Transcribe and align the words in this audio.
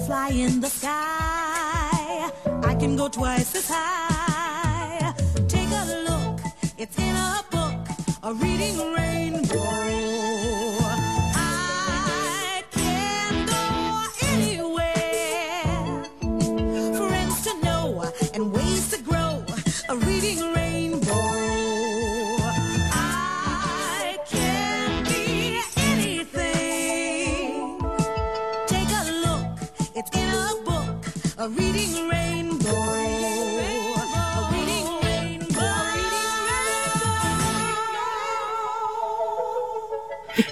fly 0.00 0.30
in 0.30 0.60
the 0.60 0.68
sky. 0.68 2.30
I 2.62 2.74
can 2.74 2.96
go 2.96 3.08
twice 3.08 3.54
as 3.54 3.68
high. 3.68 5.14
Take 5.48 5.70
a 5.70 5.84
look, 6.08 6.40
it's 6.78 6.98
in 6.98 7.14
a 7.14 7.44
book, 7.50 7.80
a 8.22 8.32
reading 8.34 8.92
rainbow. 8.92 9.89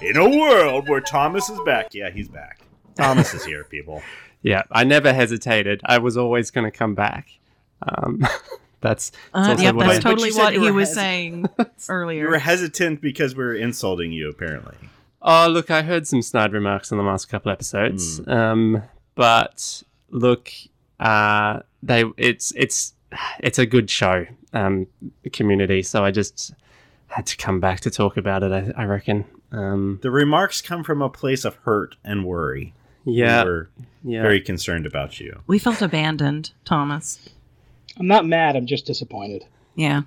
In 0.08 0.16
a 0.16 0.28
world 0.28 0.88
where 0.88 1.00
Thomas 1.00 1.48
is 1.48 1.58
back. 1.66 1.94
Yeah, 1.94 2.10
he's 2.10 2.28
back. 2.28 2.60
Thomas 2.96 3.34
is 3.34 3.44
here, 3.44 3.64
people. 3.64 4.02
Yeah, 4.40 4.62
I 4.70 4.84
never 4.84 5.12
hesitated. 5.12 5.80
I 5.84 5.98
was 5.98 6.16
always 6.16 6.52
going 6.52 6.64
to 6.64 6.70
come 6.70 6.94
back. 6.94 7.26
Um, 7.82 8.20
that's, 8.80 9.10
that's 9.34 9.60
Uh, 9.60 9.62
yep, 9.64 9.74
what 9.74 9.86
that's 9.88 9.98
I- 9.98 10.00
totally 10.10 10.30
what 10.30 10.52
he 10.52 10.70
was 10.70 10.90
hesit- 10.90 10.94
saying 10.94 11.46
earlier. 11.88 12.22
You 12.22 12.28
were 12.30 12.38
hesitant 12.38 13.00
because 13.00 13.34
we 13.34 13.42
are 13.42 13.54
insulting 13.56 14.12
you, 14.12 14.28
apparently. 14.30 14.76
Oh, 15.20 15.48
look, 15.50 15.72
I 15.72 15.82
heard 15.82 16.06
some 16.06 16.22
snide 16.22 16.52
remarks 16.52 16.92
in 16.92 16.98
the 16.98 17.02
last 17.04 17.24
couple 17.28 17.50
episodes. 17.50 18.20
Um, 18.28 18.80
but 19.16 19.82
look, 20.10 20.52
uh, 21.00 21.60
they 21.82 22.04
it's 22.16 22.52
it's 22.54 22.94
it's 23.40 23.58
a 23.58 23.66
good 23.66 23.90
show, 23.90 24.24
um, 24.52 24.86
community. 25.32 25.82
So 25.82 26.04
I 26.04 26.12
just 26.12 26.54
had 27.08 27.26
to 27.26 27.36
come 27.36 27.58
back 27.58 27.80
to 27.80 27.90
talk 27.90 28.16
about 28.16 28.44
it. 28.44 28.52
I, 28.76 28.82
I 28.82 28.84
reckon. 28.84 29.24
Um, 29.52 29.98
The 30.02 30.10
remarks 30.10 30.60
come 30.60 30.84
from 30.84 31.00
a 31.02 31.08
place 31.08 31.44
of 31.44 31.54
hurt 31.56 31.96
and 32.04 32.24
worry. 32.24 32.74
yeah, 33.04 33.42
We 33.44 33.50
were 33.50 33.68
yeah. 34.04 34.22
very 34.22 34.40
concerned 34.40 34.86
about 34.86 35.20
you. 35.20 35.40
we 35.46 35.58
felt 35.58 35.82
abandoned, 35.82 36.52
Thomas. 36.64 37.28
I'm 37.98 38.06
not 38.06 38.26
mad. 38.26 38.54
I'm 38.56 38.66
just 38.66 38.86
disappointed. 38.86 39.44
Yeah. 39.74 40.02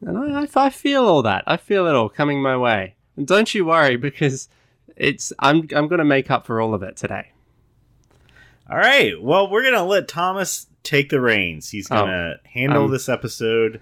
And 0.00 0.16
I, 0.18 0.42
I, 0.42 0.48
I 0.66 0.70
feel 0.70 1.04
all 1.04 1.22
that. 1.22 1.44
I 1.46 1.56
feel 1.56 1.86
it 1.86 1.94
all 1.94 2.08
coming 2.08 2.42
my 2.42 2.56
way. 2.56 2.94
And 3.16 3.26
don't 3.26 3.54
you 3.54 3.64
worry 3.64 3.96
because 3.96 4.48
it's 4.96 5.32
I'm 5.38 5.68
I'm 5.74 5.88
going 5.88 5.98
to 5.98 6.04
make 6.04 6.30
up 6.30 6.46
for 6.46 6.60
all 6.60 6.74
of 6.74 6.82
it 6.82 6.96
today. 6.96 7.32
All 8.70 8.76
right. 8.78 9.20
Well, 9.20 9.50
we're 9.50 9.62
going 9.62 9.74
to 9.74 9.82
let 9.82 10.08
Thomas 10.08 10.66
take 10.82 11.10
the 11.10 11.20
reins. 11.20 11.70
He's 11.70 11.86
going 11.88 12.06
to 12.08 12.40
handle 12.50 12.84
um, 12.84 12.90
this 12.90 13.08
episode, 13.08 13.80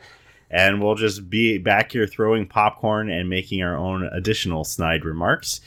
and 0.52 0.82
we'll 0.82 0.94
just 0.94 1.30
be 1.30 1.56
back 1.58 1.92
here 1.92 2.06
throwing 2.06 2.46
popcorn 2.46 3.08
and 3.10 3.28
making 3.28 3.62
our 3.62 3.74
own 3.76 4.04
additional 4.12 4.64
snide 4.64 5.04
remarks 5.04 5.60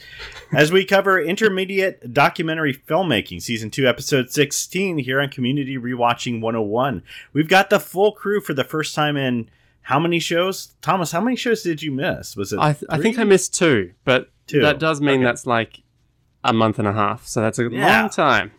as 0.54 0.70
we 0.70 0.84
cover 0.84 1.20
intermediate 1.20 2.12
documentary 2.14 2.72
filmmaking, 2.72 3.42
season 3.42 3.68
2, 3.70 3.86
episode 3.86 4.30
16, 4.30 4.98
here 4.98 5.20
on 5.20 5.28
Community 5.28 5.76
Rewatching 5.76 6.40
101. 6.40 7.02
We've 7.32 7.48
got 7.48 7.68
the 7.68 7.80
full 7.80 8.12
crew 8.12 8.40
for 8.40 8.54
the 8.54 8.64
first 8.64 8.94
time 8.94 9.16
in 9.16 9.50
how 9.82 9.98
many 10.00 10.18
shows? 10.18 10.74
Thomas, 10.82 11.12
how 11.12 11.20
many 11.20 11.36
shows 11.36 11.62
did 11.62 11.82
you 11.82 11.90
miss? 11.92 12.36
Was 12.36 12.52
it 12.52 12.58
I, 12.58 12.72
th- 12.72 12.84
I 12.88 12.98
think? 12.98 13.18
I 13.18 13.24
missed 13.24 13.54
two, 13.54 13.92
but 14.04 14.30
Two. 14.46 14.60
that 14.60 14.78
does 14.78 15.00
mean 15.00 15.16
Okay. 15.16 15.24
that's 15.24 15.46
like 15.46 15.82
a 16.44 16.52
month 16.52 16.78
and 16.78 16.86
a 16.88 16.92
half. 16.92 17.26
So 17.26 17.40
that's 17.40 17.58
a 17.58 17.68
Yeah. 17.70 18.00
long 18.02 18.10
time. 18.10 18.52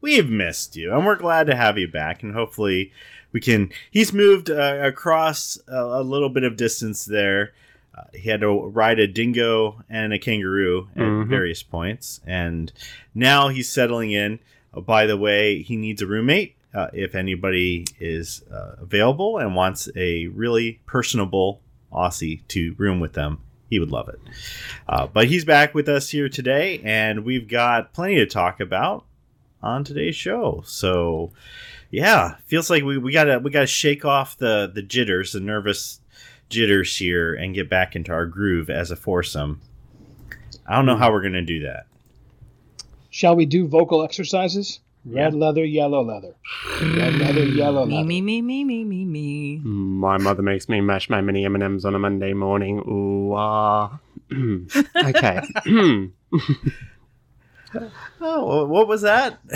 we've 0.00 0.28
missed 0.30 0.76
you, 0.76 0.92
and 0.94 1.04
we're 1.04 1.16
glad 1.16 1.46
to 1.48 1.56
have 1.56 1.76
you 1.78 1.88
back. 1.88 2.22
And 2.22 2.32
hopefully, 2.34 2.92
we 3.32 3.40
can. 3.40 3.70
He's 3.90 4.12
moved 4.12 4.50
uh, 4.50 4.78
across 4.82 5.58
a, 5.68 5.76
a 5.76 6.02
little 6.02 6.28
bit 6.30 6.44
of 6.44 6.56
distance 6.56 7.04
there. 7.04 7.52
Uh, 7.96 8.02
he 8.14 8.28
had 8.28 8.40
to 8.40 8.50
ride 8.68 8.98
a 8.98 9.06
dingo 9.06 9.82
and 9.88 10.12
a 10.12 10.18
kangaroo 10.18 10.88
at 10.96 11.02
Mhm. 11.02 11.28
various 11.28 11.62
points, 11.62 12.20
and 12.26 12.72
now 13.14 13.48
he's 13.48 13.68
settling 13.70 14.10
in. 14.12 14.38
Uh, 14.74 14.80
by 14.80 15.06
the 15.06 15.16
way, 15.16 15.62
he 15.62 15.76
needs 15.76 16.02
a 16.02 16.06
roommate. 16.06 16.54
Uh, 16.74 16.88
if 16.92 17.14
anybody 17.14 17.86
is 17.98 18.42
uh, 18.52 18.76
available 18.82 19.38
and 19.38 19.54
wants 19.54 19.88
a 19.96 20.26
really 20.26 20.78
personable 20.84 21.60
Aussie 21.90 22.40
to 22.48 22.74
room 22.76 23.00
with 23.00 23.14
them, 23.14 23.38
he 23.70 23.78
would 23.78 23.90
love 23.90 24.10
it. 24.10 24.20
Uh, 24.86 25.06
but 25.06 25.26
he's 25.28 25.44
back 25.46 25.74
with 25.74 25.88
us 25.88 26.10
here 26.10 26.28
today, 26.28 26.80
and 26.84 27.24
we've 27.24 27.48
got 27.48 27.94
plenty 27.94 28.16
to 28.16 28.26
talk 28.26 28.60
about 28.60 29.04
on 29.62 29.84
today's 29.84 30.14
show. 30.16 30.62
So, 30.66 31.32
yeah, 31.96 32.36
feels 32.44 32.68
like 32.68 32.82
we, 32.82 32.98
we 32.98 33.10
gotta 33.10 33.38
we 33.38 33.50
gotta 33.50 33.66
shake 33.66 34.04
off 34.04 34.36
the 34.36 34.70
the 34.72 34.82
jitters, 34.82 35.32
the 35.32 35.40
nervous 35.40 35.98
jitters 36.50 36.94
here, 36.94 37.32
and 37.34 37.54
get 37.54 37.70
back 37.70 37.96
into 37.96 38.12
our 38.12 38.26
groove 38.26 38.68
as 38.68 38.90
a 38.90 38.96
foursome. 38.96 39.62
I 40.66 40.76
don't 40.76 40.84
know 40.84 40.98
how 40.98 41.10
we're 41.10 41.22
gonna 41.22 41.40
do 41.40 41.60
that. 41.60 41.86
Shall 43.08 43.34
we 43.34 43.46
do 43.46 43.66
vocal 43.66 44.04
exercises? 44.04 44.80
Red 45.06 45.32
leather, 45.32 45.64
yellow 45.64 46.04
leather. 46.04 46.34
Red 46.82 47.14
leather, 47.14 47.46
yellow 47.46 47.86
Me, 47.86 47.94
leather. 47.96 48.08
me, 48.08 48.20
me, 48.20 48.42
me, 48.42 48.64
me, 48.64 48.84
me, 48.84 49.04
me. 49.06 49.56
My 49.64 50.18
mother 50.18 50.42
makes 50.42 50.68
me 50.68 50.82
mash 50.82 51.08
my 51.08 51.22
mini 51.22 51.46
M&Ms 51.46 51.86
on 51.86 51.94
a 51.94 51.98
Monday 51.98 52.34
morning. 52.34 52.80
Ooh, 52.80 53.32
ah. 53.34 53.98
okay. 54.96 55.40
Oh, 58.20 58.66
what 58.66 58.88
was 58.88 59.02
that? 59.02 59.38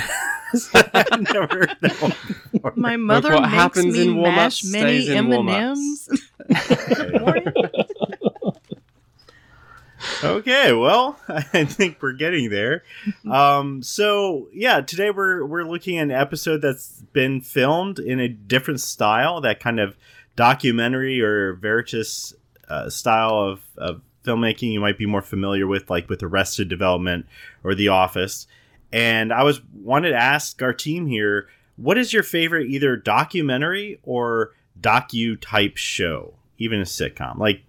I've 0.95 1.33
never 1.33 1.47
heard 1.47 1.77
that 1.81 1.97
one 2.01 2.13
before. 2.53 2.73
My 2.77 2.97
mother 2.97 3.35
what 3.35 3.51
makes 3.51 3.77
me 3.77 4.03
in 4.03 4.23
mash 4.23 4.65
many 4.65 5.09
M&Ms. 5.09 6.09
okay, 10.25 10.73
well, 10.73 11.19
I 11.29 11.65
think 11.65 11.99
we're 12.01 12.13
getting 12.13 12.51
there. 12.51 12.85
Um, 13.31 13.83
so 13.83 14.49
yeah, 14.53 14.81
today 14.81 15.11
we're 15.11 15.45
we're 15.45 15.65
looking 15.65 15.99
at 15.99 16.05
an 16.05 16.11
episode 16.11 16.63
that's 16.63 17.03
been 17.13 17.41
filmed 17.41 17.99
in 17.99 18.21
a 18.21 18.29
different 18.29 18.81
style, 18.81 19.41
that 19.43 19.61
kind 19.61 19.79
of 19.79 19.97
documentary 20.37 21.21
or 21.21 21.55
veritas 21.55 22.35
uh, 22.69 22.89
style 22.89 23.37
of, 23.37 23.61
of 23.77 24.01
filmmaking 24.25 24.73
you 24.73 24.81
might 24.81 24.99
be 24.99 25.07
more 25.07 25.23
familiar 25.23 25.67
with, 25.67 25.89
like 25.91 26.09
with 26.09 26.23
Arrested 26.23 26.69
Development 26.69 27.27
or 27.65 27.75
The 27.75 27.89
Office. 27.89 28.47
And 28.93 29.33
I 29.33 29.43
was 29.45 29.61
wanted 29.75 30.11
to 30.11 30.17
ask 30.17 30.61
our 30.63 30.73
team 30.73 31.07
here, 31.07 31.49
what 31.77 31.97
is 31.97 32.13
your 32.13 32.23
favorite 32.23 32.69
either 32.69 32.97
documentary 32.97 33.99
or 34.03 34.53
docu 34.81 35.41
type 35.41 35.77
show, 35.77 36.35
even 36.59 36.81
a 36.81 36.85
sitcom? 36.85 37.39
Like 37.39 37.63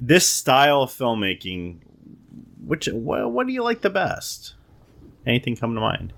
this 0.00 0.28
style 0.28 0.82
of 0.82 0.90
filmmaking, 0.90 1.78
which 2.66 2.88
what, 2.88 3.30
what 3.30 3.46
do 3.46 3.52
you 3.52 3.62
like 3.62 3.80
the 3.80 3.90
best? 3.90 4.54
Anything 5.26 5.56
come 5.56 5.74
to 5.74 5.80
mind? 5.80 6.12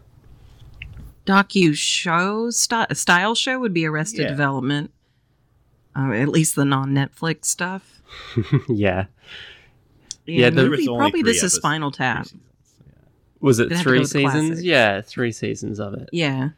Docu 1.27 1.75
show 1.75 2.51
sty- 2.51 2.87
style 2.93 3.35
show 3.35 3.59
would 3.59 3.75
be 3.75 3.87
Arrested 3.87 4.23
Yeah. 4.23 4.29
Development. 4.29 4.91
Uh, 5.95 6.13
at 6.13 6.29
least 6.29 6.55
the 6.57 6.65
non 6.65 6.91
Netflix 6.91 7.47
stuff. 7.47 7.96
yeah. 8.69 9.07
Yeah, 10.27 10.51
there 10.51 10.69
was 10.69 10.81
maybe, 10.81 10.89
only 10.89 10.99
probably 11.01 11.21
three 11.23 11.31
this 11.33 11.37
is 11.39 11.43
episodes. 11.45 11.57
Spinal 11.57 11.91
Tap. 11.93 12.27
Was 13.41 13.59
it 13.61 13.69
They'd 13.69 13.77
have 13.77 13.85
to 13.85 13.91
three 13.91 14.05
seasons? 14.05 14.63
Yeah, 14.65 15.01
three 15.01 15.31
seasons 15.33 15.79
of 15.79 15.95
it. 15.95 16.09
Yeah, 16.11 16.51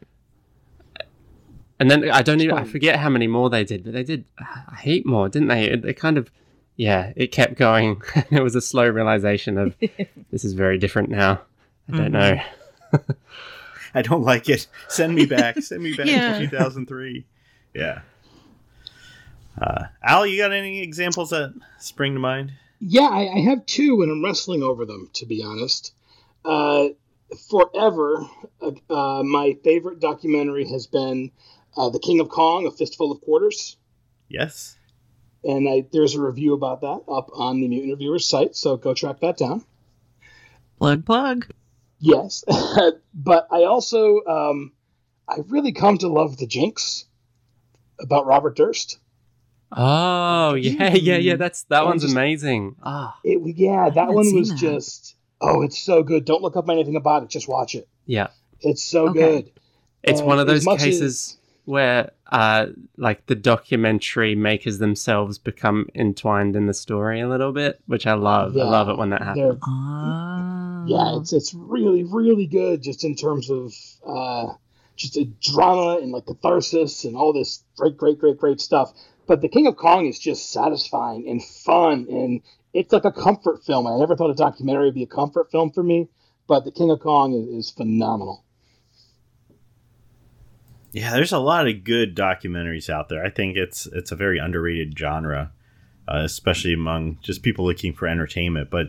And 1.79 1.89
then 1.91 2.09
I 2.09 2.21
don't 2.21 2.41
even 2.41 2.57
I 2.57 2.63
forget 2.63 2.97
how 2.99 3.09
many 3.09 3.27
more 3.27 3.49
they 3.49 3.63
did, 3.63 3.83
but 3.83 3.93
they 3.93 4.03
did 4.03 4.25
a 4.39 4.75
heap 4.77 5.05
more, 5.05 5.29
didn't 5.29 5.49
they? 5.49 5.65
It, 5.65 5.85
it 5.85 5.93
kind 5.93 6.17
of 6.17 6.31
yeah, 6.77 7.11
it 7.15 7.27
kept 7.31 7.55
going. 7.55 8.01
it 8.31 8.41
was 8.41 8.55
a 8.55 8.61
slow 8.61 8.87
realization 8.87 9.57
of 9.57 9.75
this 10.31 10.43
is 10.45 10.53
very 10.53 10.77
different 10.77 11.09
now. 11.09 11.41
I 11.91 11.97
don't 11.97 12.11
know. 12.11 12.39
Mm-hmm. 12.93 13.11
I 13.93 14.01
don't 14.01 14.23
like 14.23 14.49
it. 14.49 14.67
Send 14.87 15.13
me 15.15 15.25
back. 15.25 15.61
Send 15.61 15.83
me 15.83 15.93
back 15.95 16.07
Yeah. 16.07 16.33
to 16.39 16.45
2003. 16.47 17.25
Yeah. 17.73 18.01
Uh, 19.59 19.85
Al, 20.01 20.25
you 20.25 20.37
got 20.37 20.53
any 20.53 20.81
examples 20.81 21.31
that 21.31 21.53
spring 21.79 22.13
to 22.13 22.19
mind? 22.19 22.53
Yeah, 22.79 23.09
I, 23.09 23.35
I 23.35 23.39
have 23.41 23.65
two, 23.65 24.01
and 24.01 24.11
I'm 24.11 24.23
wrestling 24.23 24.63
over 24.63 24.85
them, 24.85 25.09
to 25.15 25.25
be 25.25 25.43
honest. 25.43 25.93
Uh, 26.45 26.89
forever, 27.49 28.25
uh, 28.61 28.71
uh, 28.89 29.23
my 29.23 29.57
favorite 29.63 29.99
documentary 29.99 30.67
has 30.69 30.87
been 30.87 31.31
uh, 31.75 31.89
The 31.89 31.99
King 31.99 32.21
of 32.21 32.29
Kong, 32.29 32.65
A 32.67 32.71
Fistful 32.71 33.11
of 33.11 33.21
Quarters. 33.21 33.75
Yes. 34.29 34.77
And 35.43 35.67
I, 35.67 35.85
there's 35.91 36.15
a 36.15 36.21
review 36.21 36.53
about 36.53 36.81
that 36.81 37.01
up 37.11 37.29
on 37.33 37.59
the 37.59 37.67
Mutant 37.67 37.93
Reviewers 37.93 38.29
site, 38.29 38.55
so 38.55 38.77
go 38.77 38.93
track 38.93 39.19
that 39.21 39.37
down. 39.37 39.65
plug 40.77 41.05
plug. 41.05 41.47
Yes, 41.99 42.45
but 43.13 43.47
I 43.51 43.63
also 43.63 44.23
um, 44.25 44.71
I 45.27 45.39
really 45.47 45.73
come 45.73 45.97
to 45.97 46.07
love 46.07 46.37
the 46.37 46.47
Jinx 46.47 47.05
about 47.99 48.25
Robert 48.25 48.55
Durst. 48.55 48.99
Oh 49.71 50.55
yeah, 50.55 50.93
yeah, 50.95 51.17
yeah. 51.17 51.35
That's 51.35 51.63
that 51.63 51.83
Oh, 51.83 51.85
one's 51.87 52.01
just- 52.01 52.13
amazing. 52.13 52.75
Ah, 52.83 53.17
It 53.23 53.39
yeah, 53.55 53.89
that 53.89 54.09
one 54.13 54.33
was 54.33 54.49
that. 54.49 54.57
just 54.57 55.15
oh, 55.41 55.61
it's 55.61 55.77
so 55.79 56.03
good. 56.03 56.25
Don't 56.25 56.41
look 56.41 56.55
up 56.57 56.69
anything 56.69 56.95
about 56.95 57.23
it, 57.23 57.29
just 57.29 57.47
watch 57.47 57.75
it. 57.75 57.87
yeah. 58.05 58.27
It's 58.61 58.83
so 58.83 59.09
Okay. 59.09 59.19
good. 59.43 59.51
It's 60.03 60.19
And 60.19 60.27
one 60.27 60.37
of 60.39 60.47
those 60.47 60.65
much 60.65 60.79
cases 60.79 61.37
where, 61.63 62.11
uh, 62.29 62.65
like 62.97 63.25
the 63.27 63.35
documentary 63.35 64.35
makers 64.35 64.79
themselves 64.79 65.37
become 65.37 65.87
entwined 65.95 66.55
in 66.57 66.65
the 66.65 66.73
story 66.73 67.21
a 67.21 67.29
little 67.29 67.53
bit, 67.53 67.79
which 67.85 68.05
I 68.05 68.15
love. 68.15 68.57
I 68.57 68.63
love 68.63 68.89
it 68.89 68.97
when 68.97 69.11
that 69.11 69.21
happens. 69.21 69.59
Ah. 69.65 70.83
yeah, 70.87 71.17
it's 71.19 71.31
it's 71.31 71.53
really 71.53 72.03
really 72.03 72.47
good 72.47 72.81
just 72.81 73.03
in 73.05 73.15
terms 73.15 73.49
of 73.49 73.73
uh, 74.05 74.53
just 74.97 75.15
a 75.15 75.25
drama 75.41 75.99
and 76.01 76.11
like 76.11 76.25
catharsis 76.25 77.05
and 77.05 77.15
all 77.15 77.31
this 77.31 77.63
great 77.77 77.95
great 77.97 78.19
great 78.19 78.37
great 78.37 78.59
stuff. 78.59 78.91
But 79.29 79.41
the 79.41 79.47
King 79.47 79.67
of 79.67 79.77
Kong 79.77 80.07
is 80.07 80.17
just 80.17 80.51
satisfying 80.51 81.29
and 81.29 81.43
fun 81.43 82.07
and 82.09 82.41
it's 82.73 82.91
like 82.91 83.05
a 83.05 83.11
comfort 83.11 83.63
film. 83.63 83.85
I 83.85 83.95
never 83.99 84.15
thought 84.15 84.31
a 84.31 84.33
documentary 84.33 84.85
would 84.85 84.95
be 84.95 85.03
a 85.03 85.07
comfort 85.07 85.51
film 85.51 85.69
for 85.69 85.83
me, 85.83 86.09
but 86.47 86.65
the 86.65 86.71
King 86.71 86.89
of 86.89 86.99
Kong 86.99 87.33
is, 87.33 87.67
is 87.67 87.69
phenomenal. 87.69 88.43
Yeah, 90.93 91.13
there's 91.13 91.31
a 91.31 91.37
lot 91.37 91.67
of 91.67 91.83
good 91.83 92.15
documentaries 92.15 92.89
out 92.89 93.09
there. 93.09 93.23
I 93.23 93.29
think 93.29 93.55
it's 93.55 93.85
it's 93.93 94.11
a 94.11 94.15
very 94.15 94.39
underrated 94.39 94.97
genre, 94.97 95.51
uh, 96.07 96.21
especially 96.23 96.73
among 96.73 97.19
just 97.21 97.43
people 97.43 97.65
looking 97.65 97.93
for 97.93 98.07
entertainment. 98.07 98.71
But 98.71 98.87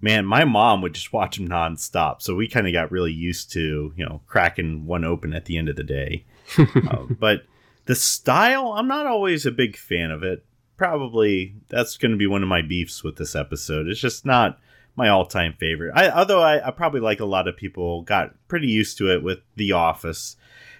man, 0.00 0.24
my 0.24 0.46
mom 0.46 0.80
would 0.80 0.94
just 0.94 1.12
watch 1.12 1.36
them 1.36 1.50
nonstop, 1.50 2.22
so 2.22 2.34
we 2.34 2.48
kind 2.48 2.66
of 2.66 2.72
got 2.72 2.90
really 2.90 3.12
used 3.12 3.52
to 3.52 3.92
you 3.94 4.06
know 4.06 4.22
cracking 4.26 4.86
one 4.86 5.04
open 5.04 5.34
at 5.34 5.44
the 5.44 5.58
end 5.58 5.68
of 5.68 5.76
the 5.76 5.84
day. 5.84 6.24
Uh, 6.58 7.04
but 7.18 7.42
the 7.86 7.94
style, 7.94 8.72
I'm 8.72 8.88
not 8.88 9.06
always 9.06 9.46
a 9.46 9.50
big 9.50 9.76
fan 9.76 10.10
of 10.10 10.22
it. 10.22 10.44
Probably 10.76 11.54
that's 11.68 11.96
going 11.96 12.12
to 12.12 12.18
be 12.18 12.26
one 12.26 12.42
of 12.42 12.48
my 12.48 12.62
beefs 12.62 13.02
with 13.02 13.16
this 13.16 13.34
episode. 13.34 13.88
It's 13.88 14.00
just 14.00 14.26
not 14.26 14.58
my 14.94 15.08
all-time 15.08 15.54
favorite. 15.58 15.92
I, 15.94 16.10
although 16.10 16.42
I, 16.42 16.66
I 16.66 16.70
probably 16.70 17.00
like 17.00 17.20
a 17.20 17.26
lot 17.26 17.48
of 17.48 17.56
people 17.56 18.02
got 18.02 18.34
pretty 18.48 18.68
used 18.68 18.98
to 18.98 19.12
it 19.12 19.22
with 19.22 19.38
The 19.56 19.72
Office 19.72 20.36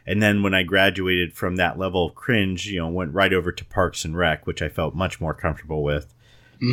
and 0.07 0.23
then 0.23 0.43
when 0.43 0.55
I 0.55 0.63
graduated 0.63 1.35
from 1.35 1.57
that 1.57 1.79
level 1.79 2.07
of 2.07 2.15
cringe, 2.15 2.67
you 2.67 2.79
know, 2.79 2.89
went 2.89 3.13
right 3.13 3.33
over 3.33 3.51
to 3.51 3.65
Parks 3.65 4.05
and 4.05 4.17
Rec, 4.17 4.47
which 4.47 4.63
I 4.63 4.69
felt 4.69 4.95
much 4.95 5.21
more 5.21 5.35
comfortable 5.35 5.83
with, 5.83 6.15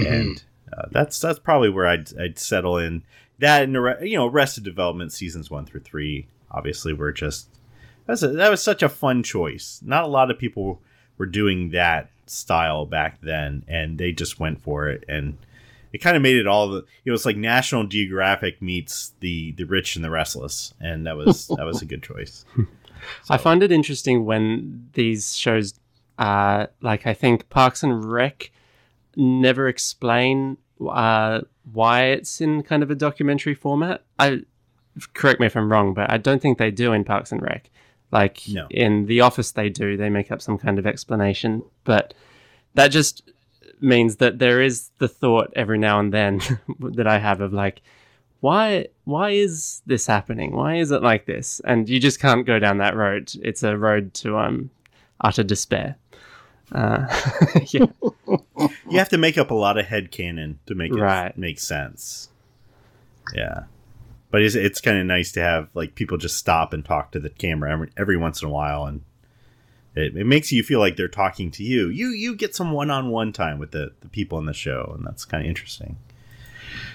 and 0.07 0.43
uh, 0.71 0.85
that's 0.91 1.19
that's 1.19 1.39
probably 1.39 1.69
where 1.69 1.87
I'd 1.87 2.15
I'd 2.17 2.37
settle 2.37 2.77
in. 2.77 3.03
That 3.39 3.63
and 3.63 3.73
you 4.07 4.17
know, 4.17 4.27
Arrested 4.27 4.63
Development 4.63 5.11
seasons 5.11 5.49
one 5.49 5.65
through 5.65 5.81
three, 5.81 6.27
obviously, 6.51 6.93
were 6.93 7.11
just 7.11 7.49
that's 8.05 8.23
a, 8.23 8.29
that 8.29 8.51
was 8.51 8.61
such 8.61 8.83
a 8.83 8.89
fun 8.89 9.23
choice. 9.23 9.81
Not 9.83 10.03
a 10.03 10.07
lot 10.07 10.31
of 10.31 10.37
people 10.37 10.81
were 11.17 11.25
doing 11.25 11.69
that 11.69 12.09
style 12.25 12.85
back 12.85 13.19
then, 13.21 13.63
and 13.67 13.97
they 13.97 14.11
just 14.11 14.39
went 14.39 14.61
for 14.61 14.89
it, 14.89 15.03
and 15.07 15.37
it 15.91 15.99
kind 15.99 16.17
of 16.17 16.23
made 16.23 16.37
it 16.37 16.47
all 16.47 16.67
the 16.67 16.85
you 17.03 17.11
know, 17.11 17.13
it's 17.13 17.25
like 17.25 17.37
National 17.37 17.85
Geographic 17.85 18.61
meets 18.61 19.13
the 19.19 19.51
the 19.53 19.65
Rich 19.65 19.95
and 19.95 20.03
the 20.03 20.09
Restless, 20.09 20.73
and 20.81 21.05
that 21.05 21.15
was 21.15 21.47
that 21.57 21.65
was 21.65 21.81
a 21.81 21.85
good 21.85 22.03
choice. 22.03 22.45
I 23.29 23.37
find 23.37 23.61
it 23.63 23.71
interesting 23.71 24.25
when 24.25 24.89
these 24.93 25.35
shows, 25.35 25.73
uh, 26.17 26.67
like 26.81 27.05
I 27.05 27.13
think 27.13 27.49
Parks 27.49 27.83
and 27.83 28.03
Rec, 28.03 28.49
never 29.15 29.67
explain 29.67 30.57
uh, 30.89 31.41
why 31.71 32.05
it's 32.05 32.41
in 32.41 32.63
kind 32.63 32.81
of 32.81 32.89
a 32.89 32.95
documentary 32.95 33.55
format. 33.55 34.03
I 34.19 34.41
correct 35.13 35.39
me 35.39 35.47
if 35.47 35.55
I'm 35.55 35.71
wrong, 35.71 35.93
but 35.93 36.11
I 36.11 36.17
don't 36.17 36.41
think 36.41 36.57
they 36.57 36.71
do 36.71 36.93
in 36.93 37.03
Parks 37.03 37.31
and 37.31 37.41
Rec. 37.41 37.69
Like 38.13 38.41
No. 38.47 38.67
in 38.69 39.07
The 39.07 39.21
Office, 39.21 39.51
they 39.51 39.69
do. 39.69 39.97
They 39.97 40.09
make 40.09 40.31
up 40.31 40.41
some 40.41 40.57
kind 40.57 40.77
of 40.79 40.85
explanation, 40.85 41.63
but 41.83 42.13
that 42.75 42.89
just 42.89 43.23
means 43.81 44.17
that 44.17 44.37
there 44.39 44.61
is 44.61 44.91
the 44.99 45.07
thought 45.07 45.51
every 45.55 45.77
now 45.79 45.99
and 45.99 46.13
then 46.13 46.39
that 46.79 47.07
I 47.07 47.17
have 47.17 47.41
of 47.41 47.51
like, 47.53 47.81
why 48.39 48.87
why 49.05 49.31
is 49.31 49.81
this 49.85 50.05
happening? 50.07 50.51
Why 50.55 50.75
is 50.75 50.91
it 50.91 51.01
like 51.01 51.25
this? 51.25 51.59
And 51.65 51.89
you 51.89 51.99
just 51.99 52.19
can't 52.19 52.45
go 52.45 52.59
down 52.59 52.77
that 52.77 52.95
road. 52.95 53.31
It's 53.41 53.63
a 53.63 53.77
road 53.77 54.13
to 54.21 54.37
um 54.37 54.69
utter 55.21 55.43
despair. 55.43 55.95
Uh, 56.71 57.05
yeah, 57.71 57.85
you 58.89 58.97
have 58.97 59.09
to 59.09 59.17
make 59.17 59.37
up 59.37 59.51
a 59.51 59.55
lot 59.55 59.77
of 59.77 59.85
head 59.85 60.11
canon 60.11 60.59
to 60.65 60.75
make 60.75 60.91
it 60.91 60.99
Right. 60.99 61.37
make 61.37 61.59
sense. 61.59 62.29
Yeah. 63.35 63.63
But 64.33 64.41
it's, 64.41 64.55
it's 64.55 64.81
kind 64.81 64.97
of 64.97 65.05
nice 65.05 65.31
to 65.33 65.41
have 65.43 65.69
like 65.75 65.93
people 65.93 66.17
just 66.17 66.37
stop 66.37 66.73
and 66.73 66.83
talk 66.83 67.11
to 67.11 67.19
the 67.19 67.29
camera 67.29 67.71
every, 67.71 67.89
every 67.95 68.17
once 68.17 68.41
in 68.41 68.49
a 68.49 68.51
while 68.51 68.85
and 68.85 69.03
it, 69.95 70.17
it 70.17 70.25
makes 70.25 70.51
you 70.51 70.63
feel 70.63 70.79
like 70.79 70.95
they're 70.95 71.07
talking 71.07 71.51
to 71.51 71.63
you. 71.63 71.87
You 71.87 72.07
you 72.07 72.35
get 72.35 72.55
some 72.55 72.71
one-on-one 72.71 73.31
time 73.31 73.59
with 73.59 73.69
the, 73.69 73.91
the 74.01 74.09
people 74.09 74.39
in 74.39 74.47
the 74.47 74.53
show 74.53 74.91
and 74.97 75.05
that's 75.05 75.23
kind 75.23 75.43
of 75.43 75.47
interesting. 75.47 75.99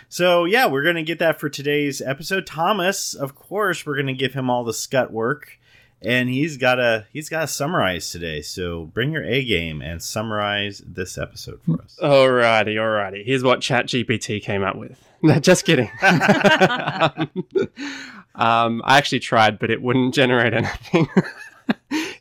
So 0.08 0.46
yeah, 0.46 0.66
we're 0.66 0.82
gonna 0.82 1.04
get 1.04 1.20
that 1.20 1.38
for 1.38 1.48
today's 1.48 2.02
episode. 2.02 2.44
Thomas, 2.44 3.14
of 3.14 3.36
course, 3.36 3.86
we're 3.86 3.96
gonna 3.96 4.14
give 4.14 4.34
him 4.34 4.50
all 4.50 4.64
the 4.64 4.74
scut 4.74 5.12
work, 5.12 5.57
and 6.02 6.28
he's 6.28 6.56
got 6.56 6.78
a 6.78 7.06
he's 7.12 7.28
gotta 7.28 7.46
summarize 7.46 8.10
today. 8.10 8.42
So 8.42 8.84
bring 8.86 9.12
your 9.12 9.24
A 9.24 9.44
game 9.44 9.82
and 9.82 10.02
summarize 10.02 10.82
this 10.86 11.18
episode 11.18 11.60
for 11.64 11.82
us. 11.82 11.98
alrighty, 12.02 12.74
alrighty. 12.76 13.24
Here's 13.24 13.42
what 13.42 13.60
ChatGPT 13.60 14.42
came 14.42 14.62
up 14.62 14.76
with. 14.76 15.04
No, 15.20 15.36
just 15.40 15.64
kidding. 15.64 15.90
um, 16.00 17.30
um, 18.36 18.82
I 18.84 18.98
actually 18.98 19.18
tried, 19.18 19.58
but 19.58 19.68
it 19.68 19.82
wouldn't 19.82 20.14
generate 20.14 20.54
anything. 20.54 21.08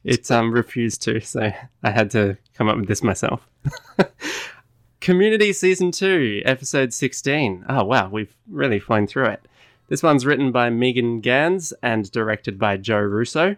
it 0.04 0.32
um, 0.32 0.52
refused 0.52 1.04
to, 1.04 1.20
so 1.22 1.52
I 1.84 1.92
had 1.92 2.10
to 2.12 2.40
come 2.56 2.68
up 2.70 2.76
with 2.76 2.88
this 2.88 3.04
myself. 3.04 3.48
Community 5.00 5.54
Season 5.54 5.92
2, 5.92 6.42
Episode 6.44 6.92
16. 6.92 7.66
Oh, 7.70 7.84
wow, 7.84 8.10
we've 8.10 8.36
really 8.50 8.80
flown 8.80 9.06
through 9.06 9.28
it. 9.28 9.48
This 9.88 10.04
one's 10.04 10.26
written 10.26 10.52
by 10.52 10.70
Megan 10.70 11.22
Ganz 11.22 11.72
and 11.82 12.12
directed 12.12 12.60
by 12.60 12.76
Joe 12.76 13.00
Russo. 13.00 13.56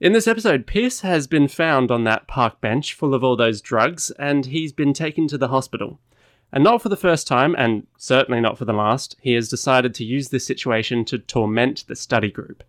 In 0.00 0.12
this 0.12 0.26
episode, 0.26 0.66
Pierce 0.66 1.02
has 1.02 1.28
been 1.28 1.46
found 1.46 1.92
on 1.92 2.02
that 2.02 2.26
park 2.26 2.60
bench 2.60 2.94
full 2.94 3.14
of 3.14 3.22
all 3.22 3.36
those 3.36 3.60
drugs, 3.60 4.10
and 4.18 4.46
he's 4.46 4.72
been 4.72 4.92
taken 4.92 5.28
to 5.28 5.38
the 5.38 5.48
hospital. 5.48 6.00
And 6.52 6.64
not 6.64 6.82
for 6.82 6.88
the 6.88 6.96
first 6.96 7.28
time, 7.28 7.54
and 7.56 7.86
certainly 7.96 8.40
not 8.40 8.58
for 8.58 8.64
the 8.64 8.72
last, 8.72 9.14
he 9.20 9.34
has 9.34 9.48
decided 9.48 9.94
to 9.94 10.04
use 10.04 10.30
this 10.30 10.44
situation 10.44 11.04
to 11.04 11.18
torment 11.18 11.84
the 11.86 11.94
study 11.94 12.30
group. 12.30 12.64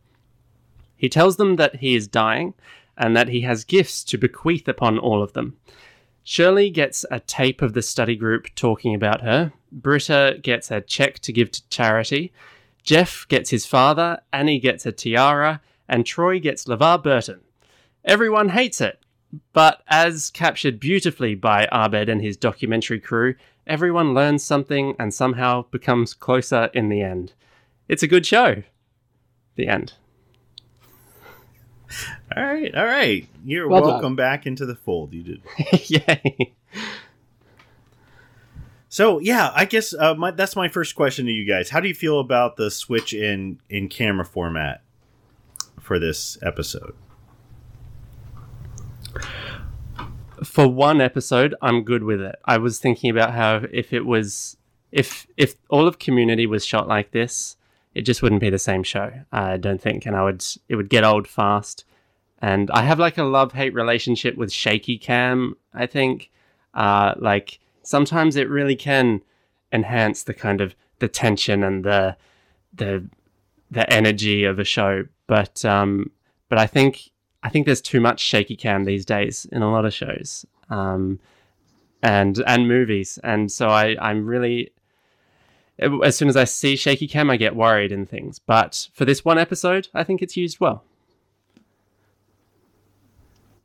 He 0.96 1.10
tells 1.10 1.38
them 1.38 1.56
that 1.56 1.78
he 1.78 1.96
is 1.96 2.08
dying, 2.08 2.54
and 2.96 3.18
that 3.18 3.30
he 3.30 3.42
has 3.42 3.64
gifts 3.64 4.04
to 4.06 4.20
bequeath 4.20 4.68
upon 4.68 5.00
all 5.00 5.24
of 5.24 5.34
them. 5.34 5.58
Shirley 6.28 6.72
gets 6.72 7.06
a 7.12 7.20
tape 7.20 7.62
of 7.62 7.74
the 7.74 7.84
study 7.84 8.16
group 8.16 8.48
talking 8.56 8.96
about 8.96 9.22
her. 9.22 9.54
Britta 9.72 10.40
gets 10.42 10.72
a 10.72 10.82
check 10.82 11.20
to 11.20 11.32
give 11.32 11.52
to 11.52 11.70
charity. 11.70 12.34
Jeff 12.82 13.28
gets 13.28 13.52
his 13.52 13.68
father. 13.68 14.20
Annie 14.34 14.60
gets 14.60 14.88
a 14.88 14.92
tiara. 14.92 15.62
And 15.88 16.04
Troy 16.04 16.40
gets 16.40 16.66
LeVar 16.66 17.04
Burton. 17.04 17.42
Everyone 18.04 18.50
hates 18.50 18.82
it. 18.82 19.00
But 19.54 19.84
as 19.88 20.32
captured 20.32 20.80
beautifully 20.80 21.36
by 21.36 21.68
Abed 21.72 22.10
and 22.10 22.24
his 22.24 22.38
documentary 22.38 23.00
crew, 23.00 23.36
everyone 23.68 24.16
learns 24.16 24.44
something 24.44 24.96
and 24.98 25.14
somehow 25.14 25.66
becomes 25.70 26.16
closer 26.16 26.72
in 26.74 26.90
the 26.90 27.04
end. 27.04 27.34
It's 27.88 28.04
a 28.04 28.08
good 28.08 28.26
show. 28.26 28.64
The 29.58 29.68
end. 29.68 29.94
All 32.36 32.44
right, 32.44 32.74
all 32.76 32.86
right. 32.86 33.28
You're 33.44 33.68
Well 33.68 33.82
done. 33.82 33.90
welcome 33.92 34.16
back 34.16 34.46
into 34.46 34.66
the 34.66 34.76
fold. 34.76 35.14
You 35.14 35.24
did. 35.24 35.42
Yay. 35.90 36.54
So 38.90 39.20
yeah, 39.20 39.52
I 39.54 39.66
guess 39.66 39.94
uh, 39.94 40.16
my, 40.16 40.32
that's 40.32 40.56
my 40.56 40.68
first 40.70 40.96
question 40.96 41.26
to 41.26 41.32
you 41.32 41.46
guys. 41.46 41.70
How 41.70 41.80
do 41.80 41.88
you 41.88 41.94
feel 41.94 42.20
about 42.20 42.56
the 42.56 42.72
switch 42.72 43.14
in 43.14 43.60
in 43.70 43.90
camera 43.90 44.26
format 44.26 44.82
for 45.82 46.00
this 46.00 46.38
episode? 46.42 46.96
for 50.44 50.68
one 50.68 51.00
episode, 51.02 51.56
I'm 51.62 51.84
good 51.84 52.04
with 52.04 52.22
it. 52.22 52.36
I 52.46 52.58
was 52.58 52.80
thinking 52.80 53.10
about 53.10 53.34
how 53.34 53.64
if 53.72 53.94
it 53.94 54.06
was 54.06 54.58
if 54.92 55.28
if 55.38 55.56
all 55.70 55.88
of 55.88 56.00
Community 56.00 56.46
was 56.46 56.66
shot 56.66 56.88
like 56.88 57.12
this, 57.12 57.58
it 57.96 58.02
just 58.02 58.22
wouldn't 58.22 58.42
be 58.42 58.50
the 58.50 58.60
same 58.60 58.84
show. 58.84 59.12
I 59.32 59.58
don't 59.58 59.82
think, 59.82 60.06
and 60.06 60.16
I 60.16 60.24
would 60.24 60.46
it 60.70 60.76
would 60.76 60.90
get 60.90 61.04
old 61.04 61.28
fast. 61.28 61.86
And 62.40 62.70
I 62.72 62.84
have 62.84 63.00
like 63.00 63.18
a 63.18 63.24
love 63.24 63.54
hate 63.54 63.74
relationship 63.74 64.36
with 64.36 64.52
shaky 64.52 64.98
cam. 64.98 65.56
I 65.74 65.88
think, 65.88 66.30
uh, 66.74 67.16
like 67.18 67.60
sometimes 67.82 68.36
it 68.36 68.50
really 68.50 68.76
can 68.76 69.22
enhance 69.72 70.24
the 70.24 70.34
kind 70.34 70.62
of 70.62 70.76
the 71.00 71.08
tension 71.08 71.64
and 71.64 71.84
the 71.84 72.18
the 72.74 73.08
the 73.72 73.92
energy 73.92 74.44
of 74.44 74.60
a 74.60 74.66
show. 74.66 75.06
But 75.28 75.64
um, 75.64 76.12
but 76.50 76.60
I 76.60 76.68
think 76.68 77.10
I 77.42 77.50
think 77.50 77.66
there's 77.66 77.82
too 77.82 78.02
much 78.02 78.20
shaky 78.20 78.58
cam 78.58 78.84
these 78.84 79.06
days 79.06 79.48
in 79.52 79.62
a 79.62 79.72
lot 79.72 79.86
of 79.86 79.94
shows 79.94 80.46
um, 80.70 81.20
and 82.04 82.44
and 82.46 82.68
movies, 82.68 83.18
and 83.24 83.50
so 83.50 83.70
I 83.70 83.96
I'm 84.02 84.26
really 84.26 84.72
as 85.80 86.16
soon 86.16 86.30
as 86.30 86.38
I 86.38 86.46
see 86.46 86.76
shaky 86.76 87.08
cam, 87.08 87.30
I 87.30 87.38
get 87.38 87.56
worried 87.56 87.92
in 87.92 88.06
things. 88.06 88.40
But 88.40 88.88
for 88.94 89.06
this 89.06 89.26
one 89.26 89.38
episode, 89.38 89.88
I 89.94 90.04
think 90.04 90.22
it's 90.22 90.38
used 90.38 90.60
well. 90.60 90.84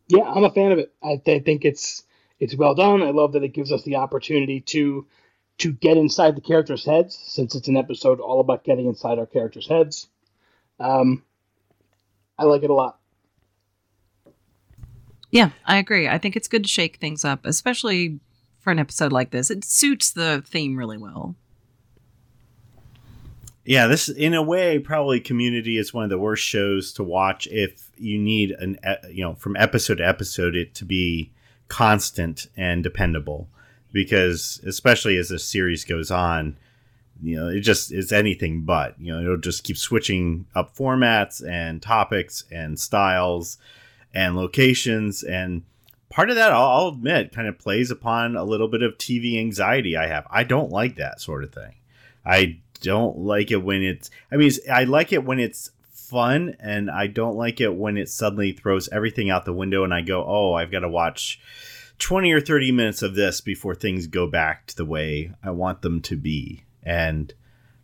Yeah, 0.08 0.24
I'm 0.24 0.44
a 0.44 0.50
fan 0.50 0.72
of 0.72 0.78
it. 0.78 0.92
I, 1.02 1.20
I 1.24 1.38
think 1.38 1.64
it's 1.64 2.02
it's 2.40 2.56
well 2.56 2.74
done. 2.74 3.02
I 3.02 3.10
love 3.10 3.32
that 3.32 3.44
it 3.44 3.52
gives 3.52 3.70
us 3.70 3.84
the 3.84 3.96
opportunity 3.96 4.60
to 4.60 5.06
to 5.58 5.72
get 5.72 5.96
inside 5.96 6.36
the 6.36 6.40
characters' 6.40 6.84
heads, 6.84 7.16
since 7.16 7.54
it's 7.54 7.68
an 7.68 7.76
episode 7.76 8.18
all 8.18 8.40
about 8.40 8.64
getting 8.64 8.86
inside 8.86 9.18
our 9.18 9.26
characters' 9.26 9.68
heads. 9.68 10.08
Um, 10.80 11.22
I 12.38 12.44
like 12.44 12.62
it 12.62 12.70
a 12.70 12.74
lot. 12.74 12.98
Yeah, 15.30 15.50
I 15.64 15.76
agree. 15.76 16.08
I 16.08 16.18
think 16.18 16.34
it's 16.34 16.48
good 16.48 16.64
to 16.64 16.68
shake 16.68 16.96
things 16.96 17.24
up, 17.24 17.44
especially 17.44 18.18
for 18.58 18.70
an 18.70 18.78
episode 18.78 19.12
like 19.12 19.30
this. 19.30 19.50
It 19.50 19.64
suits 19.64 20.10
the 20.10 20.42
theme 20.44 20.76
really 20.76 20.98
well. 20.98 21.36
Yeah, 23.70 23.86
this 23.86 24.08
in 24.08 24.34
a 24.34 24.42
way 24.42 24.80
probably 24.80 25.20
Community 25.20 25.78
is 25.78 25.94
one 25.94 26.02
of 26.02 26.10
the 26.10 26.18
worst 26.18 26.42
shows 26.42 26.92
to 26.94 27.04
watch 27.04 27.46
if 27.52 27.92
you 27.96 28.18
need 28.18 28.50
an 28.50 28.80
you 29.08 29.22
know 29.22 29.36
from 29.36 29.54
episode 29.56 29.98
to 29.98 30.08
episode 30.08 30.56
it 30.56 30.74
to 30.74 30.84
be 30.84 31.30
constant 31.68 32.48
and 32.56 32.82
dependable 32.82 33.46
because 33.92 34.60
especially 34.66 35.16
as 35.18 35.28
the 35.28 35.38
series 35.38 35.84
goes 35.84 36.10
on, 36.10 36.56
you 37.22 37.36
know, 37.36 37.46
it 37.46 37.60
just 37.60 37.92
is 37.92 38.10
anything 38.10 38.62
but. 38.62 39.00
You 39.00 39.12
know, 39.12 39.20
it'll 39.20 39.36
just 39.36 39.62
keep 39.62 39.76
switching 39.76 40.46
up 40.52 40.74
formats 40.74 41.40
and 41.48 41.80
topics 41.80 42.42
and 42.50 42.76
styles 42.76 43.56
and 44.12 44.34
locations 44.34 45.22
and 45.22 45.62
part 46.08 46.28
of 46.28 46.34
that 46.34 46.50
I'll 46.50 46.88
admit 46.88 47.32
kind 47.32 47.46
of 47.46 47.60
plays 47.60 47.92
upon 47.92 48.34
a 48.34 48.42
little 48.42 48.66
bit 48.66 48.82
of 48.82 48.98
TV 48.98 49.38
anxiety 49.38 49.96
I 49.96 50.08
have. 50.08 50.26
I 50.28 50.42
don't 50.42 50.72
like 50.72 50.96
that 50.96 51.20
sort 51.20 51.44
of 51.44 51.54
thing. 51.54 51.76
I 52.26 52.58
don't 52.80 53.18
like 53.18 53.50
it 53.50 53.62
when 53.62 53.82
it's 53.82 54.10
I 54.30 54.36
mean 54.36 54.48
it's, 54.48 54.60
I 54.68 54.84
like 54.84 55.12
it 55.12 55.24
when 55.24 55.38
it's 55.38 55.70
fun 55.90 56.56
and 56.58 56.90
I 56.90 57.06
don't 57.06 57.36
like 57.36 57.60
it 57.60 57.74
when 57.74 57.96
it 57.96 58.08
suddenly 58.08 58.52
throws 58.52 58.88
everything 58.88 59.30
out 59.30 59.44
the 59.44 59.52
window 59.52 59.84
and 59.84 59.94
I 59.94 60.00
go, 60.00 60.24
"Oh, 60.26 60.54
I've 60.54 60.72
got 60.72 60.80
to 60.80 60.88
watch 60.88 61.40
20 61.98 62.32
or 62.32 62.40
30 62.40 62.72
minutes 62.72 63.02
of 63.02 63.14
this 63.14 63.40
before 63.40 63.74
things 63.74 64.06
go 64.06 64.26
back 64.26 64.66
to 64.66 64.76
the 64.76 64.84
way 64.84 65.32
I 65.42 65.50
want 65.50 65.82
them 65.82 66.00
to 66.02 66.16
be." 66.16 66.64
And 66.82 67.32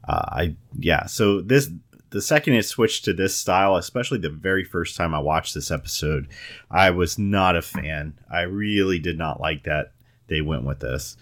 uh, 0.09 0.25
I 0.29 0.57
yeah, 0.79 1.07
so 1.07 1.41
this 1.41 1.71
the 2.11 2.23
second 2.23 2.55
it 2.55 2.65
switched 2.65 3.05
to 3.05 3.13
this 3.13 3.37
style, 3.37 3.77
especially 3.77 4.19
the 4.19 4.31
very 4.31 4.65
first 4.65 4.97
time 4.97 5.15
I 5.15 5.19
watched 5.19 5.55
this 5.55 5.71
episode, 5.71 6.29
I 6.71 6.91
was 6.91 7.19
not 7.19 7.57
a 7.57 7.63
fan. 7.63 8.19
I 8.31 8.43
really 8.43 8.99
did 8.99 9.19
not 9.19 9.41
like 9.41 9.65
that 9.65 9.93
they 10.29 10.41
went 10.41 10.65
with 10.65 10.81
this. 10.81 11.17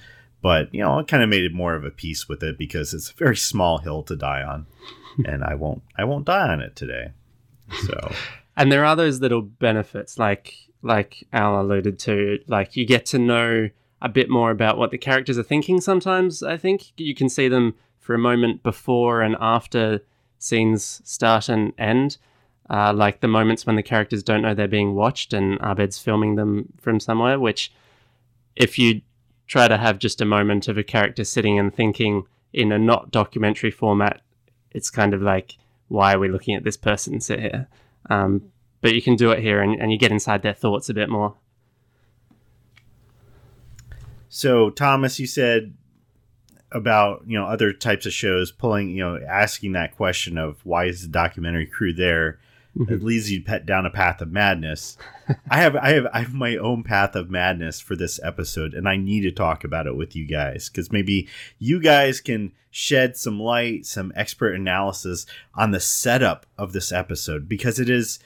But, 0.44 0.74
you 0.74 0.82
know, 0.82 0.98
I 0.98 1.04
kind 1.04 1.22
of 1.22 1.30
made 1.30 1.44
it 1.44 1.54
more 1.54 1.74
of 1.74 1.86
a 1.86 1.90
piece 1.90 2.28
with 2.28 2.42
it 2.42 2.58
because 2.58 2.92
it's 2.92 3.08
a 3.08 3.14
very 3.14 3.34
small 3.34 3.78
hill 3.78 4.02
to 4.02 4.14
die 4.14 4.42
on. 4.42 4.66
and 5.24 5.42
I 5.42 5.54
won't 5.54 5.82
I 5.96 6.04
won't 6.04 6.26
die 6.26 6.52
on 6.52 6.60
it 6.60 6.76
today. 6.76 7.12
So 7.86 8.12
And 8.56 8.70
there 8.70 8.84
are 8.84 8.94
those 8.94 9.22
little 9.22 9.40
benefits, 9.40 10.18
like 10.18 10.54
like 10.82 11.26
Al 11.32 11.62
alluded 11.62 11.98
to, 12.00 12.40
like 12.46 12.76
you 12.76 12.84
get 12.84 13.06
to 13.06 13.18
know 13.18 13.70
a 14.02 14.08
bit 14.10 14.28
more 14.28 14.50
about 14.50 14.76
what 14.76 14.90
the 14.90 14.98
characters 14.98 15.38
are 15.38 15.42
thinking. 15.42 15.80
Sometimes 15.80 16.42
I 16.42 16.58
think 16.58 16.92
you 16.98 17.14
can 17.14 17.30
see 17.30 17.48
them 17.48 17.74
for 17.98 18.14
a 18.14 18.18
moment 18.18 18.62
before 18.62 19.22
and 19.22 19.36
after 19.40 20.02
scenes 20.38 21.00
start 21.04 21.48
and 21.48 21.72
end, 21.78 22.18
uh, 22.68 22.92
like 22.92 23.22
the 23.22 23.28
moments 23.28 23.64
when 23.64 23.76
the 23.76 23.82
characters 23.82 24.22
don't 24.22 24.42
know 24.42 24.52
they're 24.52 24.68
being 24.68 24.94
watched 24.94 25.32
and 25.32 25.58
Abed's 25.64 25.98
filming 25.98 26.34
them 26.34 26.70
from 26.78 27.00
somewhere. 27.00 27.40
Which, 27.40 27.72
if 28.56 28.78
you 28.78 29.00
try 29.46 29.68
to 29.68 29.76
have 29.76 29.98
just 29.98 30.20
a 30.20 30.24
moment 30.24 30.68
of 30.68 30.78
a 30.78 30.82
character 30.82 31.24
sitting 31.24 31.58
and 31.58 31.74
thinking 31.74 32.26
in 32.52 32.72
a 32.72 32.78
not 32.78 33.10
documentary 33.10 33.70
format, 33.70 34.20
it's 34.70 34.90
kind 34.90 35.14
of 35.14 35.22
like, 35.22 35.56
why 35.88 36.14
are 36.14 36.18
we 36.18 36.28
looking 36.28 36.54
at 36.54 36.64
this 36.64 36.76
person 36.76 37.20
sit 37.20 37.40
here? 37.40 37.68
Um, 38.08 38.50
but 38.80 38.94
you 38.94 39.02
can 39.02 39.16
do 39.16 39.30
it 39.30 39.40
here 39.40 39.60
and, 39.60 39.80
and 39.80 39.92
you 39.92 39.98
get 39.98 40.12
inside 40.12 40.42
their 40.42 40.54
thoughts 40.54 40.88
a 40.88 40.94
bit 40.94 41.08
more. 41.08 41.34
So 44.28 44.70
Thomas, 44.70 45.20
you 45.20 45.26
said 45.26 45.74
about 46.72 47.22
you 47.24 47.38
know 47.38 47.46
other 47.46 47.72
types 47.72 48.04
of 48.04 48.12
shows 48.12 48.50
pulling 48.50 48.90
you 48.90 48.98
know 48.98 49.20
asking 49.28 49.72
that 49.72 49.96
question 49.96 50.36
of 50.36 50.58
why 50.64 50.86
is 50.86 51.02
the 51.02 51.08
documentary 51.08 51.66
crew 51.66 51.92
there 51.92 52.40
it 52.88 53.02
leads 53.02 53.30
you 53.30 53.42
pet 53.42 53.66
down 53.66 53.86
a 53.86 53.90
path 53.90 54.20
of 54.20 54.30
madness 54.30 54.96
i 55.50 55.58
have 55.58 55.76
i 55.76 55.90
have 55.90 56.06
i 56.12 56.20
have 56.20 56.34
my 56.34 56.56
own 56.56 56.82
path 56.82 57.14
of 57.14 57.30
madness 57.30 57.80
for 57.80 57.94
this 57.96 58.18
episode 58.22 58.74
and 58.74 58.88
i 58.88 58.96
need 58.96 59.20
to 59.20 59.30
talk 59.30 59.64
about 59.64 59.86
it 59.86 59.96
with 59.96 60.16
you 60.16 60.26
guys 60.26 60.68
because 60.68 60.90
maybe 60.90 61.28
you 61.58 61.80
guys 61.80 62.20
can 62.20 62.52
shed 62.70 63.16
some 63.16 63.38
light 63.38 63.86
some 63.86 64.12
expert 64.16 64.54
analysis 64.54 65.26
on 65.54 65.70
the 65.70 65.80
setup 65.80 66.46
of 66.58 66.72
this 66.72 66.90
episode 66.90 67.48
because 67.48 67.78
it 67.78 67.88
is 67.88 68.18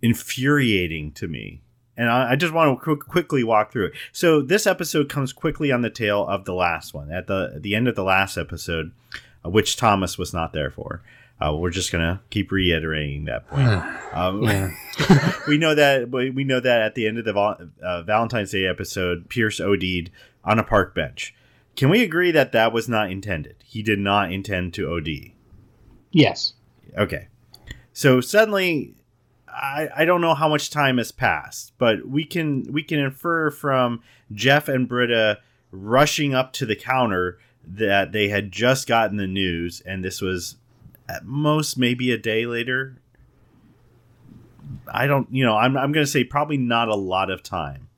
infuriating 0.00 1.12
to 1.12 1.28
me 1.28 1.60
and 1.96 2.10
I, 2.10 2.32
I 2.32 2.36
just 2.36 2.52
want 2.52 2.78
to 2.78 2.84
qu- 2.84 2.96
quickly 2.96 3.44
walk 3.44 3.70
through 3.70 3.86
it. 3.86 3.92
So 4.12 4.42
this 4.42 4.66
episode 4.66 5.08
comes 5.08 5.32
quickly 5.32 5.70
on 5.70 5.82
the 5.82 5.90
tail 5.90 6.26
of 6.26 6.44
the 6.44 6.54
last 6.54 6.92
one. 6.92 7.12
At 7.12 7.26
the 7.26 7.52
at 7.54 7.62
the 7.62 7.74
end 7.74 7.88
of 7.88 7.94
the 7.94 8.02
last 8.02 8.36
episode, 8.36 8.92
uh, 9.44 9.50
which 9.50 9.76
Thomas 9.76 10.18
was 10.18 10.32
not 10.32 10.52
there 10.52 10.70
for. 10.70 11.02
Uh, 11.40 11.54
we're 11.54 11.70
just 11.70 11.90
gonna 11.90 12.22
keep 12.30 12.52
reiterating 12.52 13.24
that 13.24 13.48
point. 13.48 13.82
Um, 14.12 14.40
we 15.48 15.58
know 15.58 15.74
that 15.74 16.10
we 16.10 16.30
we 16.30 16.44
know 16.44 16.60
that 16.60 16.82
at 16.82 16.94
the 16.94 17.06
end 17.06 17.18
of 17.18 17.24
the 17.24 17.34
uh, 17.82 18.02
Valentine's 18.02 18.52
Day 18.52 18.66
episode, 18.66 19.28
Pierce 19.28 19.60
OD'd 19.60 20.10
on 20.44 20.58
a 20.58 20.64
park 20.64 20.94
bench. 20.94 21.34
Can 21.76 21.90
we 21.90 22.02
agree 22.02 22.30
that 22.30 22.52
that 22.52 22.72
was 22.72 22.88
not 22.88 23.10
intended? 23.10 23.56
He 23.64 23.82
did 23.82 23.98
not 23.98 24.32
intend 24.32 24.74
to 24.74 24.92
OD. 24.92 25.32
Yes. 26.12 26.54
Okay. 26.96 27.28
So 27.92 28.20
suddenly 28.20 28.94
I, 29.48 29.88
I 29.96 30.04
don't 30.04 30.20
know 30.20 30.34
how 30.34 30.48
much 30.48 30.70
time 30.70 30.98
has 30.98 31.12
passed, 31.12 31.72
but 31.78 32.06
we 32.06 32.24
can 32.24 32.64
we 32.72 32.82
can 32.82 32.98
infer 32.98 33.50
from 33.50 34.02
Jeff 34.32 34.68
and 34.68 34.88
Britta 34.88 35.40
rushing 35.70 36.34
up 36.34 36.52
to 36.54 36.66
the 36.66 36.76
counter 36.76 37.38
that 37.66 38.12
they 38.12 38.28
had 38.28 38.52
just 38.52 38.86
gotten 38.86 39.16
the 39.16 39.26
news 39.26 39.80
and 39.86 40.04
this 40.04 40.20
was 40.20 40.56
at 41.08 41.24
most 41.24 41.76
maybe 41.78 42.10
a 42.12 42.18
day 42.18 42.46
later. 42.46 42.96
I 44.88 45.06
don't 45.06 45.28
you 45.30 45.44
know, 45.44 45.56
I'm 45.56 45.76
I'm 45.76 45.92
gonna 45.92 46.06
say 46.06 46.24
probably 46.24 46.56
not 46.56 46.88
a 46.88 46.94
lot 46.94 47.30
of 47.30 47.42
time. 47.42 47.88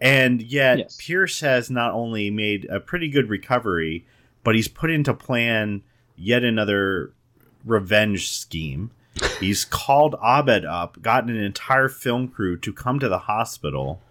And 0.00 0.42
yet 0.42 0.78
Yes. 0.78 0.96
Pierce 1.00 1.40
has 1.40 1.70
not 1.70 1.92
only 1.92 2.30
made 2.30 2.66
a 2.66 2.80
pretty 2.80 3.08
good 3.08 3.30
recovery, 3.30 4.04
but 4.44 4.54
he's 4.54 4.68
put 4.68 4.90
into 4.90 5.14
plan 5.14 5.82
yet 6.16 6.44
another 6.44 7.12
revenge 7.64 8.30
scheme. 8.30 8.90
He's 9.40 9.64
called 9.64 10.14
Abed 10.22 10.66
up, 10.66 11.00
gotten 11.00 11.30
an 11.30 11.42
entire 11.42 11.88
film 11.88 12.28
crew 12.28 12.58
to 12.58 12.72
come 12.72 12.98
to 12.98 13.08
the 13.08 13.20
hospital, 13.20 14.02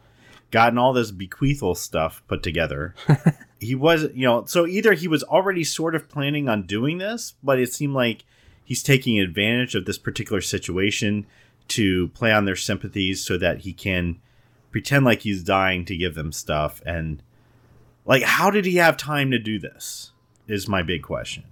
gotten 0.56 0.78
all 0.78 0.94
this 0.94 1.12
bequeathal 1.12 1.76
stuff 1.76 2.24
put 2.30 2.42
together. 2.42 2.96
he 3.60 3.76
was, 3.76 4.04
you 4.14 4.26
know, 4.26 4.46
so 4.46 4.66
either 4.66 4.94
he 4.94 5.06
was 5.06 5.22
already 5.22 5.66
sort 5.66 5.96
of 5.96 6.08
planning 6.08 6.48
on 6.48 6.66
doing 6.66 6.98
this, 6.98 7.34
but 7.44 7.60
it 7.60 7.74
seemed 7.74 7.94
like 7.94 8.24
he's 8.64 8.82
taking 8.82 9.20
advantage 9.20 9.76
of 9.76 9.84
this 9.84 9.98
particular 9.98 10.40
situation 10.40 11.28
to 11.68 12.08
play 12.10 12.32
on 12.32 12.46
their 12.46 12.56
sympathies 12.56 13.22
so 13.22 13.38
that 13.38 13.60
he 13.64 13.74
can 13.74 14.22
pretend 14.72 15.04
like 15.04 15.24
he's 15.24 15.44
dying 15.44 15.84
to 15.84 15.98
give 15.98 16.16
them 16.16 16.32
stuff. 16.32 16.82
And, 16.86 17.22
like, 18.06 18.24
how 18.24 18.50
did 18.50 18.64
he 18.64 18.78
have 18.78 18.96
time 18.96 19.32
to 19.32 19.40
do 19.40 19.60
this? 19.60 20.14
Is 20.48 20.70
my 20.70 20.84
big 20.84 21.04
question. 21.04 21.44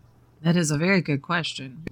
That 0.44 0.56
is 0.56 0.72
a 0.72 0.78
very 0.78 1.02
good 1.02 1.22
question. 1.22 1.84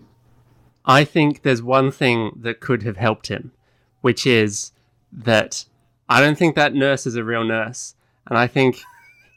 I 0.85 1.03
think 1.03 1.41
there's 1.41 1.61
one 1.61 1.91
thing 1.91 2.31
that 2.37 2.61
could 2.61 2.83
have 2.83 2.95
helped 2.95 3.27
him, 3.27 3.51
which 3.99 4.25
is 4.25 4.71
that 5.11 5.65
I 6.11 6.19
don't 6.19 6.37
think 6.37 6.55
that 6.55 6.73
nurse 6.73 7.07
is 7.07 7.15
a 7.15 7.23
real 7.23 7.45
nurse. 7.45 7.95
And 8.27 8.37
I 8.37 8.45
think 8.45 8.81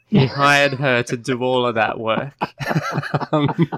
he 0.07 0.25
hired 0.41 0.73
her 0.73 1.03
to 1.03 1.15
do 1.15 1.41
all 1.41 1.65
of 1.65 1.75
that 1.75 1.97
work. 1.97 2.33
um, 3.31 3.71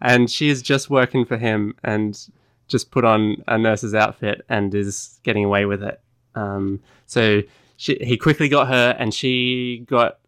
and 0.00 0.28
she 0.28 0.48
is 0.48 0.60
just 0.60 0.90
working 0.90 1.24
for 1.24 1.36
him 1.36 1.76
and 1.84 2.18
just 2.66 2.90
put 2.90 3.04
on 3.04 3.36
a 3.46 3.56
nurse's 3.56 3.94
outfit 3.94 4.44
and 4.48 4.74
is 4.74 5.20
getting 5.22 5.44
away 5.44 5.66
with 5.66 5.84
it. 5.84 6.00
Um, 6.34 6.80
so 7.06 7.42
she, 7.76 7.96
he 8.00 8.16
quickly 8.16 8.48
got 8.48 8.66
her, 8.66 8.96
and 8.98 9.14
she 9.14 9.84
got 9.86 10.18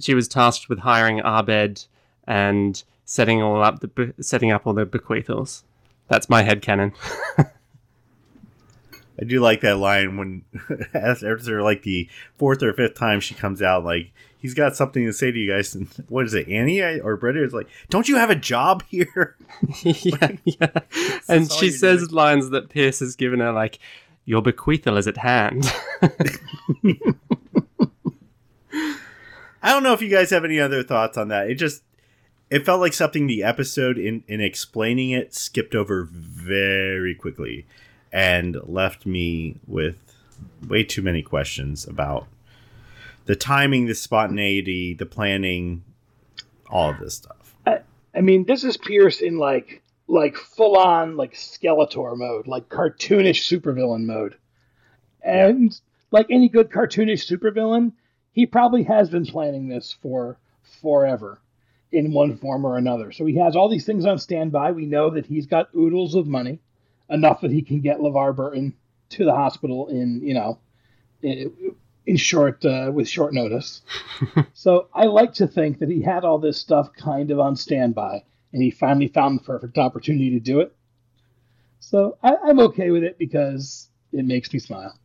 she 0.00 0.14
was 0.14 0.26
tasked 0.26 0.70
with 0.70 0.78
hiring 0.78 1.20
Abed 1.20 1.84
and 2.26 2.82
setting 3.04 3.42
all 3.42 3.62
up 3.62 3.80
the 3.80 4.14
setting 4.20 4.52
up 4.52 4.66
all 4.66 4.72
the 4.72 4.86
bequeathals. 4.86 5.64
That's 6.08 6.30
my 6.30 6.42
head 6.42 6.62
canon. 6.62 6.92
I 9.20 9.24
do 9.24 9.40
like 9.40 9.60
that 9.60 9.78
line 9.78 10.16
when 10.16 10.44
after 10.94 11.62
like 11.62 11.82
the 11.82 12.08
fourth 12.36 12.62
or 12.62 12.72
fifth 12.72 12.94
time 12.94 13.20
she 13.20 13.34
comes 13.34 13.62
out 13.62 13.84
like 13.84 14.12
he's 14.38 14.54
got 14.54 14.76
something 14.76 15.06
to 15.06 15.12
say 15.12 15.30
to 15.30 15.38
you 15.38 15.50
guys 15.52 15.74
and 15.74 15.88
what 16.08 16.26
is 16.26 16.34
it 16.34 16.48
Annie 16.48 16.82
or 17.00 17.16
Britta 17.16 17.42
is 17.42 17.52
like 17.52 17.68
don't 17.90 18.08
you 18.08 18.16
have 18.16 18.30
a 18.30 18.34
job 18.34 18.82
here 18.88 19.36
yeah, 19.82 20.32
yeah. 20.44 20.80
And 21.28 21.50
she 21.50 21.70
says 21.70 22.00
doing. 22.00 22.14
lines 22.14 22.50
that 22.50 22.68
Pierce 22.68 23.00
has 23.00 23.16
given 23.16 23.40
her, 23.40 23.52
like, 23.52 23.78
"Your 24.24 24.42
bequeathal 24.42 24.98
is 24.98 25.06
at 25.06 25.16
hand." 25.16 25.72
I 29.62 29.72
don't 29.72 29.82
know 29.82 29.94
if 29.94 30.02
you 30.02 30.10
guys 30.10 30.30
have 30.30 30.44
any 30.44 30.60
other 30.60 30.82
thoughts 30.82 31.16
on 31.16 31.28
that 31.28 31.48
it 31.48 31.54
just 31.54 31.82
it 32.50 32.66
felt 32.66 32.80
like 32.80 32.92
something 32.92 33.26
the 33.26 33.42
episode 33.42 33.96
in 33.96 34.22
in 34.28 34.40
explaining 34.40 35.10
it 35.10 35.34
skipped 35.34 35.74
over 35.74 36.04
very 36.10 37.14
quickly 37.14 37.66
and 38.14 38.56
left 38.62 39.04
me 39.04 39.56
with 39.66 39.96
way 40.66 40.82
too 40.82 41.02
many 41.02 41.20
questions 41.20 41.86
about 41.86 42.26
the 43.26 43.36
timing 43.36 43.86
the 43.86 43.94
spontaneity 43.94 44.94
the 44.94 45.06
planning 45.06 45.84
all 46.70 46.88
of 46.90 46.98
this 46.98 47.14
stuff 47.14 47.44
I 48.14 48.20
mean, 48.20 48.44
this 48.44 48.64
is 48.64 48.76
Pierce 48.76 49.20
in 49.20 49.38
like 49.38 49.82
like 50.06 50.36
full 50.36 50.76
on 50.76 51.16
like 51.16 51.34
Skeletor 51.34 52.16
mode, 52.16 52.46
like 52.46 52.68
cartoonish 52.68 53.42
supervillain 53.42 54.04
mode. 54.04 54.36
And 55.22 55.78
like 56.10 56.26
any 56.30 56.48
good 56.48 56.70
cartoonish 56.70 57.26
supervillain, 57.28 57.92
he 58.32 58.46
probably 58.46 58.84
has 58.84 59.10
been 59.10 59.26
planning 59.26 59.68
this 59.68 59.96
for 60.00 60.38
forever 60.80 61.40
in 61.90 62.12
one 62.12 62.36
form 62.36 62.64
or 62.64 62.76
another. 62.76 63.10
So 63.12 63.24
he 63.24 63.36
has 63.38 63.56
all 63.56 63.68
these 63.68 63.86
things 63.86 64.04
on 64.04 64.18
standby. 64.18 64.72
We 64.72 64.86
know 64.86 65.10
that 65.10 65.26
he's 65.26 65.46
got 65.46 65.74
oodles 65.74 66.14
of 66.14 66.26
money, 66.26 66.60
enough 67.10 67.40
that 67.42 67.50
he 67.50 67.62
can 67.62 67.80
get 67.80 67.98
LeVar 67.98 68.34
Burton 68.34 68.74
to 69.10 69.24
the 69.24 69.34
hospital 69.34 69.88
in, 69.88 70.20
you 70.22 70.34
know, 70.34 70.58
in, 71.22 71.76
in 72.06 72.16
short, 72.16 72.64
uh, 72.64 72.90
with 72.92 73.08
short 73.08 73.32
notice. 73.32 73.82
so 74.54 74.88
I 74.94 75.04
like 75.04 75.34
to 75.34 75.46
think 75.46 75.78
that 75.78 75.88
he 75.88 76.02
had 76.02 76.24
all 76.24 76.38
this 76.38 76.58
stuff 76.58 76.90
kind 76.96 77.30
of 77.30 77.38
on 77.38 77.56
standby, 77.56 78.24
and 78.52 78.62
he 78.62 78.70
finally 78.70 79.08
found 79.08 79.38
the 79.38 79.44
perfect 79.44 79.78
opportunity 79.78 80.30
to 80.30 80.40
do 80.40 80.60
it. 80.60 80.74
So 81.80 82.16
I, 82.22 82.36
I'm 82.44 82.60
okay 82.60 82.90
with 82.90 83.04
it 83.04 83.18
because 83.18 83.88
it 84.12 84.24
makes 84.24 84.52
me 84.52 84.58
smile. 84.58 84.98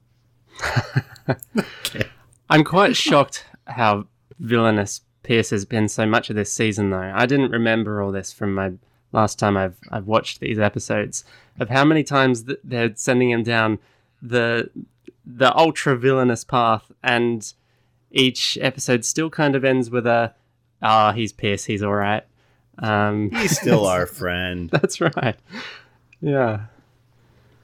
I'm 2.50 2.64
quite 2.64 2.96
shocked 2.96 3.46
how 3.68 4.08
villainous 4.40 5.02
Pierce 5.24 5.50
has 5.52 5.66
been 5.66 5.88
so 5.88 6.06
much 6.06 6.30
of 6.30 6.36
this 6.36 6.52
season, 6.52 6.90
though. 6.90 7.12
I 7.14 7.26
didn't 7.26 7.52
remember 7.52 8.02
all 8.02 8.12
this 8.12 8.32
from 8.34 8.56
my 8.56 8.72
last 9.12 9.40
time 9.40 9.58
I've 9.58 9.78
I've 9.92 10.08
watched 10.08 10.40
these 10.40 10.60
episodes 10.60 11.24
of 11.60 11.70
how 11.70 11.86
many 11.86 12.04
times 12.04 12.44
th- 12.44 12.60
they're 12.64 12.96
sending 12.96 13.30
him 13.32 13.44
down 13.44 13.80
the 14.22 14.70
the 15.26 15.56
ultra 15.56 15.96
villainous 15.98 16.44
path, 16.44 16.92
and 17.04 17.54
each 18.12 18.58
episode 18.62 19.06
still 19.06 19.30
kind 19.30 19.56
of 19.56 19.64
ends 19.64 19.90
with 19.90 20.08
a 20.08 20.34
ah, 20.82 21.12
he's 21.12 21.32
Pierce, 21.34 21.66
he's 21.66 21.84
all 21.84 21.94
right. 21.96 22.24
Um, 22.82 23.30
He's 23.34 23.60
still 23.60 23.86
our 23.86 24.06
friend. 24.22 24.70
that's 24.70 25.02
right. 25.02 25.36
Yeah. 26.22 26.68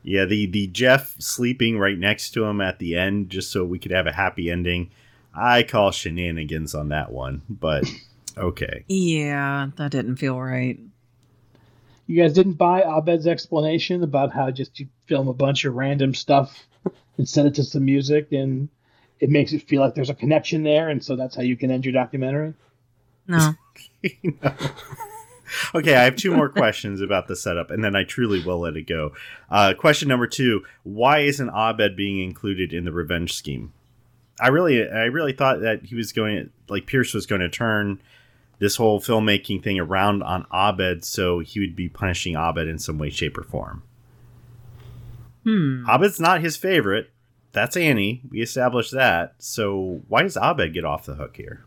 Yeah, 0.04 0.26
the 0.26 0.46
the 0.46 0.68
Jeff 0.68 1.16
sleeping 1.20 1.80
right 1.80 1.98
next 1.98 2.32
to 2.32 2.44
him 2.44 2.60
at 2.62 2.80
the 2.80 2.96
end, 2.98 3.30
just 3.30 3.52
so 3.52 3.64
we 3.64 3.80
could 3.80 3.92
have 3.92 4.08
a 4.08 4.12
happy 4.12 4.52
ending. 4.52 4.92
I 5.34 5.64
call 5.64 5.92
shenanigans 5.92 6.76
on 6.76 6.90
that 6.90 7.12
one, 7.12 7.42
but 7.50 7.90
okay. 8.38 8.84
Yeah, 8.88 9.70
that 9.78 9.92
didn't 9.92 10.18
feel 10.18 10.40
right. 10.40 10.80
You 12.08 12.22
guys 12.22 12.34
didn't 12.34 12.54
buy 12.54 12.84
Abed's 12.84 13.28
explanation 13.28 14.04
about 14.04 14.32
how 14.32 14.52
just 14.52 14.80
you 14.80 14.88
film 15.08 15.28
a 15.28 15.34
bunch 15.34 15.66
of 15.66 15.74
random 15.74 16.14
stuff 16.14 16.66
and 17.18 17.28
send 17.28 17.48
it 17.48 17.56
to 17.56 17.64
some 17.64 17.86
music 17.86 18.32
and 18.32 18.70
it 19.20 19.30
makes 19.30 19.54
it 19.54 19.64
feel 19.64 19.82
like 19.82 19.96
there's 19.96 20.10
a 20.10 20.16
connection 20.16 20.64
there, 20.64 20.90
and 20.90 21.04
so 21.04 21.16
that's 21.16 21.36
how 21.36 21.42
you 21.42 21.56
can 21.56 21.72
end 21.72 21.86
your 21.86 21.94
documentary. 21.94 22.54
No. 23.28 23.56
Okay, 25.74 25.96
I 25.96 26.04
have 26.04 26.16
two 26.16 26.36
more 26.36 26.50
questions 26.50 27.02
about 27.02 27.28
the 27.28 27.36
setup, 27.36 27.72
and 27.72 27.84
then 27.84 27.96
I 27.96 28.04
truly 28.04 28.44
will 28.44 28.60
let 28.60 28.76
it 28.78 28.88
go. 28.88 29.14
Uh, 29.50 29.74
question 29.74 30.08
number 30.08 30.28
two: 30.28 30.64
Why 30.84 31.20
isn't 31.20 31.50
Abed 31.50 31.96
being 31.96 32.22
included 32.22 32.74
in 32.74 32.86
the 32.86 32.92
revenge 32.92 33.34
scheme? 33.34 33.74
I 34.40 34.50
really, 34.50 34.88
I 34.88 35.06
really 35.06 35.34
thought 35.34 35.62
that 35.62 35.86
he 35.86 35.96
was 35.96 36.12
going, 36.12 36.50
like 36.68 36.86
Pierce 36.86 37.14
was 37.14 37.26
going 37.26 37.42
to 37.42 37.50
turn 37.50 38.00
this 38.60 38.76
whole 38.78 39.00
filmmaking 39.00 39.64
thing 39.64 39.80
around 39.80 40.24
on 40.24 40.46
Abed, 40.54 41.04
so 41.04 41.40
he 41.40 41.60
would 41.60 41.76
be 41.76 41.90
punishing 41.90 42.36
Abed 42.36 42.68
in 42.68 42.80
some 42.80 42.98
way, 42.98 43.10
shape, 43.10 43.38
or 43.38 43.44
form. 43.44 43.84
Hmm. 45.44 45.86
Abed's 45.90 46.20
not 46.20 46.42
his 46.42 46.58
favorite. 46.58 47.12
That's 47.52 47.78
Annie. 47.78 48.22
We 48.30 48.42
established 48.42 48.92
that. 48.92 49.36
So 49.40 50.02
why 50.08 50.24
does 50.24 50.38
Abed 50.38 50.74
get 50.74 50.86
off 50.86 51.06
the 51.06 51.16
hook 51.16 51.38
here? 51.38 51.66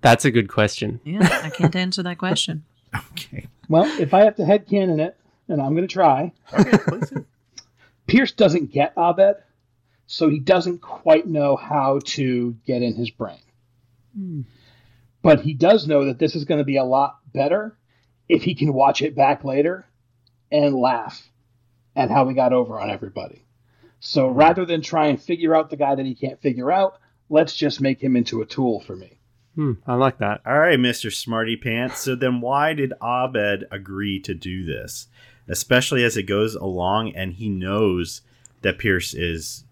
That's 0.00 0.24
a 0.24 0.30
good 0.30 0.48
question. 0.48 1.00
Yeah, 1.04 1.40
I 1.42 1.50
can't 1.50 1.74
answer 1.76 2.02
that 2.02 2.18
question. 2.18 2.64
Okay. 3.12 3.46
Well, 3.68 3.84
if 4.00 4.14
I 4.14 4.24
have 4.24 4.36
to 4.36 4.44
headcanon 4.44 4.98
it, 4.98 5.14
and 5.46 5.60
I'm 5.60 5.74
going 5.74 5.86
to 5.86 5.92
try, 5.92 6.32
Okay, 6.54 6.78
please. 6.78 7.12
Pierce 8.06 8.32
doesn't 8.32 8.72
get 8.72 8.94
Abed, 8.96 9.36
so 10.10 10.30
he 10.30 10.40
doesn't 10.40 10.80
quite 10.80 11.26
know 11.26 11.54
how 11.54 12.00
to 12.02 12.56
get 12.66 12.82
in 12.82 12.94
his 12.94 13.10
brain. 13.10 13.38
But 15.22 15.42
he 15.42 15.52
does 15.52 15.86
know 15.86 16.06
that 16.06 16.18
this 16.18 16.34
is 16.34 16.46
going 16.46 16.58
to 16.58 16.64
be 16.64 16.78
a 16.78 16.84
lot 16.84 17.18
better 17.32 17.76
if 18.26 18.42
he 18.42 18.54
can 18.54 18.72
watch 18.72 19.02
it 19.02 19.14
back 19.14 19.44
later 19.44 19.86
and 20.50 20.74
laugh 20.74 21.28
at 21.94 22.10
how 22.10 22.24
we 22.24 22.32
got 22.32 22.54
over 22.54 22.80
on 22.80 22.90
everybody. 22.90 23.44
So 24.00 24.28
rather 24.28 24.64
than 24.64 24.80
try 24.80 25.08
and 25.08 25.22
figure 25.22 25.54
out 25.54 25.68
the 25.68 25.76
guy 25.76 25.94
that 25.94 26.06
he 26.06 26.14
can't 26.14 26.40
figure 26.40 26.72
out, 26.72 26.98
let's 27.28 27.54
just 27.54 27.80
make 27.80 28.00
him 28.02 28.16
into 28.16 28.40
a 28.40 28.46
tool 28.46 28.80
for 28.80 28.96
me. 28.96 29.20
Hmm, 29.56 29.72
I 29.86 29.94
like 29.94 30.18
that. 30.18 30.40
All 30.46 30.58
right, 30.58 30.78
Mr. 30.78 31.12
Smarty 31.12 31.56
Pants. 31.56 31.98
So 32.00 32.14
then 32.14 32.40
why 32.40 32.72
did 32.72 32.94
Abed 33.02 33.64
agree 33.70 34.20
to 34.20 34.32
do 34.32 34.64
this? 34.64 35.08
Especially 35.48 36.02
as 36.02 36.16
it 36.16 36.22
goes 36.22 36.54
along 36.54 37.14
and 37.14 37.34
he 37.34 37.50
knows 37.50 38.22
that 38.62 38.78
Pierce 38.78 39.12
is 39.12 39.64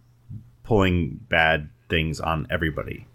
pulling 0.66 1.20
bad 1.29 1.70
things 1.88 2.20
on 2.20 2.46
everybody. 2.50 3.07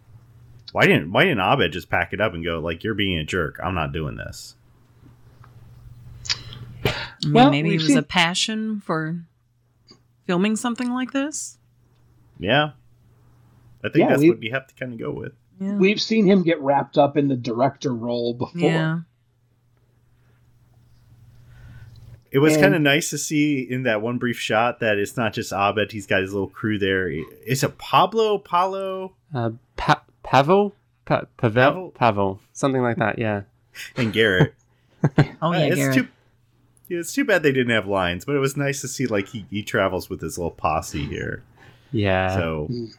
Why 0.72 0.86
didn't 0.88 1.12
why 1.12 1.26
didn't 1.26 1.42
Abed 1.42 1.72
just 1.74 1.90
pack 1.90 2.14
it 2.14 2.22
up 2.22 2.34
and 2.34 2.44
go 2.44 2.60
like 2.60 2.84
you're 2.84 2.94
being 2.96 3.18
a 3.20 3.24
jerk. 3.24 3.60
I'm 3.62 3.76
not 3.76 3.92
doing 3.92 4.16
this. 4.16 4.56
I 6.86 6.90
mean, 7.26 7.34
Well, 7.34 7.52
maybe 7.52 7.72
it 7.72 7.78
was 7.78 7.88
seen- 7.88 7.98
a 7.98 8.04
passion 8.04 8.80
for 8.80 9.24
filming 10.26 10.56
something 10.56 10.92
like 10.92 11.12
this. 11.12 11.58
Yeah. 12.40 12.72
I 13.84 13.90
think 13.90 13.98
Yeah, 14.04 14.10
that's 14.10 14.22
we- 14.22 14.30
what 14.30 14.40
we 14.40 14.50
have 14.50 14.68
to 14.68 14.74
kind 14.76 14.94
of 14.94 15.00
go 15.00 15.12
with. 15.12 15.34
Yeah. 15.60 15.76
We've 15.76 16.02
seen 16.02 16.26
him 16.26 16.42
get 16.42 16.60
wrapped 16.62 16.98
up 16.98 17.18
in 17.18 17.28
the 17.28 17.36
director 17.36 17.94
role 17.94 18.34
before. 18.34 18.62
yeah. 18.62 19.00
It 22.32 22.39
was 22.39 22.56
kind 22.56 22.74
of 22.74 22.82
nice 22.82 23.10
to 23.10 23.17
see 23.17 23.62
in 23.62 23.84
that 23.84 24.02
one 24.02 24.17
brief 24.17 24.39
shot 24.39 24.80
that 24.80 24.98
it's 24.98 25.17
not 25.17 25.34
just 25.34 25.52
Abed, 25.52 25.91
he's 25.91 26.08
got 26.08 26.22
his 26.22 26.32
little 26.32 26.48
crew 26.48 26.80
there. 26.80 27.10
Is 27.46 27.62
it 27.63 27.78
Pablo? 27.78 28.38
Paulo? 28.38 29.13
Uh, 29.36 29.52
pa- 29.76 30.04
Pavel? 30.24 30.74
Pa- 31.04 31.26
Pavel? 31.36 31.63
Pavel? 31.63 31.89
Pavel? 31.91 32.39
Something 32.54 32.82
like 32.82 32.98
that, 32.98 33.20
yeah. 33.20 33.41
And 33.98 34.13
Garrett. 34.13 34.54
Oh 35.41 35.48
Uh, 35.50 35.52
yeah, 35.54 35.65
it's 35.65 35.76
Garrett. 35.76 35.96
too 35.98 36.08
yeah, 36.88 37.00
it's 37.00 37.12
too 37.13 37.26
bad 37.26 37.41
they 37.41 37.52
didn't 37.52 37.72
have 37.74 37.88
lines, 37.88 38.24
but 38.26 38.36
it 38.36 38.39
was 38.39 38.56
nice 38.56 38.82
to 38.82 38.88
see 38.88 39.08
like 39.08 39.28
he, 39.30 39.46
he 39.50 39.63
travels 39.63 40.10
with 40.10 40.22
his 40.22 40.38
little 40.38 40.52
posse 40.52 41.06
here. 41.06 41.41
Yeah. 41.91 42.36
So 42.36 42.67
Mm. 42.70 42.96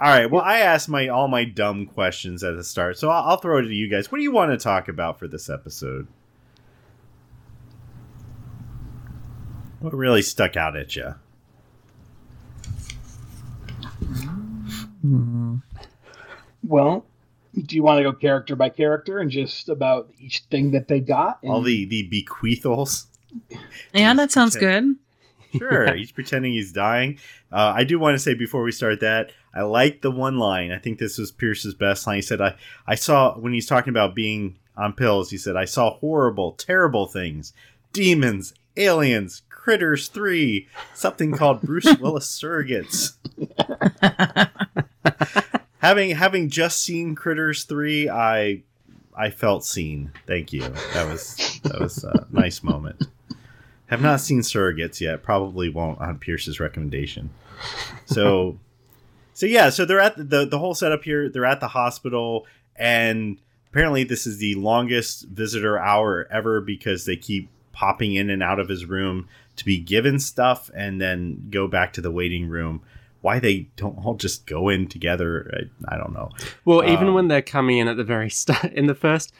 all 0.00 0.08
right, 0.08 0.30
well 0.30 0.42
I 0.42 0.58
asked 0.58 0.88
my 0.88 1.08
all 1.08 1.28
my 1.28 1.44
dumb 1.44 1.86
questions 1.86 2.42
at 2.42 2.56
the 2.56 2.64
start, 2.64 2.98
so 2.98 3.10
I'll, 3.10 3.30
I'll 3.30 3.36
throw 3.36 3.58
it 3.58 3.62
to 3.62 3.74
you 3.74 3.88
guys. 3.88 4.10
What 4.10 4.18
do 4.18 4.24
you 4.24 4.32
want 4.32 4.50
to 4.52 4.56
talk 4.56 4.88
about 4.88 5.18
for 5.18 5.28
this 5.28 5.48
episode? 5.50 6.06
What 9.86 9.94
really 9.94 10.22
stuck 10.22 10.56
out 10.56 10.76
at 10.76 10.96
you? 10.96 11.14
Well, 16.64 17.06
do 17.54 17.76
you 17.76 17.84
want 17.84 17.98
to 17.98 18.02
go 18.02 18.12
character 18.12 18.56
by 18.56 18.70
character 18.70 19.20
and 19.20 19.30
just 19.30 19.68
about 19.68 20.10
each 20.18 20.40
thing 20.50 20.72
that 20.72 20.88
they 20.88 20.98
got? 20.98 21.38
And 21.44 21.52
All 21.52 21.60
the 21.62 21.84
the 21.84 22.02
bequeathals. 22.02 23.06
yeah, 23.94 24.12
that 24.14 24.32
sounds 24.32 24.56
good. 24.56 24.96
Sure, 25.56 25.94
he's 25.94 26.10
pretending 26.10 26.54
he's 26.54 26.72
dying. 26.72 27.20
Uh, 27.52 27.72
I 27.76 27.84
do 27.84 28.00
want 28.00 28.16
to 28.16 28.18
say 28.18 28.34
before 28.34 28.64
we 28.64 28.72
start 28.72 28.98
that 29.02 29.30
I 29.54 29.62
like 29.62 30.02
the 30.02 30.10
one 30.10 30.36
line. 30.36 30.72
I 30.72 30.78
think 30.78 30.98
this 30.98 31.16
was 31.16 31.30
Pierce's 31.30 31.74
best 31.74 32.08
line. 32.08 32.16
He 32.16 32.22
said, 32.22 32.40
"I 32.40 32.56
I 32.88 32.96
saw 32.96 33.38
when 33.38 33.52
he's 33.52 33.66
talking 33.68 33.90
about 33.90 34.16
being 34.16 34.58
on 34.76 34.94
pills. 34.94 35.30
He 35.30 35.38
said 35.38 35.54
I 35.54 35.64
saw 35.64 35.90
horrible, 35.94 36.54
terrible 36.54 37.06
things, 37.06 37.52
demons, 37.92 38.52
aliens, 38.76 39.42
critters 39.66 40.06
three, 40.06 40.68
something 40.94 41.32
called 41.32 41.60
Bruce 41.60 41.92
Willis 42.00 42.40
surrogates." 42.40 43.14
having 45.78 46.10
having 46.10 46.48
just 46.48 46.80
seen 46.80 47.16
Critters 47.16 47.64
three, 47.64 48.08
I 48.08 48.62
I 49.16 49.30
felt 49.30 49.64
seen. 49.64 50.12
Thank 50.24 50.52
you. 50.52 50.60
That 50.94 51.10
was 51.10 51.58
that 51.64 51.80
was 51.80 52.04
a 52.04 52.28
nice 52.30 52.62
moment. 52.62 53.08
Have 53.86 54.00
not 54.00 54.20
seen 54.20 54.42
Surrogates 54.42 55.00
yet. 55.00 55.24
Probably 55.24 55.68
won't 55.68 56.00
on 56.00 56.18
Pierce's 56.18 56.60
recommendation. 56.60 57.30
So, 58.04 58.60
so 59.32 59.46
yeah. 59.46 59.70
So 59.70 59.84
they're 59.84 59.98
at 59.98 60.16
the, 60.16 60.22
the 60.22 60.46
the 60.46 60.58
whole 60.60 60.74
setup 60.74 61.02
here. 61.02 61.28
They're 61.28 61.44
at 61.44 61.58
the 61.58 61.68
hospital, 61.68 62.46
and 62.76 63.38
apparently 63.72 64.04
this 64.04 64.28
is 64.28 64.38
the 64.38 64.54
longest 64.54 65.24
visitor 65.24 65.76
hour 65.76 66.28
ever 66.30 66.60
because 66.60 67.04
they 67.04 67.16
keep 67.16 67.48
popping 67.76 68.14
in 68.14 68.30
and 68.30 68.42
out 68.42 68.58
of 68.58 68.68
his 68.68 68.86
room 68.86 69.28
to 69.56 69.64
be 69.64 69.78
given 69.78 70.18
stuff 70.18 70.70
and 70.74 71.00
then 71.00 71.48
go 71.50 71.66
back 71.66 71.92
to 71.94 72.00
the 72.00 72.10
waiting 72.10 72.48
room. 72.48 72.82
Why 73.22 73.38
they 73.38 73.68
don't 73.76 73.98
all 74.04 74.14
just 74.14 74.46
go 74.46 74.68
in 74.68 74.86
together, 74.86 75.50
I, 75.88 75.94
I 75.94 75.98
don't 75.98 76.12
know. 76.12 76.30
Well, 76.64 76.84
even 76.84 77.08
Um, 77.08 77.14
when 77.14 77.28
they're 77.28 77.42
coming 77.42 77.78
in 77.78 77.88
at 77.88 77.96
the 77.96 78.04
very 78.04 78.30
start, 78.42 78.72
in 78.72 78.86
the 78.86 78.94
first, 78.94 79.32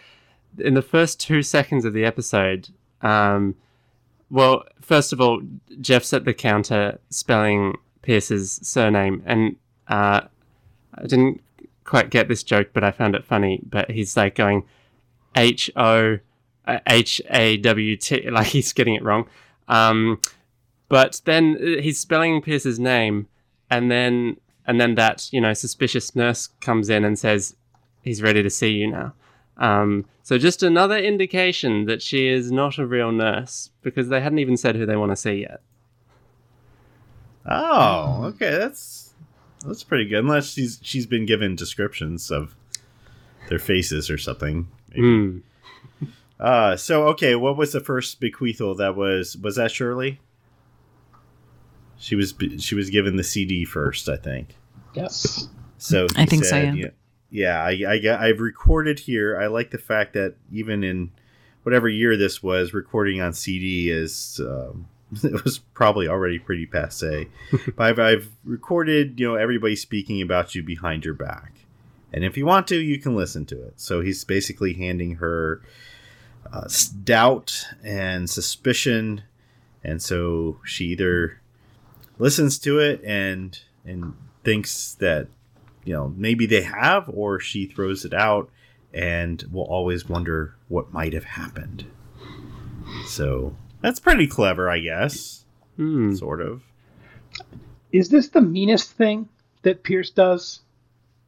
in 0.58 0.74
the 0.74 0.82
first 0.82 1.20
two 1.20 1.42
seconds 1.42 1.84
of 1.84 1.92
the 1.92 2.04
episode, 2.04 2.68
um, 3.02 3.54
well, 4.30 4.64
first 4.80 5.12
of 5.12 5.20
all, 5.20 5.40
Jeff's 5.80 6.12
at 6.12 6.24
the 6.24 6.34
counter 6.34 6.98
spelling 7.10 7.76
Pierce's 8.02 8.58
surname, 8.62 9.22
and 9.24 9.56
uh, 9.88 10.22
I 10.94 11.02
didn't 11.02 11.42
quite 11.84 12.10
get 12.10 12.26
this 12.28 12.42
joke, 12.42 12.70
but 12.72 12.82
I 12.82 12.90
found 12.90 13.14
it 13.14 13.24
funny. 13.24 13.60
But 13.62 13.90
he's 13.90 14.16
like 14.16 14.34
going 14.34 14.64
H 15.36 15.70
O 15.76 16.18
uh, 16.66 16.78
H 16.88 17.22
A 17.30 17.56
W 17.58 17.96
T. 17.96 18.28
Like 18.30 18.48
he's 18.48 18.72
getting 18.72 18.94
it 18.94 19.04
wrong. 19.04 19.28
Um, 19.68 20.20
but 20.88 21.20
then 21.24 21.56
uh, 21.60 21.82
he's 21.82 21.98
spelling 21.98 22.40
Pierce's 22.42 22.78
name, 22.78 23.28
and 23.70 23.90
then 23.90 24.36
and 24.66 24.80
then 24.80 24.94
that 24.94 25.28
you 25.32 25.40
know 25.40 25.54
suspicious 25.54 26.14
nurse 26.14 26.48
comes 26.60 26.88
in 26.88 27.04
and 27.04 27.18
says 27.18 27.56
he's 28.02 28.22
ready 28.22 28.42
to 28.42 28.50
see 28.50 28.72
you 28.72 28.90
now. 28.90 29.14
Um, 29.58 30.04
so 30.22 30.38
just 30.38 30.62
another 30.62 30.98
indication 30.98 31.86
that 31.86 32.02
she 32.02 32.26
is 32.26 32.52
not 32.52 32.78
a 32.78 32.86
real 32.86 33.10
nurse 33.10 33.70
because 33.82 34.08
they 34.08 34.20
hadn't 34.20 34.38
even 34.38 34.56
said 34.56 34.76
who 34.76 34.84
they 34.84 34.96
want 34.96 35.12
to 35.12 35.16
see 35.16 35.40
yet. 35.40 35.60
Oh, 37.46 38.24
okay, 38.24 38.50
that's 38.50 39.14
that's 39.64 39.82
pretty 39.82 40.06
good. 40.06 40.18
Unless 40.18 40.52
she's 40.52 40.78
she's 40.82 41.06
been 41.06 41.26
given 41.26 41.56
descriptions 41.56 42.30
of 42.30 42.54
their 43.48 43.58
faces 43.58 44.10
or 44.10 44.18
something. 44.18 44.68
maybe. 44.90 45.42
Uh, 46.38 46.76
so 46.76 47.08
okay, 47.08 47.34
what 47.34 47.56
was 47.56 47.72
the 47.72 47.80
first 47.80 48.20
bequeathal 48.20 48.76
that 48.76 48.94
was 48.94 49.36
was 49.36 49.56
that 49.56 49.70
Shirley? 49.70 50.20
She 51.98 52.14
was 52.14 52.34
she 52.58 52.74
was 52.74 52.90
given 52.90 53.16
the 53.16 53.24
CD 53.24 53.64
first, 53.64 54.08
I 54.08 54.16
think. 54.16 54.56
Yes. 54.94 55.48
So 55.78 56.06
I 56.16 56.22
he 56.22 56.26
think 56.26 56.44
so, 56.44 56.50
said, 56.50 56.76
yeah. 56.76 56.88
yeah, 57.30 57.62
I, 57.62 57.82
I 57.86 58.28
I've 58.28 58.40
recorded 58.40 58.98
here. 58.98 59.38
I 59.40 59.46
like 59.46 59.70
the 59.70 59.78
fact 59.78 60.14
that 60.14 60.34
even 60.50 60.84
in 60.84 61.10
whatever 61.62 61.88
year 61.88 62.16
this 62.16 62.42
was, 62.42 62.72
recording 62.72 63.20
on 63.20 63.32
CD 63.32 63.90
is 63.90 64.40
um, 64.42 64.88
it 65.22 65.42
was 65.44 65.58
probably 65.58 66.08
already 66.08 66.38
pretty 66.38 66.66
passe. 66.66 67.28
but 67.76 67.80
I've, 67.86 67.98
I've 67.98 68.30
recorded, 68.44 69.18
you 69.18 69.26
know, 69.26 69.34
everybody 69.34 69.76
speaking 69.76 70.20
about 70.20 70.54
you 70.54 70.62
behind 70.62 71.04
your 71.04 71.14
back, 71.14 71.52
and 72.12 72.24
if 72.24 72.36
you 72.36 72.46
want 72.46 72.66
to, 72.68 72.76
you 72.76 72.98
can 72.98 73.16
listen 73.16 73.46
to 73.46 73.62
it. 73.62 73.74
So 73.80 74.00
he's 74.00 74.24
basically 74.24 74.74
handing 74.74 75.16
her 75.16 75.62
uh, 76.52 76.68
doubt 77.04 77.66
and 77.82 78.28
suspicion, 78.28 79.22
and 79.84 80.00
so 80.02 80.58
she 80.64 80.86
either 80.86 81.40
listens 82.18 82.58
to 82.60 82.78
it 82.78 83.02
and 83.04 83.60
and 83.84 84.14
thinks 84.44 84.94
that 84.94 85.28
you 85.84 85.92
know 85.92 86.12
maybe 86.16 86.46
they 86.46 86.62
have 86.62 87.08
or 87.08 87.38
she 87.40 87.66
throws 87.66 88.04
it 88.04 88.14
out 88.14 88.50
and 88.94 89.42
will 89.52 89.64
always 89.64 90.08
wonder 90.08 90.54
what 90.68 90.92
might 90.92 91.12
have 91.12 91.24
happened 91.24 91.84
so 93.06 93.54
that's 93.82 94.00
pretty 94.00 94.26
clever 94.26 94.70
i 94.70 94.78
guess 94.78 95.44
Hmm. 95.76 96.14
sort 96.14 96.40
of 96.40 96.62
Is 97.92 98.08
this 98.08 98.28
the 98.28 98.40
meanest 98.40 98.92
thing 98.92 99.28
that 99.62 99.82
Pierce 99.82 100.08
does? 100.10 100.60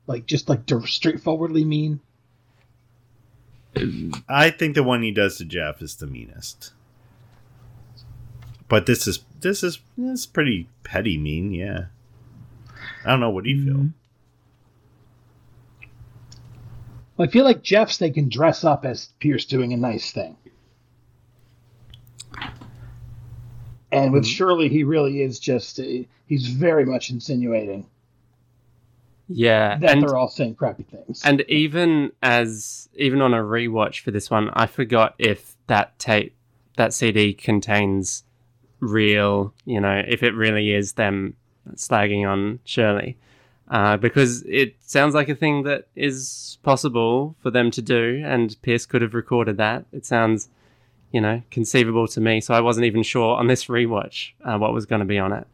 Like 0.07 0.24
just 0.24 0.48
like 0.48 0.64
dir- 0.64 0.87
straightforwardly 0.87 1.64
mean? 1.66 2.00
I 4.28 4.50
think 4.50 4.74
the 4.74 4.82
one 4.82 5.02
he 5.02 5.10
does 5.10 5.36
to 5.36 5.44
jeff 5.44 5.82
is 5.82 5.96
the 5.96 6.06
meanest. 6.06 6.72
But 8.68 8.84
this 8.84 9.06
is 9.06 9.20
this 9.40 9.62
is 9.62 9.80
this 9.96 10.20
is 10.20 10.26
pretty 10.26 10.68
petty 10.84 11.16
mean 11.16 11.52
yeah. 11.52 11.86
I 13.04 13.10
don't 13.10 13.20
know 13.20 13.30
what 13.30 13.44
do 13.44 13.50
you 13.50 13.64
feel? 13.64 13.88
I 17.18 17.26
feel 17.26 17.44
like 17.44 17.62
Jeff's 17.62 17.98
they 17.98 18.10
can 18.10 18.28
dress 18.28 18.62
up 18.62 18.84
as 18.84 19.08
Pierce 19.18 19.44
doing 19.44 19.72
a 19.72 19.76
nice 19.76 20.12
thing. 20.12 20.36
And 23.90 24.12
with 24.12 24.24
mm-hmm. 24.24 24.30
Shirley, 24.30 24.68
he 24.68 24.84
really 24.84 25.22
is 25.22 25.40
just, 25.40 25.80
he's 26.26 26.46
very 26.46 26.84
much 26.84 27.10
insinuating 27.10 27.86
Yeah, 29.28 29.78
that 29.78 29.90
and 29.90 30.02
they're 30.02 30.16
all 30.16 30.28
saying 30.28 30.54
crappy 30.54 30.84
things. 30.84 31.22
and 31.24 31.42
even 31.48 32.12
as 32.22 32.88
even 32.94 33.20
on 33.20 33.34
a 33.34 33.38
rewatch 33.38 34.00
for 34.00 34.10
this 34.10 34.30
one, 34.30 34.50
I 34.54 34.66
forgot 34.66 35.14
if 35.18 35.56
that 35.66 35.98
tape 35.98 36.34
that 36.76 36.94
CD 36.94 37.34
contains 37.34 38.24
real, 38.80 39.52
you 39.64 39.80
know, 39.80 40.02
if 40.06 40.22
it 40.22 40.34
really 40.34 40.72
is 40.72 40.94
them 40.94 41.34
slagging 41.74 42.26
on 42.26 42.60
Shirley. 42.64 43.18
Uh, 43.70 43.98
because 43.98 44.42
it 44.44 44.76
sounds 44.80 45.14
like 45.14 45.28
a 45.28 45.34
thing 45.34 45.64
that 45.64 45.88
is 45.94 46.56
possible 46.62 47.36
for 47.42 47.50
them 47.50 47.70
to 47.70 47.82
do, 47.82 48.22
and 48.24 48.56
Pierce 48.62 48.86
could 48.86 49.02
have 49.02 49.12
recorded 49.12 49.58
that. 49.58 49.84
It 49.92 50.06
sounds, 50.06 50.48
you 51.12 51.20
know, 51.20 51.42
conceivable 51.50 52.08
to 52.08 52.20
me. 52.20 52.40
So 52.40 52.54
I 52.54 52.62
wasn't 52.62 52.86
even 52.86 53.02
sure 53.02 53.36
on 53.36 53.46
this 53.46 53.66
rewatch 53.66 54.30
uh, 54.42 54.56
what 54.56 54.72
was 54.72 54.86
going 54.86 55.00
to 55.00 55.06
be 55.06 55.18
on 55.18 55.32
it. 55.32 55.46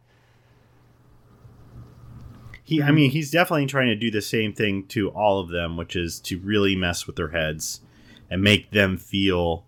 He 2.64 2.82
i 2.82 2.86
mm-hmm. 2.86 2.94
mean 2.96 3.10
he's 3.10 3.30
definitely 3.30 3.66
trying 3.66 3.88
to 3.88 3.94
do 3.94 4.10
the 4.10 4.22
same 4.22 4.52
thing 4.52 4.84
to 4.86 5.10
all 5.10 5.38
of 5.38 5.50
them 5.50 5.76
which 5.76 5.94
is 5.94 6.18
to 6.18 6.38
really 6.40 6.74
mess 6.74 7.06
with 7.06 7.14
their 7.14 7.28
heads 7.28 7.80
and 8.30 8.42
make 8.42 8.72
them 8.72 8.96
feel 8.96 9.64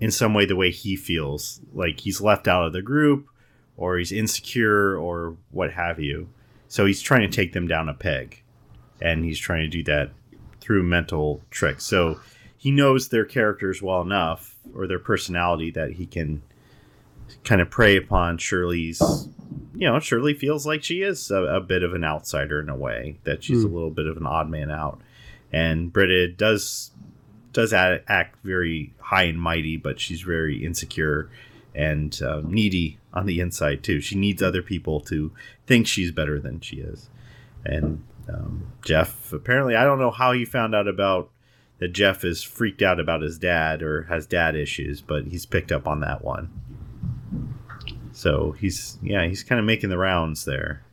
in 0.00 0.10
some 0.10 0.34
way 0.34 0.44
the 0.44 0.56
way 0.56 0.70
he 0.70 0.96
feels 0.96 1.60
like 1.72 2.00
he's 2.00 2.20
left 2.20 2.48
out 2.48 2.66
of 2.66 2.72
the 2.72 2.82
group 2.82 3.28
or 3.76 3.98
he's 3.98 4.10
insecure 4.10 4.96
or 4.96 5.36
what 5.50 5.72
have 5.72 6.00
you. 6.00 6.28
So 6.66 6.86
he's 6.86 7.00
trying 7.00 7.20
to 7.22 7.34
take 7.36 7.52
them 7.52 7.68
down 7.68 7.88
a 7.88 7.94
peg 7.94 8.42
and 9.00 9.24
he's 9.24 9.38
trying 9.38 9.62
to 9.62 9.68
do 9.68 9.84
that 9.84 10.10
through 10.60 10.82
mental 10.82 11.42
tricks. 11.50 11.84
So 11.84 12.18
he 12.56 12.72
knows 12.72 13.08
their 13.08 13.24
characters 13.24 13.80
well 13.80 14.00
enough 14.00 14.56
or 14.74 14.88
their 14.88 14.98
personality 14.98 15.70
that 15.70 15.92
he 15.92 16.06
can 16.06 16.42
kind 17.44 17.60
of 17.60 17.70
prey 17.70 17.96
upon 17.96 18.38
shirley's 18.38 19.00
you 19.82 19.88
know, 19.88 19.98
Shirley 19.98 20.34
feels 20.34 20.64
like 20.64 20.84
she 20.84 21.02
is 21.02 21.30
a, 21.32 21.42
a 21.42 21.60
bit 21.60 21.82
of 21.82 21.92
an 21.92 22.04
outsider 22.04 22.60
in 22.60 22.68
a 22.68 22.76
way 22.76 23.18
that 23.24 23.42
she's 23.42 23.64
a 23.64 23.68
little 23.68 23.90
bit 23.90 24.06
of 24.06 24.16
an 24.16 24.26
odd 24.26 24.48
man 24.48 24.70
out, 24.70 25.00
and 25.52 25.92
Britta 25.92 26.28
does 26.28 26.92
does 27.52 27.72
act, 27.72 28.04
act 28.08 28.36
very 28.44 28.94
high 29.00 29.24
and 29.24 29.40
mighty, 29.40 29.76
but 29.76 29.98
she's 29.98 30.20
very 30.22 30.64
insecure 30.64 31.28
and 31.74 32.22
uh, 32.22 32.42
needy 32.44 32.98
on 33.12 33.26
the 33.26 33.40
inside 33.40 33.82
too. 33.82 34.00
She 34.00 34.14
needs 34.14 34.40
other 34.40 34.62
people 34.62 35.00
to 35.00 35.32
think 35.66 35.88
she's 35.88 36.12
better 36.12 36.38
than 36.38 36.60
she 36.60 36.76
is, 36.76 37.08
and 37.64 38.04
um, 38.28 38.72
Jeff 38.84 39.32
apparently 39.32 39.74
I 39.74 39.82
don't 39.82 39.98
know 39.98 40.12
how 40.12 40.30
he 40.30 40.44
found 40.44 40.76
out 40.76 40.86
about 40.86 41.28
that 41.78 41.88
Jeff 41.88 42.24
is 42.24 42.44
freaked 42.44 42.82
out 42.82 43.00
about 43.00 43.22
his 43.22 43.36
dad 43.36 43.82
or 43.82 44.04
has 44.04 44.28
dad 44.28 44.54
issues, 44.54 45.00
but 45.00 45.24
he's 45.24 45.44
picked 45.44 45.72
up 45.72 45.88
on 45.88 45.98
that 45.98 46.22
one. 46.22 46.50
So 48.22 48.52
he's 48.52 48.98
yeah, 49.02 49.26
he's 49.26 49.42
kind 49.42 49.58
of 49.58 49.64
making 49.64 49.90
the 49.90 49.98
rounds 49.98 50.44
there. 50.44 50.84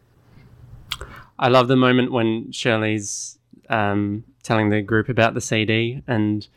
I 1.37 1.47
love 1.49 1.67
the 1.67 1.75
moment 1.75 2.11
when 2.11 2.51
Shirley's 2.51 3.37
um, 3.69 4.23
telling 4.41 4.71
the 4.71 4.81
group 4.81 5.09
about 5.09 5.35
the 5.35 5.41
CD 5.41 6.01
and 6.07 6.47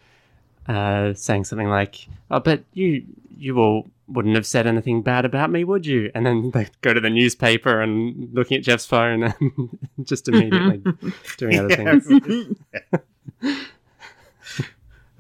uh, 0.67 1.13
saying 1.13 1.45
something 1.45 1.69
like, 1.69 2.07
"Oh, 2.31 2.41
but 2.41 2.65
you 2.73 3.05
you 3.37 3.59
all 3.59 3.91
wouldn't 4.09 4.35
have 4.35 4.47
said 4.47 4.67
anything 4.67 5.03
bad 5.03 5.27
about 5.27 5.51
me, 5.51 5.63
would 5.63 5.85
you?" 5.85 6.11
And 6.15 6.25
then 6.25 6.51
they 6.53 6.69
go 6.81 6.95
to 6.95 7.01
the 7.03 7.11
newspaper 7.11 7.83
and 7.83 8.33
looking 8.33 8.57
at 8.57 8.63
Jeff's 8.65 8.87
phone 8.87 9.25
and 9.25 9.79
just 10.05 10.27
immediately 10.27 10.81
doing 11.37 11.59
other 11.59 11.69
Yeah. 11.69 11.99
things. 11.99 12.09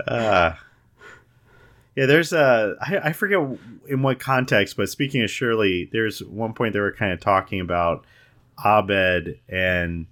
Uh, 0.08 0.54
yeah, 1.96 2.06
there's 2.06 2.32
a 2.32 2.76
I, 2.80 2.98
I 3.08 3.12
forget 3.12 3.38
in 3.86 4.02
what 4.02 4.18
context, 4.18 4.76
but 4.76 4.88
speaking 4.88 5.22
of 5.22 5.30
Shirley, 5.30 5.88
there's 5.92 6.22
one 6.22 6.54
point 6.54 6.72
they 6.72 6.80
were 6.80 6.92
kind 6.92 7.12
of 7.12 7.20
talking 7.20 7.60
about 7.60 8.04
Abed 8.64 9.38
and 9.48 10.06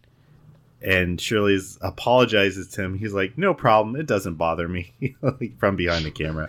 and 0.83 1.21
Shirley's 1.21 1.79
apologizes 1.83 2.69
to 2.69 2.83
him. 2.83 2.99
He's 2.99 3.13
like, 3.13 3.37
"No 3.39 3.55
problem, 3.55 3.97
it 3.97 4.07
doesn't 4.07 4.35
bother 4.35 4.69
me." 4.69 4.93
like 5.23 5.59
from 5.59 5.77
behind 5.77 6.05
the 6.05 6.11
camera, 6.11 6.49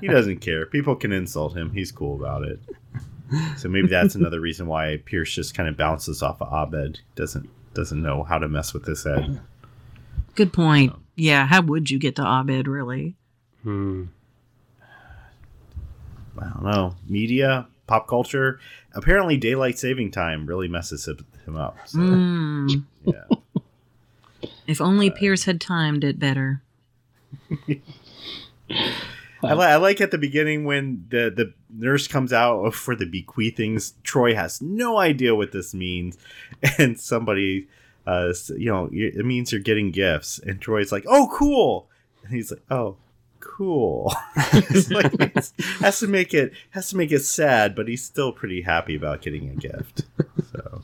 he 0.00 0.08
doesn't 0.08 0.38
care. 0.38 0.66
People 0.66 0.96
can 0.96 1.12
insult 1.12 1.56
him. 1.56 1.72
He's 1.72 1.92
cool 1.92 2.16
about 2.16 2.44
it. 2.44 2.60
So 3.56 3.68
maybe 3.68 3.88
that's 3.88 4.14
another 4.14 4.40
reason 4.40 4.66
why 4.66 5.00
Pierce 5.06 5.32
just 5.32 5.54
kind 5.54 5.66
of 5.68 5.76
bounces 5.76 6.22
off 6.22 6.42
of 6.42 6.52
Abed. 6.52 7.00
Doesn't 7.14 7.48
doesn't 7.74 8.02
know 8.02 8.22
how 8.22 8.38
to 8.38 8.48
mess 8.48 8.74
with 8.74 8.84
this 8.84 9.04
head. 9.04 9.40
Good 10.34 10.52
point. 10.52 10.94
Yeah, 11.14 11.46
how 11.46 11.62
would 11.62 11.90
you 11.90 11.98
get 11.98 12.16
to 12.16 12.22
Abed, 12.22 12.68
really? 12.68 13.16
Hmm. 13.62 14.04
I 16.38 16.44
don't 16.48 16.64
know. 16.64 16.94
Media, 17.08 17.66
pop 17.86 18.08
culture. 18.08 18.58
Apparently, 18.94 19.36
daylight 19.36 19.78
saving 19.78 20.10
time 20.10 20.46
really 20.46 20.68
messes 20.68 21.06
him- 21.08 21.56
up. 21.56 21.76
So, 21.86 21.98
Mm, 21.98 22.84
yeah. 23.04 23.24
if 24.66 24.80
only 24.80 25.10
Pierce 25.10 25.44
had 25.44 25.60
timed 25.60 26.04
it 26.04 26.18
better. 26.18 26.62
I, 29.44 29.54
li- 29.54 29.66
I 29.66 29.76
like 29.76 30.00
at 30.00 30.12
the 30.12 30.18
beginning 30.18 30.64
when 30.64 31.04
the, 31.08 31.30
the 31.34 31.52
nurse 31.68 32.06
comes 32.06 32.32
out 32.32 32.72
for 32.74 32.94
the 32.94 33.06
bequeathings. 33.06 33.94
Troy 34.04 34.34
has 34.36 34.62
no 34.62 34.98
idea 34.98 35.34
what 35.34 35.52
this 35.52 35.74
means. 35.74 36.16
And 36.78 36.98
somebody, 37.00 37.66
uh, 38.06 38.32
you 38.56 38.70
know, 38.70 38.88
it 38.92 39.26
means 39.26 39.50
you're 39.50 39.60
getting 39.60 39.90
gifts. 39.90 40.38
And 40.38 40.60
Troy's 40.60 40.92
like, 40.92 41.04
oh, 41.08 41.28
cool. 41.32 41.88
And 42.24 42.32
he's 42.32 42.52
like, 42.52 42.62
oh, 42.70 42.96
cool. 43.42 44.12
Like, 44.90 45.12
has 45.80 46.00
to 46.00 46.06
make 46.06 46.32
it 46.34 46.52
has 46.70 46.90
to 46.90 46.96
make 46.96 47.12
it 47.12 47.20
sad, 47.20 47.74
but 47.74 47.88
he's 47.88 48.02
still 48.02 48.32
pretty 48.32 48.62
happy 48.62 48.94
about 48.94 49.22
getting 49.22 49.50
a 49.50 49.54
gift. 49.54 50.04
So 50.52 50.80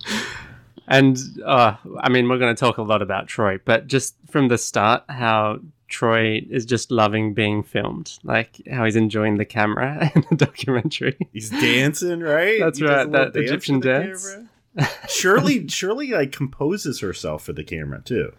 And 0.86 1.18
uh, 1.44 1.76
I 2.00 2.08
mean, 2.08 2.28
we're 2.28 2.38
going 2.38 2.54
to 2.54 2.58
talk 2.58 2.78
a 2.78 2.82
lot 2.82 3.02
about 3.02 3.26
Troy, 3.28 3.58
but 3.64 3.86
just 3.86 4.14
from 4.30 4.48
the 4.48 4.56
start, 4.58 5.04
how 5.08 5.60
Troy 5.88 6.44
is 6.50 6.64
just 6.64 6.90
loving 6.90 7.34
being 7.34 7.62
filmed, 7.62 8.18
like 8.22 8.60
how 8.70 8.84
he's 8.84 8.96
enjoying 8.96 9.36
the 9.36 9.44
camera 9.44 10.10
in 10.14 10.24
the 10.30 10.36
documentary. 10.36 11.16
He's 11.32 11.50
dancing, 11.50 12.20
right? 12.20 12.60
That's 12.60 12.78
He 12.78 12.84
right, 12.86 13.10
that 13.10 13.32
dance 13.34 13.36
Egyptian 13.50 13.80
dance. 13.80 14.34
camera. 14.76 14.90
Shirley, 15.08 15.66
Shirley, 15.68 16.08
like 16.12 16.32
composes 16.32 17.00
herself 17.00 17.44
for 17.44 17.52
the 17.52 17.64
camera 17.64 18.00
too. 18.04 18.32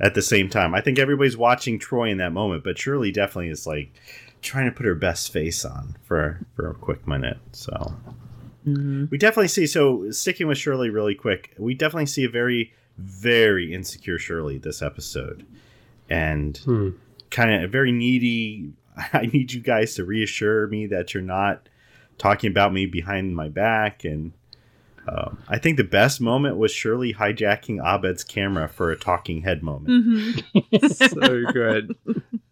At 0.00 0.14
the 0.14 0.22
same 0.22 0.48
time, 0.48 0.74
I 0.74 0.80
think 0.80 0.98
everybody's 0.98 1.36
watching 1.36 1.78
Troy 1.78 2.08
in 2.10 2.18
that 2.18 2.32
moment, 2.32 2.62
but 2.62 2.78
Shirley 2.78 3.10
definitely 3.10 3.50
is 3.50 3.66
like 3.66 3.90
trying 4.42 4.66
to 4.66 4.72
put 4.76 4.86
her 4.86 4.94
best 4.94 5.32
face 5.32 5.64
on 5.64 5.96
for 6.04 6.40
for 6.54 6.70
a 6.70 6.74
quick 6.74 7.06
minute. 7.06 7.38
So 7.52 7.94
we 8.64 9.18
definitely 9.18 9.48
see. 9.48 9.66
So 9.66 10.10
sticking 10.10 10.46
with 10.46 10.58
Shirley 10.58 10.90
really 10.90 11.14
quick, 11.14 11.54
we 11.58 11.74
definitely 11.74 12.06
see 12.06 12.24
a 12.24 12.28
very, 12.28 12.72
very 12.98 13.72
insecure 13.72 14.18
Shirley 14.18 14.58
this 14.58 14.82
episode, 14.82 15.46
and 16.08 16.56
Hmm. 16.58 16.90
kind 17.30 17.50
of 17.52 17.62
a 17.64 17.66
very 17.68 17.92
needy. 17.92 18.72
I 19.12 19.26
need 19.26 19.52
you 19.52 19.60
guys 19.60 19.94
to 19.94 20.04
reassure 20.04 20.66
me 20.66 20.86
that 20.86 21.14
you're 21.14 21.22
not 21.22 21.68
talking 22.18 22.50
about 22.50 22.72
me 22.72 22.84
behind 22.86 23.34
my 23.34 23.48
back. 23.48 24.04
And 24.04 24.32
um, 25.10 25.42
I 25.48 25.58
think 25.58 25.76
the 25.76 25.84
best 25.84 26.20
moment 26.20 26.56
was 26.56 26.72
Shirley 26.72 27.14
hijacking 27.14 27.78
Abed's 27.84 28.24
camera 28.24 28.68
for 28.68 28.90
a 28.90 28.96
talking 28.98 29.42
head 29.42 29.62
moment. 29.62 30.42
Mm-hmm. 30.54 30.86
so 30.88 31.44
good. 31.52 31.96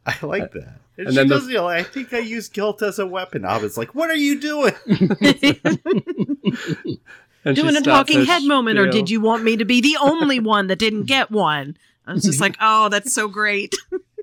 I 0.06 0.14
like 0.24 0.52
that. 0.52 0.78
And, 0.98 1.08
And 1.08 1.10
she 1.10 1.14
then 1.16 1.28
the- 1.28 1.34
does 1.38 1.50
yell, 1.50 1.66
I 1.68 1.82
think 1.82 2.12
I 2.14 2.18
used 2.20 2.52
guilt 2.52 2.82
as 2.82 2.98
a 2.98 3.06
weapon. 3.06 3.44
Abed's 3.44 3.76
like, 3.76 3.94
what 3.94 4.10
are 4.10 4.16
you 4.16 4.40
doing? 4.40 4.74
And 7.44 7.54
Doing 7.54 7.76
a 7.76 7.80
talking 7.80 8.18
her 8.18 8.24
head 8.24 8.42
moment, 8.42 8.76
or 8.76 8.90
did 8.90 9.08
you 9.08 9.20
want 9.20 9.44
me 9.44 9.56
to 9.56 9.64
be 9.64 9.80
the 9.80 9.96
only 10.00 10.40
one 10.40 10.66
that 10.66 10.80
didn't 10.80 11.04
get 11.04 11.30
one? 11.30 11.76
I 12.04 12.12
was 12.14 12.24
just 12.24 12.40
like, 12.40 12.56
oh, 12.60 12.88
that's 12.88 13.14
so 13.14 13.28
great. 13.28 13.72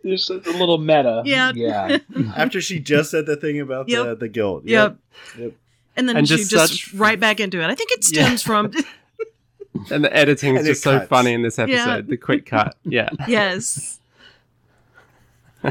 There's 0.03 0.29
a, 0.29 0.39
a 0.39 0.51
little 0.59 0.77
meta. 0.77 1.21
Yeah. 1.23 1.53
Yeah. 1.55 1.99
After 2.35 2.59
she 2.59 2.81
just 2.81 3.11
said 3.11 3.25
the 3.25 3.37
thing 3.37 3.61
about 3.61 3.87
the, 3.87 3.93
Yep. 3.93 4.19
the 4.19 4.27
guilt. 4.27 4.65
Yep. 4.65 4.97
Yep. 5.39 5.53
And 5.95 6.09
then 6.09 6.17
And 6.17 6.27
she 6.27 6.37
just 6.37 6.49
just, 6.51 6.73
such- 6.73 6.93
right 6.93 7.19
back 7.19 7.39
into 7.39 7.61
it. 7.61 7.65
I 7.67 7.75
think 7.75 7.91
it 7.91 8.05
Yeah. 8.11 8.25
stems 8.25 8.41
from 8.43 8.71
And 9.91 10.03
the 10.03 10.15
editing 10.15 10.55
is 10.55 10.65
just 10.67 10.83
so 10.83 10.99
cuts. 10.99 11.09
funny 11.09 11.33
in 11.33 11.41
this 11.41 11.57
episode. 11.59 11.75
Yeah. 11.75 12.01
The 12.01 12.17
quick 12.17 12.45
cut. 12.45 12.75
Yeah. 12.83 13.09
yes. 13.27 13.99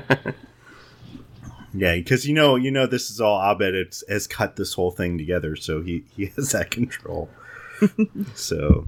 Yeah, 1.75 1.95
because 1.95 2.27
you 2.29 2.35
know, 2.35 2.57
you 2.57 2.71
know, 2.71 2.87
this 2.87 3.11
is 3.11 3.19
all 3.19 3.41
Abed 3.41 3.75
it's, 3.75 4.05
has 4.07 4.27
cut 4.27 4.57
this 4.57 4.75
whole 4.75 4.91
thing 4.91 5.17
together, 5.17 5.57
so 5.57 5.81
he 5.81 6.05
he 6.15 6.27
has 6.37 6.53
that 6.53 6.71
control. 6.71 7.31
so, 8.35 8.85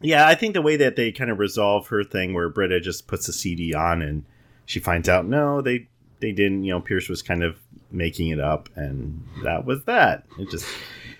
yeah, 0.00 0.26
I 0.26 0.34
think 0.34 0.54
the 0.54 0.62
way 0.62 0.76
that 0.76 0.96
they 0.96 1.12
kind 1.12 1.30
of 1.30 1.38
resolve 1.38 1.88
her 1.88 2.02
thing, 2.02 2.32
where 2.32 2.48
Britta 2.48 2.80
just 2.80 3.08
puts 3.08 3.28
a 3.28 3.32
CD 3.32 3.74
on 3.74 4.00
and 4.00 4.24
she 4.64 4.80
finds 4.80 5.06
out 5.06 5.26
no, 5.26 5.60
they 5.60 5.88
they 6.20 6.32
didn't. 6.32 6.64
You 6.64 6.72
know, 6.72 6.80
Pierce 6.80 7.10
was 7.10 7.20
kind 7.20 7.42
of 7.42 7.58
making 7.90 8.28
it 8.28 8.40
up, 8.40 8.68
and 8.74 9.24
that 9.44 9.64
was 9.64 9.84
that. 9.84 10.24
It 10.38 10.50
just 10.50 10.66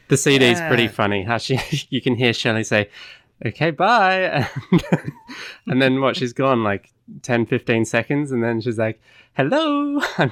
The 0.08 0.16
CD 0.16 0.46
is 0.46 0.60
pretty 0.60 0.88
funny. 0.88 1.22
How 1.24 1.38
she 1.38 1.58
you 1.90 2.00
can 2.00 2.14
hear 2.14 2.32
Shelley 2.32 2.64
say, 2.64 2.88
"Okay, 3.44 3.70
bye," 3.70 4.46
and, 4.72 4.84
and 5.66 5.82
then 5.82 6.00
what? 6.00 6.16
She's 6.16 6.32
gone 6.32 6.64
like 6.64 6.90
10, 7.22 7.46
15 7.46 7.84
seconds, 7.84 8.32
and 8.32 8.42
then 8.42 8.60
she's 8.60 8.78
like, 8.78 9.00
"Hello." 9.34 10.00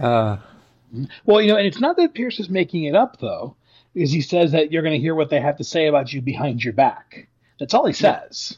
uh, 0.00 0.36
Well, 1.24 1.40
you 1.40 1.48
know, 1.48 1.56
and 1.56 1.66
it's 1.66 1.80
not 1.80 1.96
that 1.96 2.14
Pierce 2.14 2.40
is 2.40 2.48
making 2.48 2.84
it 2.84 2.94
up 2.94 3.18
though, 3.20 3.56
because 3.94 4.10
he 4.12 4.20
says 4.20 4.52
that 4.52 4.72
you're 4.72 4.82
going 4.82 4.94
to 4.94 5.00
hear 5.00 5.14
what 5.14 5.30
they 5.30 5.40
have 5.40 5.56
to 5.58 5.64
say 5.64 5.86
about 5.86 6.12
you 6.12 6.22
behind 6.22 6.62
your 6.64 6.72
back. 6.72 7.28
That's 7.58 7.74
all 7.74 7.86
he 7.86 7.92
says. 7.92 8.56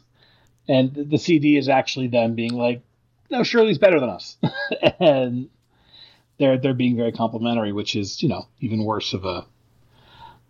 And 0.69 0.95
the 0.95 1.19
CD 1.19 1.57
is 1.57 1.69
actually 1.69 2.09
them 2.09 2.35
being 2.35 2.55
like, 2.55 2.83
"No, 3.31 3.43
Shirley's 3.43 3.79
better 3.79 4.01
than 4.01 4.11
us," 4.11 4.37
and 5.01 5.49
they're 6.39 6.59
they're 6.59 6.75
being 6.75 6.97
very 6.97 7.13
complimentary, 7.13 7.73
which 7.73 7.95
is 7.97 8.23
you 8.23 8.29
know 8.29 8.49
even 8.61 8.85
worse 8.85 9.13
of 9.13 9.25
a 9.25 9.47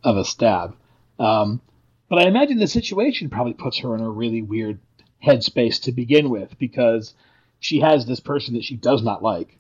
of 0.03 0.17
a 0.17 0.25
stab. 0.25 0.77
Um, 1.19 1.61
but 2.09 2.19
I 2.19 2.27
imagine 2.27 2.59
the 2.59 2.67
situation 2.67 3.31
probably 3.31 3.53
puts 3.53 3.79
her 3.79 3.95
in 3.95 4.01
a 4.01 4.11
really 4.11 4.43
weird 4.43 4.81
headspace 5.25 5.83
to 5.83 5.93
begin 5.93 6.31
with 6.31 6.59
because 6.59 7.15
she 7.59 7.81
has 7.81 8.07
this 8.07 8.21
person 8.21 8.55
that 8.55 8.65
she 8.65 8.77
does 8.77 9.03
not 9.03 9.23
like, 9.23 9.59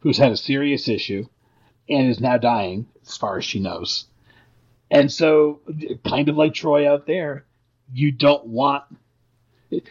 who's 0.00 0.16
had 0.16 0.32
a 0.32 0.36
serious 0.36 0.88
issue 0.88 1.26
and 1.88 2.08
is 2.08 2.20
now 2.20 2.38
dying, 2.38 2.86
as 3.06 3.16
far 3.16 3.38
as 3.38 3.44
she 3.44 3.60
knows. 3.60 4.06
And 4.90 5.12
so, 5.12 5.60
kind 6.04 6.28
of 6.28 6.36
like 6.36 6.54
Troy 6.54 6.90
out 6.90 7.06
there, 7.06 7.44
you 7.92 8.12
don't 8.12 8.46
want. 8.46 8.84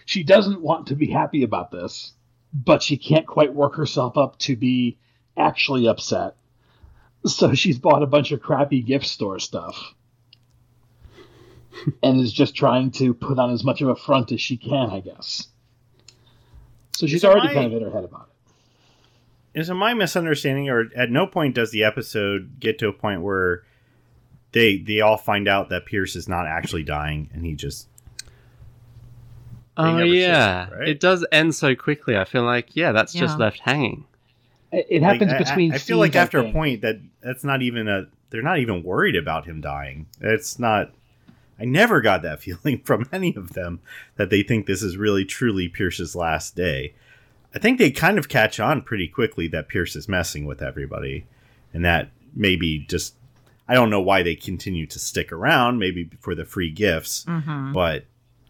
She 0.06 0.24
doesn't 0.24 0.62
want 0.62 0.88
to 0.88 0.96
be 0.96 1.08
happy 1.08 1.44
about 1.44 1.72
this, 1.72 2.13
but 2.53 2.83
she 2.83 2.97
can't 2.97 3.25
quite 3.25 3.53
work 3.53 3.75
herself 3.75 4.17
up 4.17 4.37
to 4.39 4.55
be 4.55 4.97
actually 5.37 5.87
upset. 5.87 6.35
So 7.25 7.53
she's 7.53 7.77
bought 7.79 8.03
a 8.03 8.07
bunch 8.07 8.31
of 8.31 8.41
crappy 8.41 8.81
gift 8.81 9.05
store 9.05 9.39
stuff. 9.39 9.93
and 12.03 12.19
is 12.19 12.33
just 12.33 12.55
trying 12.55 12.91
to 12.91 13.13
put 13.13 13.39
on 13.39 13.51
as 13.51 13.63
much 13.63 13.81
of 13.81 13.87
a 13.89 13.95
front 13.95 14.31
as 14.31 14.41
she 14.41 14.57
can, 14.57 14.89
I 14.89 14.99
guess. 14.99 15.47
So 16.93 17.07
she's 17.07 17.23
Is 17.23 17.25
already 17.25 17.53
kind 17.53 17.67
of 17.67 17.73
in 17.73 17.83
her 17.83 17.91
head 17.91 18.03
about 18.03 18.29
it. 19.55 19.59
is 19.59 19.69
it 19.69 19.73
my 19.73 19.93
misunderstanding, 19.93 20.69
or 20.69 20.89
at 20.95 21.09
no 21.09 21.25
point 21.27 21.55
does 21.55 21.71
the 21.71 21.83
episode 21.83 22.59
get 22.59 22.77
to 22.79 22.87
a 22.87 22.93
point 22.93 23.21
where 23.21 23.63
they 24.51 24.77
they 24.77 25.01
all 25.01 25.17
find 25.17 25.47
out 25.47 25.69
that 25.69 25.85
Pierce 25.85 26.15
is 26.15 26.27
not 26.27 26.45
actually 26.45 26.83
dying, 26.83 27.29
and 27.33 27.45
he 27.45 27.55
just 27.55 27.87
oh 29.77 29.97
yeah, 29.99 30.67
that, 30.69 30.77
right? 30.79 30.88
it 30.89 30.99
does 30.99 31.25
end 31.31 31.55
so 31.55 31.75
quickly. 31.75 32.17
I 32.17 32.25
feel 32.25 32.43
like 32.43 32.75
yeah, 32.75 32.91
that's 32.91 33.13
just 33.13 33.38
left 33.39 33.60
hanging. 33.60 34.05
It 34.71 34.88
it 34.89 35.01
Like, 35.01 35.13
happens 35.13 35.34
I- 35.34 35.36
I- 35.36 35.39
between. 35.39 35.73
I, 35.73 35.77
feel 35.77 35.97
like 35.97 36.15
after 36.15 36.39
a 36.39 36.51
point 36.51 36.81
that 36.81 36.99
that's 37.21 37.43
not 37.43 37.62
even 37.62 37.88
a. 37.88 38.07
They're 38.29 38.41
not 38.41 38.60
even 38.60 38.84
worried 38.84 39.17
about 39.17 39.45
him 39.45 39.60
dying. 39.60 40.07
It's 40.21 40.57
not. 40.57 40.91
I 41.60 41.65
never 41.65 41.99
got 42.01 42.21
that 42.23 42.39
feeling 42.43 42.79
from 42.84 43.07
any 43.12 43.36
of 43.36 43.53
them 43.53 43.81
that 44.15 44.29
they 44.29 44.41
think 44.43 44.65
this 44.65 44.81
is 44.81 44.95
really 44.97 45.25
truly 45.25 45.67
Pierce's 45.67 46.15
last 46.15 46.55
day. 46.55 46.93
I 47.53 47.60
think 47.60 47.77
they 47.77 47.91
kind 47.91 48.17
of 48.17 48.29
catch 48.29 48.60
on 48.62 48.81
pretty 48.81 49.10
quickly 49.10 49.47
that 49.49 49.67
Pierce 49.67 49.97
is 49.97 50.07
messing 50.07 50.45
with 50.45 50.62
everybody, 50.62 51.25
and 51.73 51.84
that 51.86 52.10
maybe 52.34 52.79
just. 52.88 53.15
I 53.67 53.73
don't 53.73 53.89
know 53.89 54.01
why 54.01 54.21
they 54.23 54.36
continue 54.36 54.86
to 54.88 54.99
stick 54.99 55.31
around. 55.31 55.79
Maybe 55.79 56.10
for 56.19 56.34
the 56.36 56.45
free 56.45 56.71
gifts, 56.71 57.25
Mm-hmm. 57.25 57.73
but 57.73 58.05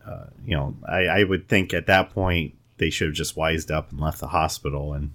uh, 0.06 0.26
you 0.46 0.56
know, 0.56 0.76
I, 0.88 1.06
I 1.06 1.24
would 1.24 1.48
think 1.48 1.74
at 1.74 1.88
that 1.88 2.10
point 2.12 2.56
they 2.78 2.90
should 2.90 3.08
have 3.10 3.16
just 3.16 3.38
wised 3.38 3.72
up 3.72 3.92
and 3.92 4.00
left 4.00 4.20
the 4.20 4.28
hospital, 4.28 4.94
and 4.94 5.12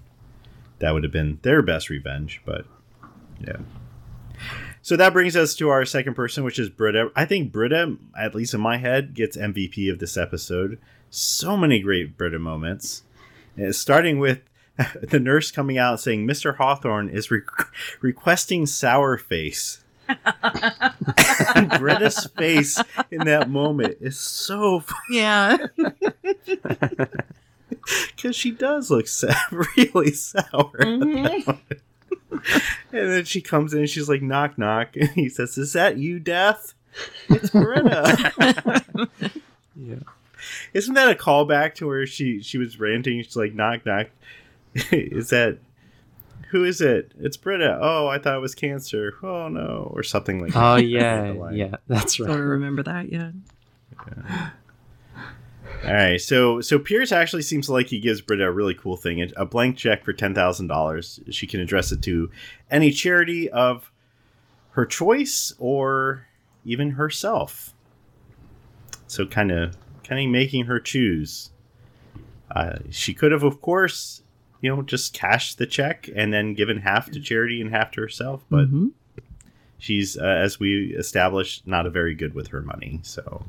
that 0.78 0.92
would 0.92 1.02
have 1.02 1.12
been 1.12 1.38
their 1.42 1.62
best 1.62 1.90
revenge. 1.90 2.40
But 2.44 2.66
yeah. 3.40 3.58
So 4.82 4.96
that 4.96 5.12
brings 5.12 5.36
us 5.36 5.54
to 5.56 5.68
our 5.68 5.84
second 5.84 6.14
person, 6.14 6.44
which 6.44 6.58
is 6.58 6.68
Britta. 6.68 7.10
I 7.16 7.24
think 7.24 7.50
Britta, 7.50 7.96
at 8.16 8.34
least 8.34 8.54
in 8.54 8.60
my 8.60 8.76
head, 8.76 9.14
gets 9.14 9.36
MVP 9.36 9.90
of 9.90 9.98
this 9.98 10.16
episode. 10.16 10.78
So 11.10 11.56
many 11.56 11.80
great 11.80 12.16
Britta 12.16 12.38
moments, 12.38 13.02
Uh, 13.60 13.72
starting 13.72 14.18
with 14.20 14.42
the 15.02 15.18
nurse 15.18 15.50
coming 15.50 15.78
out 15.78 16.00
saying 16.00 16.26
Mr. 16.26 16.56
Hawthorne 16.56 17.08
is 17.08 17.30
re- 17.30 17.40
requesting 18.00 18.66
sour 18.66 19.16
face. 19.18 19.82
Britta's 21.78 22.26
face 22.36 22.80
in 23.10 23.24
that 23.26 23.48
moment 23.50 23.96
is 24.00 24.18
so 24.18 24.82
Yeah. 25.10 25.56
because 28.16 28.34
she 28.36 28.50
does 28.50 28.90
look 28.90 29.06
sa- 29.08 29.34
really 29.76 30.12
sour. 30.12 30.72
Mhm. 30.78 31.58
And 32.92 33.10
then 33.10 33.24
she 33.24 33.40
comes 33.40 33.72
in 33.72 33.80
and 33.80 33.88
she's 33.90 34.08
like, 34.08 34.22
knock, 34.22 34.56
knock. 34.58 34.96
And 34.96 35.08
he 35.10 35.28
says, 35.28 35.56
Is 35.58 35.72
that 35.72 35.96
you, 35.98 36.18
Death? 36.20 36.74
It's 37.28 37.50
Britta. 37.50 39.08
Yeah. 39.74 39.96
Isn't 40.72 40.94
that 40.94 41.10
a 41.10 41.14
callback 41.14 41.74
to 41.76 41.86
where 41.86 42.06
she, 42.06 42.42
she 42.42 42.56
was 42.58 42.78
ranting? 42.78 43.22
She's 43.22 43.36
like, 43.36 43.54
knock, 43.54 43.84
knock. 43.84 44.06
is 44.92 45.30
that. 45.30 45.58
Who 46.56 46.64
is 46.64 46.80
it? 46.80 47.12
It's 47.18 47.36
Britta. 47.36 47.78
Oh, 47.82 48.06
I 48.06 48.18
thought 48.18 48.34
it 48.34 48.40
was 48.40 48.54
cancer. 48.54 49.12
Oh, 49.22 49.48
no. 49.48 49.92
Or 49.94 50.02
something 50.02 50.40
like 50.40 50.54
that. 50.54 50.58
Oh 50.58 50.76
that. 50.76 50.84
yeah, 50.86 51.50
yeah, 51.50 51.76
that's 51.86 52.18
right. 52.18 52.30
I 52.30 52.32
right. 52.32 52.40
remember 52.40 52.82
that. 52.82 53.12
Yeah. 53.12 53.32
All 55.84 55.92
right, 55.92 56.18
so 56.18 56.62
so 56.62 56.78
Pierce 56.78 57.12
actually 57.12 57.42
seems 57.42 57.68
like 57.68 57.88
he 57.88 58.00
gives 58.00 58.22
Britta 58.22 58.46
a 58.46 58.50
really 58.50 58.72
cool 58.72 58.96
thing: 58.96 59.30
a 59.36 59.44
blank 59.44 59.76
check 59.76 60.02
for 60.02 60.14
ten 60.14 60.34
thousand 60.34 60.68
dollars. 60.68 61.20
She 61.28 61.46
can 61.46 61.60
address 61.60 61.92
it 61.92 62.00
to 62.04 62.30
any 62.70 62.90
charity 62.90 63.50
of 63.50 63.92
her 64.70 64.86
choice 64.86 65.52
or 65.58 66.26
even 66.64 66.92
herself. 66.92 67.74
So 69.08 69.26
kind 69.26 69.52
of 69.52 69.76
kind 70.04 70.24
of 70.24 70.32
making 70.32 70.64
her 70.64 70.80
choose. 70.80 71.50
Uh, 72.50 72.78
she 72.88 73.12
could 73.12 73.32
have, 73.32 73.42
of 73.42 73.60
course, 73.60 74.22
you 74.66 74.74
know, 74.74 74.82
just 74.82 75.14
cashed 75.14 75.58
the 75.58 75.66
check 75.66 76.10
and 76.14 76.32
then 76.32 76.52
given 76.54 76.78
half 76.78 77.08
to 77.12 77.20
charity 77.20 77.60
and 77.60 77.70
half 77.70 77.92
to 77.92 78.00
herself. 78.00 78.44
But 78.50 78.68
Mhm. 78.68 78.90
she's, 79.78 80.16
uh, 80.18 80.24
as 80.24 80.58
we 80.58 80.92
established, 80.98 81.66
not 81.68 81.86
a 81.86 81.90
very 81.90 82.14
good 82.14 82.34
with 82.34 82.48
her 82.48 82.60
money. 82.62 82.98
So 83.02 83.44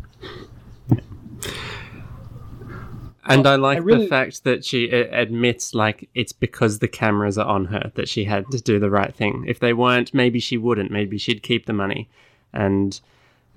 And 3.30 3.44
Well, 3.44 3.54
I 3.54 3.56
like 3.58 3.78
I 3.78 3.82
really- 3.82 4.04
the 4.06 4.08
fact 4.10 4.46
that 4.46 4.64
she 4.64 4.90
uh, 4.90 5.08
admits, 5.12 5.74
like, 5.74 6.08
it's 6.16 6.32
because 6.32 6.80
the 6.80 6.88
cameras 6.88 7.38
are 7.38 7.46
on 7.48 7.66
her 7.66 7.92
that 7.96 8.08
she 8.08 8.24
had 8.24 8.50
to 8.52 8.62
do 8.62 8.80
the 8.80 8.90
right 8.90 9.14
thing. 9.14 9.44
If 9.46 9.60
they 9.60 9.74
weren't, 9.74 10.14
maybe 10.14 10.40
she 10.40 10.56
wouldn't. 10.56 10.92
Maybe 10.92 11.18
she'd 11.18 11.44
keep 11.44 11.66
the 11.66 11.74
money. 11.74 12.08
And 12.54 12.98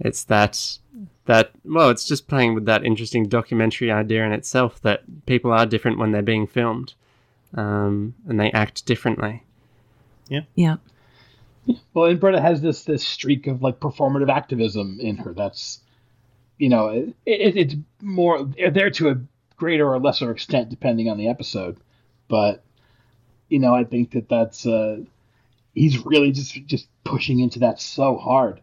it's 0.01 0.25
that, 0.25 0.79
that, 1.27 1.53
well, 1.65 1.89
it's 1.91 2.09
just 2.09 2.27
playing 2.27 2.55
with 2.57 2.65
that 2.65 2.85
interesting 2.85 3.29
documentary 3.29 3.93
idea 3.93 4.25
in 4.27 4.33
itself 4.33 4.81
that 4.83 5.05
people 5.27 5.53
are 5.53 5.67
different 5.67 5.99
when 5.99 6.11
they're 6.11 6.21
being 6.23 6.49
filmed 6.49 6.95
um, 7.55 8.15
and 8.29 8.39
they 8.39 8.51
act 8.53 8.87
differently. 8.87 9.43
Yeah. 10.29 10.43
Yeah. 10.55 10.77
Well, 11.95 12.07
and 12.07 12.21
Britta 12.21 12.41
has 12.41 12.63
this 12.63 12.85
this 12.85 13.07
streak 13.07 13.47
of 13.47 13.63
like 13.63 13.81
performative 13.81 14.31
activism 14.31 14.99
in 15.01 15.17
her. 15.19 15.35
That's, 15.35 15.81
you 16.59 16.69
know, 16.69 16.89
it, 16.89 17.15
it, 17.27 17.57
it's 17.57 17.75
more 18.01 18.45
there 18.73 18.91
to 18.91 19.11
a 19.11 19.21
greater 19.57 19.93
or 19.93 20.01
lesser 20.01 20.31
extent 20.31 20.71
depending 20.71 21.09
on 21.09 21.19
the 21.19 21.29
episode, 21.29 21.77
but 22.29 22.65
you 23.49 23.59
know, 23.59 23.75
I 23.75 23.85
think 23.85 24.13
that 24.13 24.29
that's 24.29 24.67
uh, 24.67 25.01
he's 25.75 26.05
really 26.07 26.33
just 26.33 26.55
just 26.67 26.89
pushing 27.05 27.41
into 27.41 27.59
that 27.61 27.81
so 27.81 28.17
hard. 28.17 28.61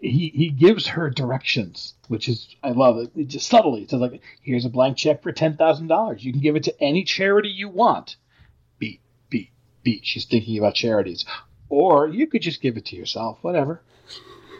He 0.00 0.28
he 0.34 0.48
gives 0.50 0.86
her 0.88 1.10
directions, 1.10 1.94
which 2.08 2.28
is 2.28 2.54
I 2.62 2.70
love 2.70 2.98
it. 2.98 3.10
it 3.16 3.28
just 3.28 3.48
subtly, 3.48 3.82
it 3.82 3.90
says 3.90 4.00
like, 4.00 4.22
"Here's 4.40 4.64
a 4.64 4.70
blank 4.70 4.96
check 4.96 5.22
for 5.22 5.32
ten 5.32 5.56
thousand 5.56 5.88
dollars. 5.88 6.24
You 6.24 6.32
can 6.32 6.40
give 6.40 6.56
it 6.56 6.64
to 6.64 6.82
any 6.82 7.04
charity 7.04 7.48
you 7.48 7.68
want." 7.68 8.16
Beat, 8.78 9.00
beat, 9.28 9.50
beat. 9.82 10.04
She's 10.04 10.24
thinking 10.24 10.56
about 10.58 10.74
charities 10.74 11.24
or 11.72 12.06
you 12.06 12.26
could 12.26 12.42
just 12.42 12.60
give 12.60 12.76
it 12.76 12.84
to 12.84 12.96
yourself, 12.96 13.38
whatever. 13.40 13.80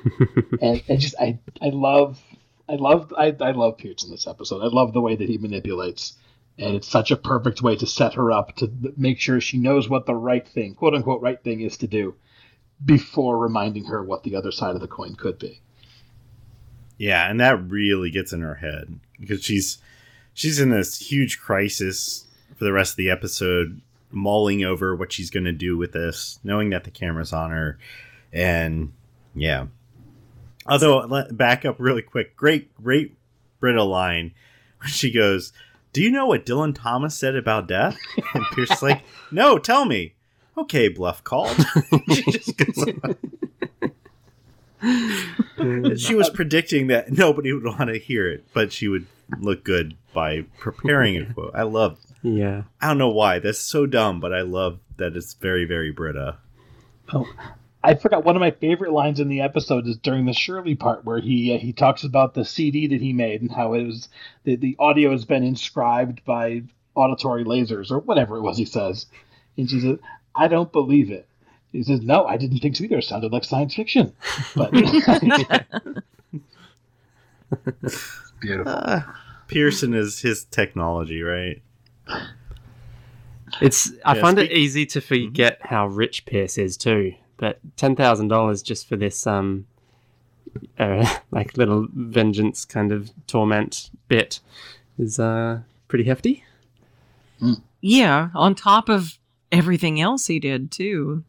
and, 0.62 0.82
and 0.88 0.98
just 0.98 1.14
I 1.20 1.38
I 1.60 1.68
love 1.68 2.18
I 2.66 2.76
love 2.76 3.12
I, 3.16 3.36
I 3.38 3.50
love 3.50 3.76
Pierce 3.76 4.02
in 4.02 4.10
this 4.10 4.26
episode. 4.26 4.62
I 4.62 4.68
love 4.68 4.94
the 4.94 5.02
way 5.02 5.14
that 5.14 5.28
he 5.28 5.36
manipulates, 5.36 6.14
and 6.58 6.74
it's 6.74 6.88
such 6.88 7.10
a 7.10 7.16
perfect 7.16 7.60
way 7.60 7.76
to 7.76 7.86
set 7.86 8.14
her 8.14 8.32
up 8.32 8.56
to 8.56 8.72
make 8.96 9.20
sure 9.20 9.42
she 9.42 9.58
knows 9.58 9.90
what 9.90 10.06
the 10.06 10.14
right 10.14 10.48
thing, 10.48 10.74
quote 10.74 10.94
unquote, 10.94 11.20
right 11.20 11.40
thing 11.44 11.60
is 11.60 11.76
to 11.78 11.86
do, 11.86 12.14
before 12.84 13.38
reminding 13.38 13.84
her 13.84 14.02
what 14.02 14.22
the 14.22 14.36
other 14.36 14.52
side 14.52 14.74
of 14.74 14.80
the 14.80 14.88
coin 14.88 15.14
could 15.14 15.38
be. 15.38 15.60
Yeah, 16.98 17.28
and 17.28 17.40
that 17.40 17.62
really 17.68 18.10
gets 18.10 18.32
in 18.32 18.42
her 18.42 18.56
head 18.56 19.00
because 19.18 19.42
she's 19.42 19.78
she's 20.34 20.60
in 20.60 20.70
this 20.70 20.98
huge 20.98 21.40
crisis 21.40 22.26
for 22.56 22.64
the 22.64 22.72
rest 22.72 22.92
of 22.92 22.96
the 22.96 23.10
episode, 23.10 23.80
mulling 24.10 24.64
over 24.64 24.94
what 24.94 25.12
she's 25.12 25.30
going 25.30 25.44
to 25.44 25.52
do 25.52 25.76
with 25.76 25.92
this, 25.92 26.38
knowing 26.44 26.70
that 26.70 26.84
the 26.84 26.90
camera's 26.90 27.32
on 27.32 27.50
her, 27.50 27.78
and 28.32 28.92
yeah. 29.34 29.66
Although, 30.66 31.00
let 31.00 31.36
back 31.36 31.64
up 31.64 31.76
really 31.78 32.02
quick. 32.02 32.36
Great, 32.36 32.72
great 32.74 33.16
Britta 33.58 33.82
line 33.82 34.32
when 34.80 34.90
she 34.90 35.10
goes, 35.10 35.52
"Do 35.92 36.02
you 36.02 36.10
know 36.10 36.26
what 36.26 36.46
Dylan 36.46 36.74
Thomas 36.74 37.16
said 37.16 37.34
about 37.34 37.68
death?" 37.68 37.96
And 38.34 38.44
Pierce's 38.52 38.82
like, 38.82 39.02
"No, 39.30 39.58
tell 39.58 39.84
me." 39.84 40.14
Okay, 40.56 40.88
bluff 40.88 41.24
called. 41.24 41.56
she 42.12 42.22
just 42.30 42.56
goes 42.56 42.88
on. 43.02 43.16
she 45.96 46.14
was 46.14 46.28
predicting 46.30 46.88
that 46.88 47.12
nobody 47.12 47.52
would 47.52 47.64
want 47.64 47.88
to 47.88 47.98
hear 47.98 48.28
it, 48.30 48.44
but 48.52 48.72
she 48.72 48.88
would 48.88 49.06
look 49.38 49.64
good 49.64 49.96
by 50.12 50.42
preparing 50.58 51.16
a 51.16 51.32
quote. 51.32 51.54
I 51.54 51.62
love. 51.62 51.98
Yeah. 52.22 52.64
I 52.80 52.88
don't 52.88 52.98
know 52.98 53.10
why 53.10 53.38
that's 53.38 53.58
so 53.58 53.86
dumb, 53.86 54.20
but 54.20 54.32
I 54.32 54.42
love 54.42 54.78
that 54.96 55.16
it's 55.16 55.34
very, 55.34 55.64
very 55.64 55.90
Britta. 55.90 56.36
Oh, 57.12 57.26
I 57.84 57.94
forgot 57.94 58.24
one 58.24 58.36
of 58.36 58.40
my 58.40 58.52
favorite 58.52 58.92
lines 58.92 59.18
in 59.20 59.28
the 59.28 59.40
episode 59.40 59.86
is 59.86 59.96
during 59.96 60.26
the 60.26 60.32
Shirley 60.32 60.74
part 60.74 61.04
where 61.04 61.20
he 61.20 61.54
uh, 61.54 61.58
he 61.58 61.72
talks 61.72 62.04
about 62.04 62.34
the 62.34 62.44
CD 62.44 62.86
that 62.88 63.00
he 63.00 63.12
made 63.12 63.40
and 63.40 63.50
how 63.50 63.74
it 63.74 63.84
was 63.84 64.08
the, 64.44 64.56
the 64.56 64.76
audio 64.78 65.10
has 65.10 65.24
been 65.24 65.42
inscribed 65.42 66.24
by 66.24 66.62
auditory 66.94 67.44
lasers 67.44 67.90
or 67.90 67.98
whatever 67.98 68.36
it 68.36 68.42
was 68.42 68.56
he 68.56 68.64
says, 68.64 69.06
and 69.56 69.68
she 69.68 69.80
says, 69.80 69.98
"I 70.34 70.48
don't 70.48 70.72
believe 70.72 71.10
it." 71.10 71.26
He 71.72 71.82
says, 71.82 72.02
"No, 72.02 72.26
I 72.26 72.36
didn't 72.36 72.58
think 72.58 72.76
so 72.76 72.84
either. 72.84 72.98
It 72.98 73.04
sounded 73.04 73.32
like 73.32 73.44
science 73.44 73.74
fiction." 73.74 74.12
But 74.54 74.72
beautiful. 78.40 79.04
Pearson 79.48 79.94
is 79.94 80.20
his 80.20 80.44
technology, 80.44 81.22
right? 81.22 81.62
It's. 83.60 83.92
I 84.04 84.16
Yeah, 84.16 84.20
find 84.20 84.38
it 84.38 84.52
easy 84.52 84.86
to 84.86 85.00
forget 85.00 85.58
how 85.62 85.86
rich 85.86 86.24
Pierce 86.24 86.58
is 86.58 86.76
too. 86.76 87.14
But 87.36 87.58
ten 87.76 87.96
thousand 87.96 88.28
dollars 88.28 88.62
just 88.62 88.88
for 88.88 88.96
this 88.96 89.26
um, 89.26 89.66
uh, 90.78 91.18
like 91.30 91.56
little 91.56 91.88
vengeance 91.92 92.64
kind 92.64 92.92
of 92.92 93.10
torment 93.26 93.90
bit 94.08 94.40
is 94.98 95.18
uh 95.18 95.60
pretty 95.88 96.04
hefty. 96.04 96.44
Yeah. 97.80 98.28
On 98.34 98.54
top 98.54 98.88
of 98.88 99.18
everything 99.52 100.00
else 100.00 100.26
he 100.26 100.40
did 100.40 100.70
too. 100.72 101.22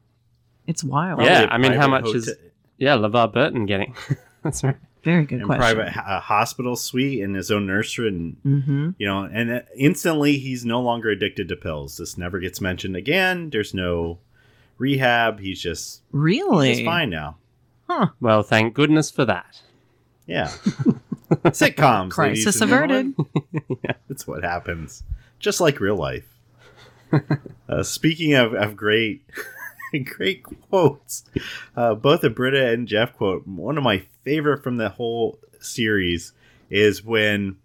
It's 0.65 0.83
wild. 0.83 1.21
Yeah, 1.21 1.47
I 1.51 1.57
mean, 1.57 1.73
how 1.73 1.87
private 1.87 2.05
much 2.07 2.15
is- 2.15 2.25
hotel- 2.27 2.41
Yeah, 2.77 2.95
LeVar 2.97 3.33
Burton 3.33 3.65
getting. 3.65 3.95
That's 4.43 4.63
right. 4.63 4.77
Very 5.03 5.25
good 5.25 5.39
and 5.39 5.45
question. 5.47 5.61
private 5.75 5.91
ho- 5.91 6.19
hospital 6.19 6.77
suite 6.77 7.21
and 7.21 7.35
his 7.35 7.51
own 7.51 7.65
nursery, 7.67 8.07
and 8.07 8.37
Mm-hmm. 8.45 8.89
you 8.97 9.05
know, 9.05 9.23
and 9.31 9.51
uh, 9.51 9.59
instantly 9.75 10.37
he's 10.37 10.63
no 10.65 10.79
longer 10.81 11.09
addicted 11.09 11.49
to 11.49 11.57
pills. 11.57 11.97
This 11.97 12.17
never 12.17 12.39
gets 12.39 12.61
mentioned 12.61 12.95
again. 12.95 13.49
There's 13.49 13.73
no 13.73 14.19
rehab. 14.77 15.41
He's 15.41 15.61
just 15.61 16.01
Really? 16.13 16.75
he's 16.75 16.85
fine 16.85 17.09
now. 17.09 17.35
Huh. 17.89 18.07
Well, 18.21 18.43
thank 18.43 18.73
goodness 18.73 19.11
for 19.11 19.25
that. 19.25 19.61
Yeah, 20.25 20.47
sitcoms. 21.51 22.11
Crisis 22.11 22.61
averted. 22.61 23.13
yeah, 23.51 23.93
That's 24.07 24.25
what 24.25 24.43
happens, 24.43 25.03
just 25.39 25.59
like 25.59 25.79
real 25.81 25.97
life. 25.97 26.32
uh, 27.69 27.83
speaking 27.83 28.33
of, 28.33 28.53
of 28.53 28.75
great, 28.75 29.23
great 30.05 30.43
quotes, 30.43 31.23
uh, 31.75 31.95
both 31.95 32.23
a 32.23 32.29
Britta 32.29 32.71
and 32.71 32.87
Jeff 32.87 33.13
quote. 33.13 33.47
One 33.47 33.77
of 33.77 33.83
my 33.83 34.03
favorite 34.23 34.63
from 34.63 34.77
the 34.77 34.89
whole 34.89 35.39
series 35.59 36.33
is 36.69 37.03
when 37.03 37.57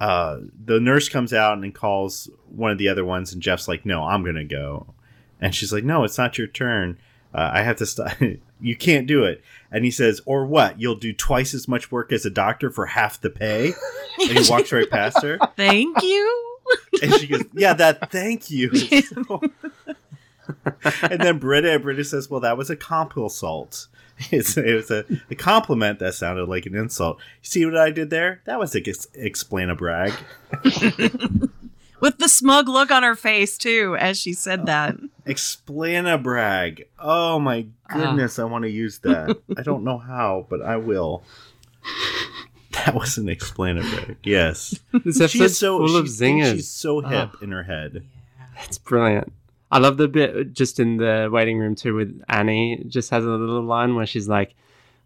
uh, 0.00 0.38
the 0.64 0.80
nurse 0.80 1.08
comes 1.08 1.32
out 1.32 1.58
and 1.58 1.74
calls 1.74 2.28
one 2.48 2.70
of 2.70 2.78
the 2.78 2.88
other 2.88 3.04
ones, 3.04 3.32
and 3.32 3.42
Jeff's 3.42 3.68
like, 3.68 3.86
"No, 3.86 4.04
I'm 4.04 4.24
gonna 4.24 4.44
go," 4.44 4.94
and 5.40 5.54
she's 5.54 5.72
like, 5.72 5.84
"No, 5.84 6.04
it's 6.04 6.18
not 6.18 6.38
your 6.38 6.46
turn. 6.46 6.98
Uh, 7.32 7.50
I 7.52 7.62
have 7.62 7.76
to 7.76 7.86
stop. 7.86 8.12
you 8.60 8.76
can't 8.76 9.06
do 9.06 9.24
it." 9.24 9.42
And 9.70 9.84
he 9.84 9.90
says, 9.90 10.20
"Or 10.26 10.46
what? 10.46 10.80
You'll 10.80 10.96
do 10.96 11.12
twice 11.12 11.54
as 11.54 11.68
much 11.68 11.92
work 11.92 12.12
as 12.12 12.26
a 12.26 12.30
doctor 12.30 12.70
for 12.70 12.86
half 12.86 13.20
the 13.20 13.30
pay." 13.30 13.72
And 14.20 14.38
he 14.38 14.50
walks 14.50 14.72
right 14.72 14.88
past 14.88 15.22
her, 15.22 15.38
Thank 15.56 16.02
you. 16.02 16.43
And 17.02 17.14
she 17.14 17.26
goes, 17.26 17.44
"Yeah, 17.52 17.74
that. 17.74 18.10
Thank 18.10 18.50
you." 18.50 18.70
and 21.02 21.20
then 21.20 21.38
Britta, 21.38 21.78
Britta 21.78 22.04
says, 22.04 22.30
"Well, 22.30 22.40
that 22.40 22.56
was 22.56 22.70
a 22.70 22.76
compliment. 22.76 23.88
It's, 24.30 24.56
it 24.56 24.74
was 24.74 24.92
a, 24.92 25.04
a 25.28 25.34
compliment 25.34 25.98
that 25.98 26.14
sounded 26.14 26.48
like 26.48 26.66
an 26.66 26.76
insult. 26.76 27.18
You 27.42 27.48
see 27.48 27.66
what 27.66 27.76
I 27.76 27.90
did 27.90 28.10
there? 28.10 28.42
That 28.44 28.60
was 28.60 28.72
a 28.76 28.78
ex- 28.78 29.08
explain 29.14 29.70
a 29.70 29.74
brag. 29.74 30.12
With 32.00 32.18
the 32.18 32.28
smug 32.28 32.68
look 32.68 32.92
on 32.92 33.02
her 33.02 33.16
face 33.16 33.58
too, 33.58 33.96
as 33.98 34.20
she 34.20 34.32
said 34.32 34.60
oh. 34.60 34.64
that. 34.66 34.96
Explain 35.26 36.06
a 36.06 36.16
brag. 36.16 36.86
Oh 36.98 37.40
my 37.40 37.66
ah. 37.90 37.94
goodness, 37.94 38.38
I 38.38 38.44
want 38.44 38.62
to 38.62 38.70
use 38.70 39.00
that. 39.00 39.36
I 39.56 39.62
don't 39.62 39.82
know 39.82 39.98
how, 39.98 40.46
but 40.48 40.62
I 40.62 40.76
will. 40.76 41.24
That 42.76 42.94
was 42.94 43.18
an 43.18 43.28
explain 43.28 43.78
a 43.78 43.80
brag. 43.80 44.16
Yes, 44.24 44.78
This 45.04 45.16
she 45.16 45.24
episode's 45.24 45.58
so 45.58 45.78
full 45.78 45.96
of 45.96 46.06
zingers. 46.06 46.54
She's 46.54 46.70
so 46.70 47.00
hip 47.00 47.30
oh. 47.34 47.38
in 47.42 47.52
her 47.52 47.62
head. 47.62 48.04
That's 48.56 48.78
brilliant. 48.78 49.32
I 49.70 49.78
love 49.78 49.96
the 49.96 50.08
bit 50.08 50.52
just 50.52 50.78
in 50.78 50.98
the 50.98 51.28
waiting 51.32 51.58
room 51.58 51.74
too 51.74 51.94
with 51.94 52.22
Annie. 52.28 52.74
It 52.74 52.88
just 52.88 53.10
has 53.10 53.24
a 53.24 53.28
little 53.28 53.62
line 53.62 53.94
where 53.94 54.06
she's 54.06 54.28
like, 54.28 54.54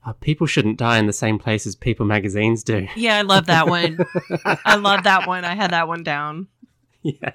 oh, 0.06 0.14
"People 0.20 0.46
shouldn't 0.46 0.78
die 0.78 0.98
in 0.98 1.06
the 1.06 1.12
same 1.12 1.38
place 1.38 1.66
as 1.66 1.74
People 1.74 2.06
magazines 2.06 2.62
do." 2.62 2.86
Yeah, 2.96 3.16
I 3.16 3.22
love 3.22 3.46
that 3.46 3.68
one. 3.68 3.98
I 4.44 4.76
love 4.76 5.04
that 5.04 5.26
one. 5.26 5.44
I 5.44 5.54
had 5.54 5.70
that 5.70 5.88
one 5.88 6.02
down. 6.02 6.48
yeah. 7.02 7.32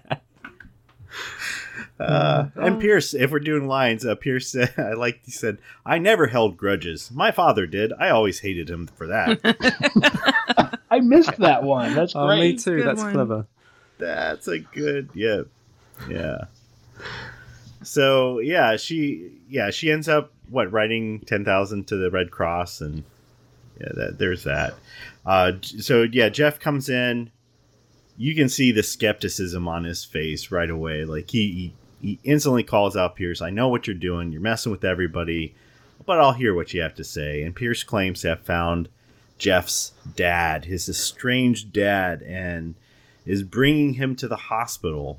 Uh, 2.04 2.50
and 2.56 2.82
Pierce, 2.82 3.14
if 3.14 3.32
we're 3.32 3.40
doing 3.40 3.68
lines, 3.68 4.06
uh, 4.06 4.16
Pierce 4.16 4.50
said, 4.50 4.74
I 4.78 4.94
like 4.94 5.22
he 5.26 5.32
said, 5.32 5.58
I 5.86 6.00
never 6.00 6.28
held 6.28 6.58
grudges. 6.58 7.12
My 7.12 7.32
father 7.32 7.66
did. 7.66 7.94
I 7.94 8.10
always 8.10 8.40
hated 8.40 8.70
him 8.70 8.88
for 8.88 9.08
that. 9.08 10.80
I 10.92 11.00
missed 11.00 11.38
that 11.38 11.64
one. 11.64 11.96
That's 11.96 12.16
Oh, 12.16 12.28
me 12.36 12.58
too. 12.58 12.78
Good 12.78 12.88
That's 12.88 13.02
one. 13.02 13.14
clever. 13.14 13.48
That's 13.98 14.48
a 14.48 14.60
good, 14.60 15.10
yeah, 15.14 15.44
yeah. 16.10 16.46
So 17.84 18.40
yeah, 18.40 18.76
she 18.78 19.32
yeah 19.50 19.70
she 19.72 19.92
ends 19.92 20.08
up 20.08 20.32
what 20.50 20.72
writing 20.72 21.20
ten 21.22 21.46
thousand 21.46 21.88
to 21.88 21.96
the 21.96 22.10
Red 22.12 22.32
Cross 22.32 22.82
and 22.82 23.04
yeah, 23.80 23.90
that, 23.96 24.20
there's 24.20 24.44
that. 24.44 24.76
Uh, 25.26 25.54
so 25.62 26.04
yeah, 26.04 26.30
Jeff 26.30 26.60
comes 26.60 26.90
in. 26.90 27.32
You 28.18 28.36
can 28.36 28.50
see 28.50 28.72
the 28.72 28.84
skepticism 28.84 29.68
on 29.68 29.84
his 29.84 30.06
face 30.06 30.52
right 30.52 30.70
away. 30.70 31.06
Like 31.06 31.32
he, 31.32 31.52
he 31.52 31.74
he 32.04 32.20
instantly 32.24 32.62
calls 32.64 32.96
out 32.96 33.16
Pierce. 33.16 33.42
I 33.42 33.50
know 33.50 33.68
what 33.70 33.88
you're 33.88 33.96
doing. 33.96 34.32
You're 34.32 34.42
messing 34.42 34.72
with 34.72 34.84
everybody, 34.84 35.56
but 36.06 36.20
I'll 36.20 36.34
hear 36.34 36.54
what 36.54 36.74
you 36.74 36.82
have 36.82 36.94
to 36.96 37.04
say. 37.04 37.42
And 37.42 37.56
Pierce 37.56 37.82
claims 37.84 38.22
to 38.22 38.28
have 38.30 38.42
found 38.42 38.90
Jeff's 39.40 39.94
dad, 40.16 40.66
his 40.66 40.88
estranged 40.90 41.74
dad, 41.74 42.22
and 42.22 42.76
is 43.26 43.42
bringing 43.42 43.94
him 43.96 44.16
to 44.18 44.28
the 44.28 44.36
hospital 44.36 45.18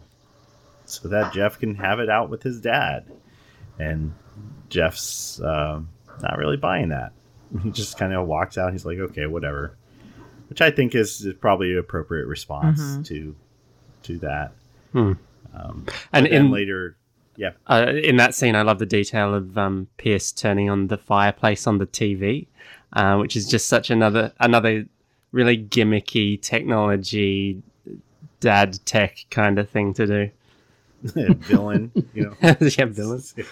so 0.85 1.09
that 1.09 1.33
Jeff 1.33 1.59
can 1.59 1.75
have 1.77 1.99
it 1.99 2.11
out 2.11 2.29
with 2.31 2.43
his 2.43 2.61
dad. 2.61 3.07
And 3.79 4.13
Jeff's 4.69 5.41
uh, 5.41 5.81
not 6.21 6.39
really 6.39 6.57
buying 6.59 6.91
that. 6.91 7.13
He 7.63 7.71
just 7.71 7.97
kind 7.99 8.13
of 8.13 8.27
walks 8.27 8.59
out. 8.59 8.73
He's 8.73 8.85
like, 8.85 8.99
okay, 8.99 9.27
whatever. 9.27 9.77
Which 10.49 10.61
I 10.61 10.71
think 10.73 10.95
is, 10.95 11.25
is 11.25 11.35
probably 11.35 11.73
an 11.73 11.79
appropriate 11.79 12.27
response 12.27 12.81
Mhm. 12.81 13.07
to 13.07 13.37
to 14.03 14.19
that. 14.19 14.53
Hmm. 14.93 15.13
Um, 15.55 15.87
And 16.13 16.27
in 16.27 16.51
later, 16.51 16.97
yeah, 17.37 17.53
uh, 17.67 17.93
in 18.03 18.17
that 18.17 18.35
scene, 18.35 18.55
I 18.55 18.63
love 18.63 18.79
the 18.79 18.87
detail 18.87 19.35
of 19.35 19.57
um, 19.57 19.89
Pierce 19.97 20.33
turning 20.33 20.71
on 20.71 20.89
the 20.89 20.99
fireplace 20.99 21.67
on 21.67 21.79
the 21.79 21.87
TV, 21.87 22.47
uh, 22.93 23.17
which 23.17 23.37
is 23.37 23.49
just 23.49 23.69
such 23.69 23.91
another 23.91 24.33
another 24.41 24.87
really 25.33 25.59
gimmicky 25.59 26.41
technology 26.41 27.63
dad 28.41 28.79
tech 28.85 29.25
kind 29.31 29.59
of 29.59 29.69
thing 29.69 29.95
to 29.95 30.07
do. 30.07 30.31
villain, 31.03 31.93
you 32.15 32.25
know. 32.25 32.37
yeah, 32.61 32.85
villains. 32.87 33.35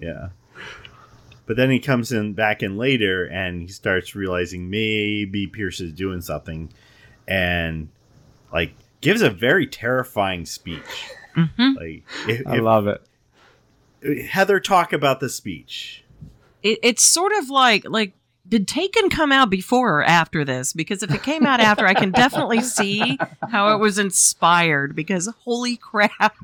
Yeah. 0.00 0.28
But 1.46 1.56
then 1.56 1.70
he 1.70 1.80
comes 1.80 2.12
in 2.12 2.34
back 2.34 2.62
in 2.62 2.76
later 2.76 3.24
and 3.24 3.62
he 3.62 3.66
starts 3.66 4.14
realizing 4.14 4.70
maybe 4.70 5.48
Pierce 5.48 5.80
is 5.80 5.92
doing 5.92 6.20
something 6.20 6.70
and 7.26 7.88
like 8.52 8.74
gives 9.00 9.22
a 9.22 9.30
very 9.30 9.66
terrifying 9.66 10.44
speech. 10.46 11.10
Mhm. 11.36 11.76
Like 11.76 12.04
if, 12.28 12.46
I 12.46 12.58
love 12.58 12.86
it. 12.86 13.02
Heather 14.26 14.60
talk 14.60 14.92
about 14.92 15.20
the 15.20 15.28
speech. 15.28 16.02
It, 16.62 16.78
it's 16.82 17.04
sort 17.04 17.32
of 17.32 17.48
like 17.50 17.88
like 17.88 18.12
did 18.48 18.66
Taken 18.66 19.10
come 19.10 19.30
out 19.30 19.50
before 19.50 19.98
or 20.00 20.04
after 20.04 20.44
this? 20.44 20.72
Because 20.72 21.02
if 21.02 21.12
it 21.12 21.22
came 21.22 21.44
out 21.44 21.60
after, 21.60 21.86
I 21.86 21.94
can 21.94 22.10
definitely 22.10 22.62
see 22.62 23.18
how 23.50 23.74
it 23.74 23.78
was 23.78 23.98
inspired. 23.98 24.96
Because 24.96 25.28
holy 25.44 25.76
crap, 25.76 26.34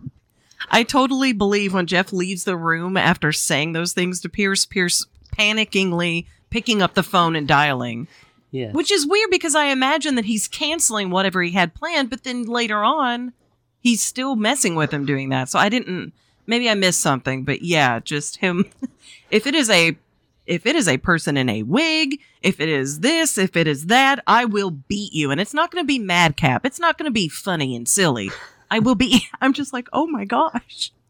I 0.71 0.83
totally 0.83 1.33
believe 1.33 1.73
when 1.73 1.87
Jeff 1.87 2.13
leaves 2.13 2.45
the 2.45 2.57
room 2.57 2.97
after 2.97 3.33
saying 3.33 3.73
those 3.73 3.95
things 3.95 4.21
to 4.21 4.29
Pierce, 4.29 4.67
Pierce 4.67 5.07
panickingly 5.33 6.27
picking 6.51 6.83
up 6.83 6.95
the 6.95 7.03
phone 7.03 7.35
and 7.35 7.49
dialing, 7.49 8.07
Yeah. 8.55 8.71
which 8.71 8.93
is 8.93 9.05
weird 9.05 9.31
because 9.31 9.57
I 9.57 9.67
imagine 9.67 10.15
that 10.15 10.27
he's 10.27 10.47
canceling 10.47 11.11
whatever 11.11 11.43
he 11.43 11.51
had 11.51 11.75
planned, 11.75 12.09
but 12.09 12.23
then 12.23 12.45
later 12.45 12.85
on, 12.85 13.33
he's 13.81 14.01
still 14.01 14.37
messing 14.37 14.77
with 14.77 14.93
him 14.93 15.05
doing 15.05 15.31
that. 15.31 15.49
So 15.49 15.59
I 15.59 15.69
didn't. 15.69 16.13
Maybe 16.47 16.71
I 16.71 16.75
missed 16.75 17.01
something, 17.01 17.43
but 17.43 17.63
yeah, 17.63 17.99
just 17.99 18.37
him. 18.37 18.67
if 19.33 19.49
it 19.49 19.57
is 19.57 19.69
a 19.71 19.97
if 20.47 20.67
it 20.67 20.77
is 20.77 20.87
a 20.87 20.99
person 20.99 21.37
in 21.37 21.49
a 21.49 21.65
wig, 21.65 22.21
if 22.43 22.61
it 22.61 22.69
is 22.69 23.01
this, 23.01 23.39
if 23.39 23.57
it 23.57 23.67
is 23.67 23.87
that, 23.87 24.23
I 24.27 24.45
will 24.45 24.71
beat 24.71 25.13
you. 25.13 25.33
And 25.33 25.41
it's 25.41 25.55
not 25.55 25.73
going 25.73 25.83
to 25.83 25.87
be 25.87 25.99
madcap. 25.99 26.65
It's 26.65 26.79
not 26.79 26.97
going 26.97 27.07
to 27.07 27.13
be 27.13 27.29
funny 27.29 27.75
and 27.75 27.89
silly. 27.89 28.31
I 28.71 28.79
will 28.79 28.95
be. 28.95 29.27
I'm 29.41 29.53
just 29.53 29.73
like, 29.73 29.89
oh 29.93 30.07
my 30.07 30.25
gosh. 30.25 30.93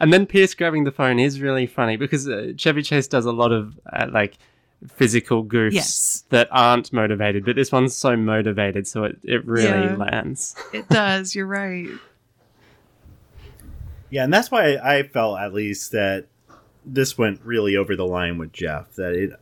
And 0.00 0.14
then 0.14 0.24
Pierce 0.24 0.54
grabbing 0.54 0.84
the 0.84 0.90
phone 0.90 1.18
is 1.18 1.42
really 1.42 1.66
funny 1.66 1.96
because 1.98 2.26
uh, 2.26 2.54
Chevy 2.56 2.82
Chase 2.82 3.06
does 3.06 3.26
a 3.26 3.32
lot 3.32 3.52
of 3.52 3.78
uh, 3.92 4.06
like 4.10 4.38
physical 4.88 5.44
goofs 5.44 5.72
Yes. 5.72 6.24
that 6.30 6.48
aren't 6.50 6.92
motivated, 6.92 7.44
but 7.44 7.54
this 7.56 7.70
one's 7.70 7.94
so 7.94 8.16
motivated, 8.16 8.86
so 8.86 9.04
it, 9.04 9.18
it 9.22 9.44
really 9.46 9.64
Yeah. 9.68 9.96
lands. 9.96 10.56
It 10.72 10.88
does. 10.88 11.34
You're 11.34 11.46
right. 11.46 11.88
Yeah, 14.10 14.24
and 14.24 14.32
that's 14.32 14.50
why 14.50 14.76
I 14.76 15.02
felt 15.04 15.38
at 15.38 15.52
least 15.52 15.92
that 15.92 16.26
this 16.84 17.16
went 17.18 17.40
really 17.44 17.76
over 17.76 17.94
the 17.94 18.06
line 18.06 18.38
with 18.38 18.52
Jeff. 18.52 18.94
That 18.96 19.12
it 19.12 19.32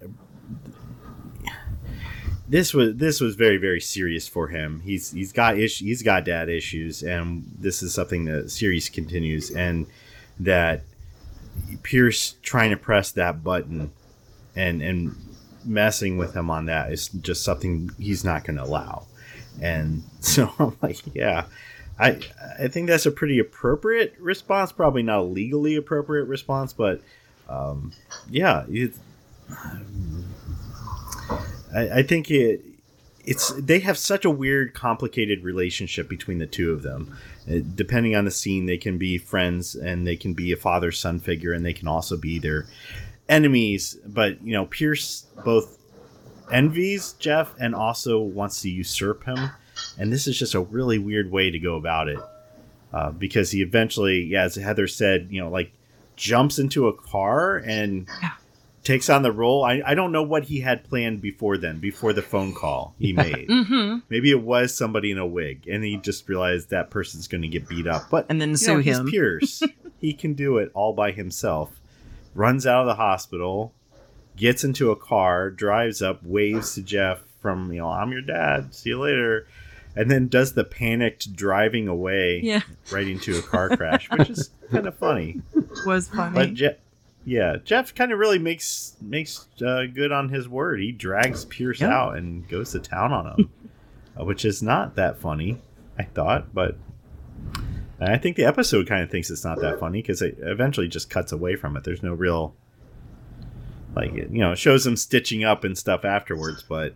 this 2.49 2.73
was 2.73 2.97
this 2.97 3.21
was 3.21 3.35
very 3.37 3.57
very 3.59 3.81
serious 3.81 4.27
for 4.27 4.49
him. 4.49 4.81
He's 4.81 5.13
he's 5.13 5.33
got 5.33 5.59
ish, 5.59 5.79
he's 5.81 6.03
got 6.03 6.25
dad 6.25 6.49
issues, 6.49 7.03
and 7.03 7.51
this 7.59 7.83
is 7.83 7.95
something 7.95 8.25
that 8.27 8.51
series 8.51 8.89
continues, 8.89 9.51
and 9.51 9.87
that 10.41 10.83
Pierce 11.83 12.37
trying 12.43 12.71
to 12.71 12.77
press 12.77 13.13
that 13.13 13.43
button 13.45 13.91
and 14.57 14.83
and 14.83 15.15
messing 15.69 16.17
with 16.17 16.35
him 16.35 16.51
on 16.51 16.67
that 16.67 16.93
is 16.93 17.09
just 17.09 17.45
something 17.45 17.91
he's 17.99 18.25
not 18.25 18.45
going 18.45 18.57
to 18.57 18.65
allow. 18.65 19.07
And 19.61 20.03
so 20.21 20.53
I'm 20.59 20.77
like, 20.83 21.15
yeah, 21.15 21.45
I 21.99 22.21
I 22.59 22.69
think 22.69 22.89
that's 22.89 23.07
a 23.07 23.11
pretty 23.11 23.39
appropriate 23.39 24.15
response. 24.19 24.73
Probably 24.73 25.03
not 25.03 25.19
a 25.19 25.23
legally 25.23 25.77
appropriate 25.77 26.25
response, 26.25 26.73
but 26.73 27.01
um, 27.49 27.93
yeah, 28.31 28.65
it, 28.69 28.95
I, 31.75 31.89
I 31.99 32.03
think 32.03 32.31
it 32.31 32.63
it's 33.25 33.53
they 33.53 33.81
have 33.81 33.99
such 33.99 34.25
a 34.25 34.31
weird, 34.31 34.73
complicated 34.73 35.45
relationship 35.45 36.09
between 36.09 36.39
the 36.39 36.47
two 36.47 36.73
of 36.73 36.83
them. 36.83 37.17
Uh, 37.47 37.59
depending 37.75 38.17
on 38.17 38.25
the 38.25 38.31
scene, 38.31 38.65
they 38.65 38.79
can 38.79 38.97
be 38.97 39.19
friends 39.19 39.75
and 39.75 40.07
they 40.07 40.17
can 40.17 40.33
be 40.33 40.51
a 40.51 40.57
father 40.57 40.91
son 40.91 41.19
figure, 41.19 41.53
and 41.53 41.65
they 41.65 41.75
can 41.75 41.89
also 41.89 42.17
be 42.17 42.39
their 42.39 42.67
enemies. 43.29 43.97
But 44.07 44.43
you 44.43 44.53
know, 44.53 44.67
Pierce 44.67 45.27
both 45.45 45.79
envies 46.51 47.13
Jeff 47.19 47.55
and 47.61 47.75
also 47.75 48.21
wants 48.21 48.63
to 48.63 48.71
usurp 48.71 49.25
him 49.25 49.51
and 49.99 50.11
this 50.13 50.27
is 50.27 50.37
just 50.39 50.55
a 50.55 50.61
really 50.61 50.99
weird 50.99 51.31
way 51.31 51.51
to 51.51 51.59
go 51.59 51.77
about 51.77 52.09
it 52.09 52.19
uh, 52.93 53.11
because 53.11 53.51
he 53.51 53.61
eventually 53.61 54.23
yeah 54.25 54.45
as 54.45 54.55
heather 54.57 54.87
said 54.89 55.29
you 55.31 55.41
know 55.43 55.51
like 55.51 55.71
jumps 56.17 56.59
into 56.59 56.89
a 56.89 56.93
car 56.95 57.59
and 57.59 58.09
Yeah. 58.23 58.31
takes 58.83 59.11
on 59.11 59.23
the 59.23 59.31
role 59.31 59.63
I, 59.63 59.83
I 59.85 59.95
don't 59.95 60.11
know 60.11 60.23
what 60.23 60.45
he 60.45 60.61
had 60.61 60.85
planned 60.85 61.21
before 61.21 61.59
then 61.59 61.79
before 61.81 62.15
the 62.15 62.23
phone 62.23 62.55
call 62.55 62.95
he 62.99 63.13
made 63.13 63.47
Mm-hmm. 63.49 63.99
maybe 64.09 64.31
it 64.31 64.43
was 64.43 64.75
somebody 64.75 65.11
in 65.11 65.19
a 65.19 65.27
wig 65.27 65.69
and 65.69 65.85
he 65.85 65.99
just 65.99 66.27
realized 66.31 66.71
that 66.71 66.89
person's 66.91 67.29
going 67.29 67.43
to 67.43 67.49
get 67.49 67.69
beat 67.69 67.87
up 67.87 68.09
but 68.11 68.25
And 68.31 68.41
then 68.41 68.57
sue 68.57 68.77
know, 68.77 68.81
him. 68.81 69.07
Pierce. 69.11 69.63
he 70.01 70.15
can 70.15 70.33
do 70.33 70.57
it 70.57 70.71
all 70.75 70.95
by 70.95 71.11
himself. 71.13 71.78
Runs 72.39 72.67
out 72.69 72.83
of 72.83 72.87
the 72.87 72.95
hospital, 72.95 73.73
gets 74.37 74.63
into 74.63 74.93
a 74.93 74.97
car, 74.97 75.51
drives 75.51 76.01
up, 76.01 76.23
waves 76.23 76.75
to 76.77 76.83
Jeff 76.83 77.21
from, 77.43 77.73
you 77.73 77.81
know, 77.81 77.89
I'm 77.89 78.13
your 78.13 78.21
dad. 78.23 78.73
See 78.75 78.91
you 78.91 79.01
later. 79.01 79.49
And 79.97 80.09
then 80.09 80.29
does 80.29 80.53
the 80.53 80.63
panicked 80.63 81.35
driving 81.35 81.89
away 81.89 82.41
Yeah, 82.45 82.61
right 82.93 83.09
into 83.09 83.37
a 83.37 83.43
car 83.43 83.77
crash, 83.77 84.09
which 84.13 84.31
is 84.31 84.51
kind 84.71 84.87
of 84.87 84.95
funny. 84.97 85.43
was 85.85 86.07
funny. 86.09 86.33
But 86.33 86.55
Jeff, 86.55 86.77
yeah, 87.25 87.57
Jeff 87.65 87.93
kind 87.93 88.13
of 88.13 88.21
really 88.21 88.39
makes 88.39 88.97
makes 89.01 89.49
uh, 89.61 89.87
good 89.93 90.13
on 90.13 90.29
his 90.29 90.49
word. 90.49 90.79
He 90.79 90.93
drags 90.93 91.45
Pierce 91.47 91.81
Yeah. 91.81 91.93
out 91.93 92.17
and 92.17 92.49
goes 92.49 92.71
to 92.73 92.79
town 92.79 93.13
on 93.13 93.27
him, 93.27 93.51
uh, 94.21 94.25
which 94.25 94.45
is 94.45 94.63
not 94.63 94.95
that 94.95 95.19
funny, 95.19 95.61
I 95.99 96.05
thought. 96.05 96.55
But 96.55 96.77
and 98.01 98.13
I 98.13 98.19
think 98.19 98.37
the 98.37 98.45
episode 98.45 98.87
kind 98.87 99.03
of 99.03 99.11
thinks 99.11 99.31
it's 99.31 99.45
not 99.45 99.61
that 99.61 99.81
funny 99.81 100.01
because 100.03 100.23
it 100.23 100.37
eventually 100.41 100.89
just 100.89 101.11
cuts 101.11 101.33
away 101.33 101.57
from 101.57 101.77
it. 101.77 101.85
There's 101.85 102.03
no 102.03 102.15
real 102.15 102.55
like 103.97 104.13
you 104.15 104.29
know 104.29 104.53
it 104.53 104.59
shows 104.59 104.87
him 104.87 104.97
stitching 104.97 105.45
up 105.45 105.65
and 105.65 105.77
stuff 105.77 106.05
afterwards, 106.05 106.63
but 106.69 106.95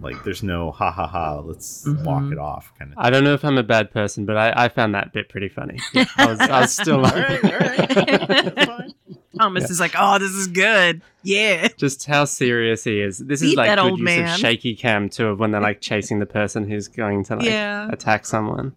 like 0.00 0.24
there's 0.24 0.42
no 0.42 0.70
ha 0.70 0.90
ha 0.90 1.06
ha. 1.06 1.40
Let's 1.40 1.84
walk 1.86 2.22
Mhm. 2.22 2.32
it 2.32 2.38
off 2.38 2.72
kind 2.78 2.92
of. 2.92 2.98
I 2.98 3.10
don't 3.10 3.22
know 3.24 3.34
if 3.34 3.44
I'm 3.44 3.58
a 3.58 3.62
bad 3.62 3.90
person, 3.92 4.24
but 4.24 4.36
I, 4.36 4.64
I 4.64 4.68
found 4.68 4.94
that 4.94 5.12
bit 5.12 5.28
pretty 5.28 5.48
funny. 5.48 5.78
Yeah, 5.92 6.04
I, 6.16 6.26
was, 6.26 6.40
I 6.40 6.60
was 6.62 6.72
still 6.72 6.98
like, 6.98 7.14
right, 7.14 7.44
all 7.44 7.50
right, 7.58 7.88
that's 8.54 8.64
fine. 8.66 8.94
Thomas 9.38 9.70
is 9.70 9.80
like, 9.80 9.94
oh, 9.98 10.18
this 10.18 10.32
is 10.32 10.48
good. 10.48 11.00
Yeah. 11.22 11.68
just 11.76 12.04
how 12.06 12.24
serious 12.24 12.84
he 12.84 13.00
is. 13.00 13.18
This 13.18 13.40
is 13.42 13.54
like 13.54 13.70
good 13.70 13.78
old 13.78 13.98
use 13.98 14.04
man. 14.04 14.34
of 14.34 14.38
shaky 14.40 14.74
cam 14.74 15.08
too, 15.08 15.28
of 15.28 15.38
when 15.38 15.50
they're 15.50 15.60
like 15.60 15.80
chasing 15.80 16.18
the 16.18 16.26
person 16.26 16.68
who's 16.68 16.88
going 16.88 17.24
to 17.24 17.36
like 17.36 17.46
Yeah. 17.46 17.88
attack 17.90 18.26
someone. 18.26 18.74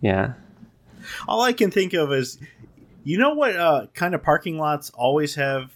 Yeah. 0.00 0.34
All 1.26 1.40
I 1.42 1.52
can 1.52 1.70
think 1.70 1.92
of 1.92 2.12
is, 2.12 2.38
you 3.04 3.18
know 3.18 3.34
what 3.34 3.56
uh, 3.56 3.86
kind 3.94 4.14
of 4.14 4.22
parking 4.22 4.58
lots 4.58 4.90
always 4.90 5.34
have 5.36 5.72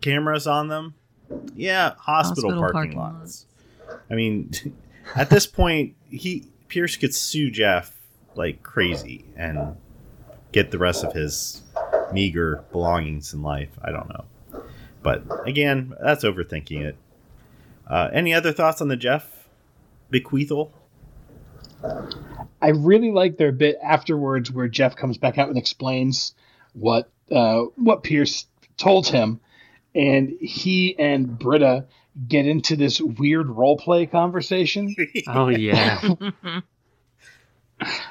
cameras 0.00 0.46
on 0.46 0.68
them? 0.68 0.94
Yeah, 1.54 1.94
hospital, 1.98 2.50
Hospital 2.50 2.60
parking, 2.60 2.92
parking 2.92 2.98
lots. 2.98 3.46
I 4.10 4.14
mean, 4.14 4.50
at 5.14 5.30
this 5.30 5.46
point, 5.46 5.94
he 6.08 6.48
Pierce 6.68 6.96
could 6.96 7.14
sue 7.14 7.50
Jeff 7.50 7.94
like 8.34 8.62
crazy 8.62 9.24
and 9.36 9.76
get 10.52 10.70
the 10.70 10.78
rest 10.78 11.04
of 11.04 11.12
his 11.12 11.62
meager 12.12 12.64
belongings 12.72 13.34
in 13.34 13.42
life. 13.42 13.70
I 13.82 13.90
don't 13.90 14.08
know, 14.08 14.62
but 15.02 15.24
again, 15.46 15.94
that's 16.00 16.24
overthinking 16.24 16.82
it. 16.84 16.96
Uh, 17.86 18.10
any 18.12 18.34
other 18.34 18.52
thoughts 18.52 18.80
on 18.80 18.88
the 18.88 18.96
Jeff 18.96 19.48
bequeathal? 20.12 20.70
I 22.60 22.68
really 22.70 23.10
like 23.12 23.36
their 23.36 23.52
bit 23.52 23.78
afterwards 23.82 24.50
where 24.50 24.68
Jeff 24.68 24.96
comes 24.96 25.18
back 25.18 25.38
out 25.38 25.48
and 25.48 25.56
explains 25.58 26.34
what 26.72 27.10
uh, 27.30 27.64
what 27.76 28.02
Pierce 28.02 28.46
told 28.76 29.06
him, 29.08 29.40
and 29.94 30.30
he 30.40 30.98
and 30.98 31.38
Britta 31.38 31.86
get 32.26 32.46
into 32.46 32.74
this 32.74 33.00
weird 33.00 33.48
role 33.48 33.76
play 33.76 34.06
conversation 34.06 34.94
Oh 35.28 35.48
yeah. 35.48 36.00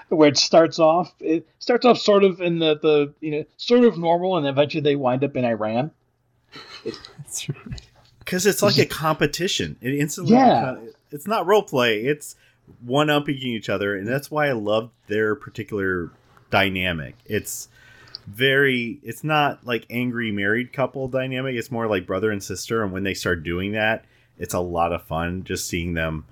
where 0.07 0.29
it 0.29 0.37
starts 0.37 0.79
off 0.79 1.13
it 1.19 1.45
starts 1.59 1.83
off 1.85 1.97
sort 1.97 2.23
of 2.23 2.39
in 2.39 2.57
the, 2.59 2.79
the 2.79 3.13
you 3.19 3.31
know 3.31 3.43
sort 3.57 3.83
of 3.83 3.97
normal 3.97 4.37
and 4.37 4.47
eventually 4.47 4.79
they 4.81 4.95
wind 4.95 5.25
up 5.25 5.35
in 5.35 5.43
Iran. 5.43 5.91
That's 6.85 7.49
right. 7.49 7.81
Because 8.19 8.45
it's 8.45 8.61
like 8.61 8.77
a 8.77 8.85
competition. 8.85 9.75
It 9.81 9.93
instantly 9.95 10.33
Yeah. 10.35 10.71
becomes- 10.73 10.93
it's 11.11 11.27
not 11.27 11.45
role 11.45 11.63
play. 11.63 12.01
It's 12.01 12.35
one 12.81 13.09
upping 13.09 13.37
each 13.37 13.69
other, 13.69 13.95
and 13.95 14.07
that's 14.07 14.29
why 14.31 14.47
I 14.47 14.53
love 14.53 14.91
their 15.07 15.35
particular 15.35 16.11
dynamic. 16.49 17.15
It's 17.25 17.69
very 18.27 18.99
it's 19.03 19.23
not 19.23 19.65
like 19.65 19.85
angry 19.89 20.31
married 20.33 20.73
couple 20.73 21.07
dynamic 21.07 21.55
it's 21.55 21.71
more 21.71 21.87
like 21.87 22.05
brother 22.05 22.29
and 22.29 22.43
sister 22.43 22.83
and 22.83 22.91
when 22.91 23.03
they 23.03 23.13
start 23.13 23.41
doing 23.41 23.71
that 23.71 24.03
it's 24.37 24.53
a 24.53 24.59
lot 24.59 24.91
of 24.91 25.01
fun 25.03 25.45
just 25.45 25.65
seeing 25.65 25.93
them 25.93 26.25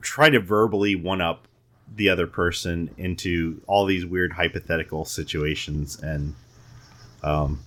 try 0.00 0.28
to 0.28 0.40
verbally 0.40 0.96
one 0.96 1.20
up 1.20 1.46
the 1.94 2.08
other 2.08 2.26
person 2.26 2.90
into 2.98 3.62
all 3.68 3.86
these 3.86 4.04
weird 4.04 4.32
hypothetical 4.32 5.04
situations 5.04 6.02
and 6.02 6.34
um 7.22 7.60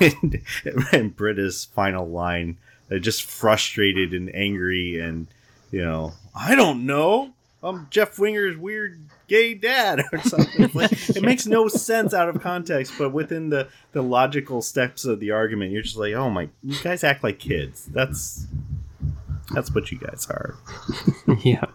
and, 0.00 0.42
and 0.92 1.16
Britta's 1.16 1.66
final 1.66 2.08
line 2.08 2.58
uh, 2.90 2.98
just 2.98 3.22
frustrated 3.22 4.14
and 4.14 4.34
angry 4.34 4.98
and 4.98 5.28
you 5.70 5.82
know 5.84 6.12
I 6.34 6.54
don't 6.54 6.86
know 6.86 7.32
I'm 7.62 7.88
Jeff 7.90 8.18
Winger's 8.18 8.56
weird 8.56 8.98
gay 9.28 9.52
dad 9.54 10.02
or 10.12 10.18
something. 10.22 10.70
Like, 10.72 10.90
it 11.10 11.22
makes 11.22 11.44
no 11.46 11.68
sense 11.68 12.14
out 12.14 12.28
of 12.30 12.40
context, 12.40 12.94
but 12.98 13.10
within 13.10 13.50
the 13.50 13.68
the 13.92 14.02
logical 14.02 14.62
steps 14.62 15.04
of 15.04 15.20
the 15.20 15.30
argument, 15.32 15.70
you're 15.72 15.82
just 15.82 15.96
like, 15.98 16.14
oh 16.14 16.30
my, 16.30 16.48
you 16.62 16.82
guys 16.82 17.04
act 17.04 17.22
like 17.22 17.38
kids. 17.38 17.84
That's 17.86 18.46
that's 19.52 19.74
what 19.74 19.90
you 19.92 19.98
guys 19.98 20.26
are. 20.30 20.56
yeah. 21.42 21.66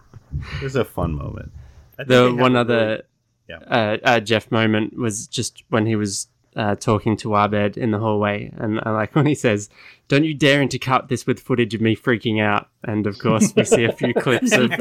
It 0.58 0.64
was 0.64 0.76
a 0.76 0.86
fun 0.86 1.14
moment. 1.14 1.52
The 1.98 2.34
one 2.34 2.56
other 2.56 2.76
really- 2.78 3.02
Yeah. 3.48 3.58
uh, 3.60 3.98
uh, 4.04 4.20
Jeff 4.22 4.50
moment 4.52 4.98
was 4.98 5.28
just 5.28 5.64
when 5.70 5.86
he 5.86 5.96
was 5.96 6.28
uh, 6.56 6.76
talking 6.76 7.18
to 7.18 7.36
Abed 7.36 7.78
in 7.78 7.92
the 7.92 8.00
hallway, 8.00 8.52
and 8.58 8.80
I 8.84 8.92
like 8.92 9.16
when 9.16 9.26
he 9.26 9.36
says, 9.36 9.70
"Don't 10.08 10.24
you 10.24 10.34
dare 10.34 10.66
intercut 10.66 11.08
this 11.08 11.28
with 11.28 11.40
footage 11.40 11.74
of 11.74 11.82
me 11.82 11.96
freaking 11.96 12.42
out." 12.42 12.70
And 12.84 13.08
of 13.08 13.20
course, 13.20 13.54
we 13.56 13.64
see 13.66 13.84
a 13.84 13.92
few 13.92 14.14
clips 14.18 14.54
of 14.54 14.72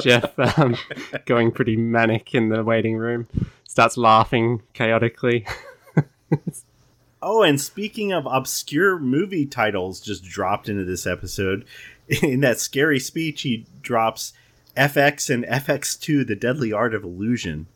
Jeff 0.00 0.38
um, 0.58 0.76
going 1.26 1.52
pretty 1.52 1.76
manic 1.76 2.34
in 2.34 2.48
the 2.48 2.64
waiting 2.64 2.96
room, 2.96 3.28
starts 3.66 3.96
laughing 3.96 4.62
chaotically. 4.72 5.46
Oh, 7.22 7.42
and 7.42 7.60
speaking 7.60 8.12
of 8.12 8.26
obscure 8.26 8.98
movie 8.98 9.44
titles 9.44 10.00
just 10.00 10.24
dropped 10.24 10.68
into 10.68 10.84
this 10.84 11.06
episode, 11.06 11.66
in 12.22 12.40
that 12.40 12.58
scary 12.58 12.98
speech, 12.98 13.42
he 13.42 13.66
drops 13.82 14.32
FX 14.76 15.32
and 15.32 15.44
FX2, 15.44 16.26
The 16.26 16.36
Deadly 16.36 16.72
Art 16.72 16.94
of 16.94 17.04
Illusion. 17.04 17.66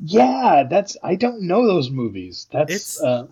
Yeah, 0.00 0.64
that's 0.68 0.96
I 1.02 1.14
don't 1.16 1.42
know 1.42 1.66
those 1.66 1.90
movies. 1.90 2.46
That's 2.52 2.72
It's- 2.72 3.00
uh, 3.02 3.26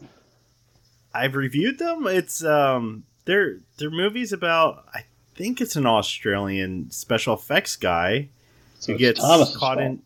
I've 1.14 1.34
reviewed 1.34 1.78
them. 1.78 2.06
It's 2.06 2.44
um 2.44 3.04
they're 3.24 3.58
they're 3.78 3.90
movies 3.90 4.32
about 4.32 4.84
I 4.94 5.04
think 5.34 5.60
it's 5.60 5.76
an 5.76 5.86
Australian 5.86 6.90
special 6.90 7.34
effects 7.34 7.76
guy 7.76 8.28
so 8.78 8.92
who 8.92 8.98
gets 8.98 9.20
Thomas's 9.20 9.56
caught 9.56 9.80
in 9.80 10.02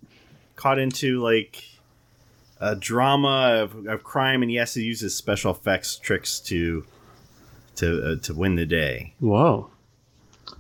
caught 0.57 0.79
into 0.79 1.21
like 1.21 1.65
a 2.61 2.77
drama 2.77 3.59
of, 3.63 3.87
of 3.87 4.05
crime 4.05 4.43
and 4.43 4.51
he 4.51 4.57
has 4.57 4.73
to 4.75 4.83
use 4.83 5.01
his 5.01 5.15
special 5.17 5.51
effects 5.51 5.97
tricks 5.97 6.39
to 6.41 6.85
to 7.77 8.13
uh, 8.13 8.17
to 8.23 8.35
win 8.35 8.55
the 8.55 8.67
day. 8.67 9.15
Whoa! 9.19 9.71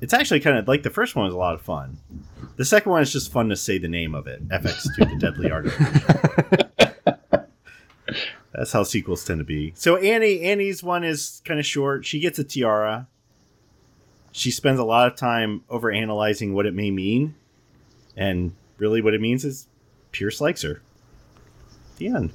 It's 0.00 0.12
actually 0.12 0.40
kind 0.40 0.58
of 0.58 0.66
like 0.66 0.82
the 0.82 0.90
first 0.90 1.14
one 1.14 1.24
was 1.26 1.34
a 1.34 1.38
lot 1.38 1.54
of 1.54 1.62
fun. 1.62 1.98
The 2.56 2.64
second 2.64 2.92
one 2.92 3.02
is 3.02 3.12
just 3.12 3.32
fun 3.32 3.48
to 3.48 3.56
say 3.56 3.78
the 3.78 3.88
name 3.88 4.14
of 4.14 4.26
it. 4.26 4.46
FX2, 4.48 4.96
the 5.10 5.16
Deadly 5.18 5.50
Art 5.50 5.66
of 5.66 7.46
That's 8.52 8.72
how 8.72 8.82
sequels 8.82 9.24
tend 9.24 9.38
to 9.40 9.44
be. 9.44 9.72
So 9.74 9.96
Annie, 9.96 10.42
Annie's 10.42 10.82
one 10.82 11.04
is 11.04 11.40
kind 11.44 11.58
of 11.58 11.64
short. 11.64 12.04
She 12.04 12.20
gets 12.20 12.38
a 12.38 12.44
tiara. 12.44 13.08
She 14.32 14.50
spends 14.50 14.78
a 14.78 14.84
lot 14.84 15.06
of 15.10 15.16
time 15.16 15.62
over 15.70 15.90
analyzing 15.90 16.52
what 16.54 16.66
it 16.66 16.74
may 16.74 16.90
mean, 16.90 17.34
and 18.16 18.52
really, 18.78 19.00
what 19.02 19.14
it 19.14 19.20
means 19.20 19.44
is 19.44 19.68
Pierce 20.10 20.40
likes 20.40 20.62
her. 20.62 20.82
The 21.96 22.08
end. 22.08 22.32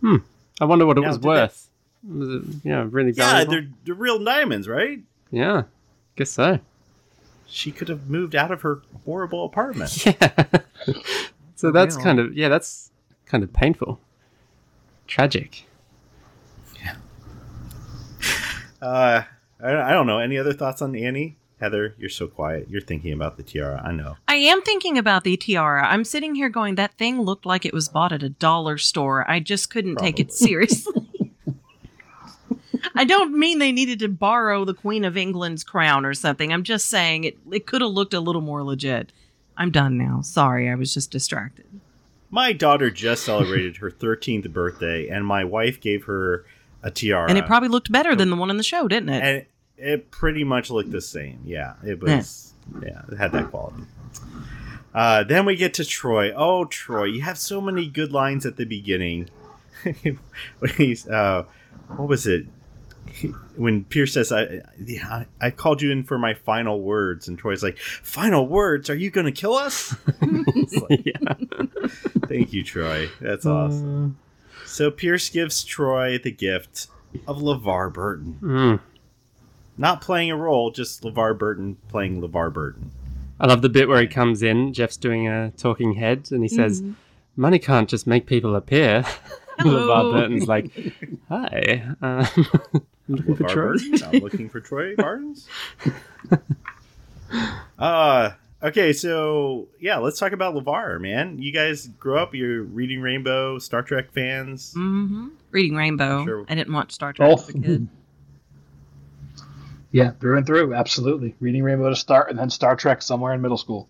Hmm. 0.00 0.16
I 0.60 0.64
wonder 0.64 0.86
what 0.86 0.98
it 0.98 1.02
Now, 1.02 1.08
was 1.08 1.16
did 1.18 1.22
that- 1.24 1.28
worth. 1.28 1.66
Was 2.08 2.28
it, 2.30 2.42
yeah, 2.64 2.86
really 2.88 3.12
valuable? 3.12 3.52
Yeah, 3.54 3.60
they're, 3.60 3.70
they're 3.84 3.94
real 3.94 4.18
diamonds, 4.24 4.66
right? 4.66 5.00
yeah, 5.30 5.64
guess 6.16 6.30
so. 6.30 6.58
She 7.50 7.72
could 7.72 7.88
have 7.88 8.08
moved 8.08 8.34
out 8.34 8.50
of 8.50 8.62
her 8.62 8.82
horrible 9.04 9.44
apartment. 9.44 10.06
Yeah. 10.86 10.94
so 11.56 11.70
that's 11.70 11.96
real. 11.96 12.04
kind 12.04 12.18
of 12.18 12.34
yeah, 12.34 12.48
that's 12.48 12.90
kind 13.26 13.44
of 13.44 13.52
painful, 13.52 14.00
tragic. 15.06 15.66
Yeah. 16.82 16.96
Uh, 18.80 19.24
I, 19.62 19.76
I 19.76 19.92
don't 19.92 20.06
know. 20.06 20.18
Any 20.20 20.38
other 20.38 20.54
thoughts 20.54 20.80
on 20.80 20.96
Annie? 20.96 21.36
Heather, 21.60 21.94
you're 21.98 22.08
so 22.08 22.26
quiet. 22.26 22.70
You're 22.70 22.80
thinking 22.80 23.12
about 23.12 23.36
the 23.36 23.42
tiara. 23.42 23.82
I 23.84 23.92
know. 23.92 24.16
I 24.26 24.36
am 24.36 24.62
thinking 24.62 24.96
about 24.96 25.24
the 25.24 25.36
tiara. 25.36 25.86
I'm 25.86 26.04
sitting 26.04 26.34
here 26.34 26.48
going, 26.48 26.76
that 26.76 26.94
thing 26.94 27.20
looked 27.20 27.44
like 27.44 27.66
it 27.66 27.74
was 27.74 27.90
bought 27.90 28.12
at 28.12 28.22
a 28.22 28.30
dollar 28.30 28.78
store. 28.78 29.30
I 29.30 29.40
just 29.40 29.68
couldn't 29.68 29.96
take 29.96 30.18
it 30.18 30.32
seriously. 30.32 31.09
I 32.94 33.04
don't 33.04 33.38
mean 33.38 33.58
they 33.58 33.72
needed 33.72 33.98
to 34.00 34.08
borrow 34.08 34.64
the 34.64 34.74
Queen 34.74 35.04
of 35.04 35.16
England's 35.16 35.64
crown 35.64 36.04
or 36.04 36.14
something. 36.14 36.52
I'm 36.52 36.62
just 36.62 36.86
saying 36.86 37.24
it, 37.24 37.38
it 37.50 37.66
could 37.66 37.80
have 37.80 37.90
looked 37.90 38.14
a 38.14 38.20
little 38.20 38.42
more 38.42 38.62
legit. 38.62 39.12
I'm 39.56 39.70
done 39.70 39.98
now. 39.98 40.22
Sorry, 40.22 40.68
I 40.70 40.74
was 40.74 40.94
just 40.94 41.10
distracted. 41.10 41.66
My 42.30 42.52
daughter 42.52 42.90
just 42.90 43.24
celebrated 43.24 43.78
her 43.78 43.90
13th 43.90 44.50
birthday, 44.52 45.08
and 45.08 45.26
my 45.26 45.44
wife 45.44 45.80
gave 45.80 46.04
her 46.04 46.46
a 46.82 46.90
tiara. 46.90 47.28
And 47.28 47.36
it 47.36 47.46
probably 47.46 47.68
looked 47.68 47.90
better 47.90 48.14
than 48.14 48.30
the 48.30 48.36
one 48.36 48.50
in 48.50 48.56
the 48.56 48.62
show, 48.62 48.88
didn't 48.88 49.10
it? 49.10 49.22
and 49.22 49.46
it 49.76 50.10
pretty 50.10 50.44
much 50.44 50.70
looked 50.70 50.92
the 50.92 51.00
same. 51.00 51.40
Yeah, 51.44 51.74
it 51.84 52.00
was. 52.00 52.52
Yeah, 52.82 53.02
it 53.10 53.16
had 53.16 53.32
that 53.32 53.50
quality. 53.50 53.82
Uh, 54.94 55.24
then 55.24 55.46
we 55.46 55.56
get 55.56 55.74
to 55.74 55.84
Troy. 55.84 56.32
Oh, 56.34 56.64
Troy, 56.64 57.04
you 57.04 57.22
have 57.22 57.38
so 57.38 57.60
many 57.60 57.88
good 57.88 58.12
lines 58.12 58.44
at 58.44 58.56
the 58.56 58.64
beginning. 58.64 59.28
uh, 61.10 61.42
what 61.88 62.08
was 62.08 62.26
it? 62.26 62.46
He- 63.12 63.28
When 63.56 63.84
Pierce 63.84 64.14
says, 64.14 64.32
I, 64.32 64.60
yeah, 64.84 65.06
I 65.08 65.26
I 65.46 65.50
called 65.50 65.82
you 65.82 65.90
in 65.90 66.04
for 66.04 66.18
my 66.18 66.34
final 66.34 66.80
words, 66.82 67.28
and 67.28 67.38
Troy's 67.38 67.62
like, 67.62 67.78
"Final 67.78 68.46
words? 68.46 68.88
Are 68.90 68.94
you 68.94 69.10
going 69.10 69.26
to 69.26 69.32
kill 69.32 69.54
us?" 69.54 69.94
It's 70.22 70.76
like, 70.76 71.02
yeah. 71.06 71.34
Thank 72.26 72.52
you, 72.52 72.62
Troy. 72.62 73.08
That's 73.20 73.44
awesome. 73.46 74.18
So 74.64 74.90
Pierce 74.90 75.28
gives 75.28 75.64
Troy 75.64 76.18
the 76.18 76.30
gift 76.30 76.86
of 77.26 77.38
LeVar 77.38 77.92
Burton. 77.92 78.38
Mm. 78.40 78.80
Not 79.76 80.00
playing 80.00 80.30
a 80.30 80.36
role, 80.36 80.70
just 80.70 81.02
LeVar 81.02 81.36
Burton 81.38 81.76
playing 81.88 82.20
LeVar 82.20 82.52
Burton. 82.52 82.92
I 83.40 83.46
love 83.46 83.62
the 83.62 83.68
bit 83.70 83.88
where 83.88 84.00
he 84.00 84.06
comes 84.06 84.42
in. 84.42 84.72
Jeff's 84.72 84.96
doing 84.98 85.26
a 85.26 85.50
talking 85.56 85.94
head, 85.94 86.28
and 86.30 86.42
he 86.44 86.48
says, 86.48 86.82
"Money 87.36 87.58
can't 87.58 87.88
just 87.88 88.06
make 88.06 88.26
people 88.26 88.54
appear." 88.54 89.04
LeVar. 89.60 90.12
Burton's 90.12 90.46
like, 90.48 90.70
"Hi, 91.28 91.84
um, 92.00 92.26
I'm 93.10 93.16
looking 93.16 93.36
for 93.36 93.44
Troy." 93.48 93.62
Burton? 93.78 94.02
I'm 94.04 94.22
looking 94.22 94.48
for 94.48 94.60
Troy 94.60 94.94
Barnes. 94.96 95.48
uh 97.78 98.30
okay, 98.62 98.92
so 98.92 99.68
yeah, 99.80 99.98
let's 99.98 100.18
talk 100.18 100.32
about 100.32 100.54
LeVar, 100.54 101.00
man. 101.00 101.38
You 101.40 101.52
guys 101.52 101.86
grew 101.86 102.18
up, 102.18 102.34
you're 102.34 102.62
reading 102.62 103.00
Rainbow, 103.00 103.58
Star 103.58 103.82
Trek 103.82 104.12
fans. 104.12 104.72
hmm 104.74 105.28
Reading 105.50 105.74
Rainbow. 105.76 106.24
Sure. 106.24 106.44
I 106.48 106.54
didn't 106.54 106.72
watch 106.72 106.92
Star 106.92 107.12
Trek 107.12 107.28
Both. 107.28 107.48
as 107.50 107.54
a 107.56 107.58
kid. 107.58 107.88
yeah, 109.90 110.10
through 110.12 110.36
and 110.38 110.46
through, 110.46 110.74
absolutely. 110.74 111.34
Reading 111.40 111.62
Rainbow 111.64 111.88
to 111.90 111.96
start, 111.96 112.30
and 112.30 112.38
then 112.38 112.50
Star 112.50 112.76
Trek 112.76 113.02
somewhere 113.02 113.32
in 113.34 113.40
middle 113.40 113.58
school. 113.58 113.88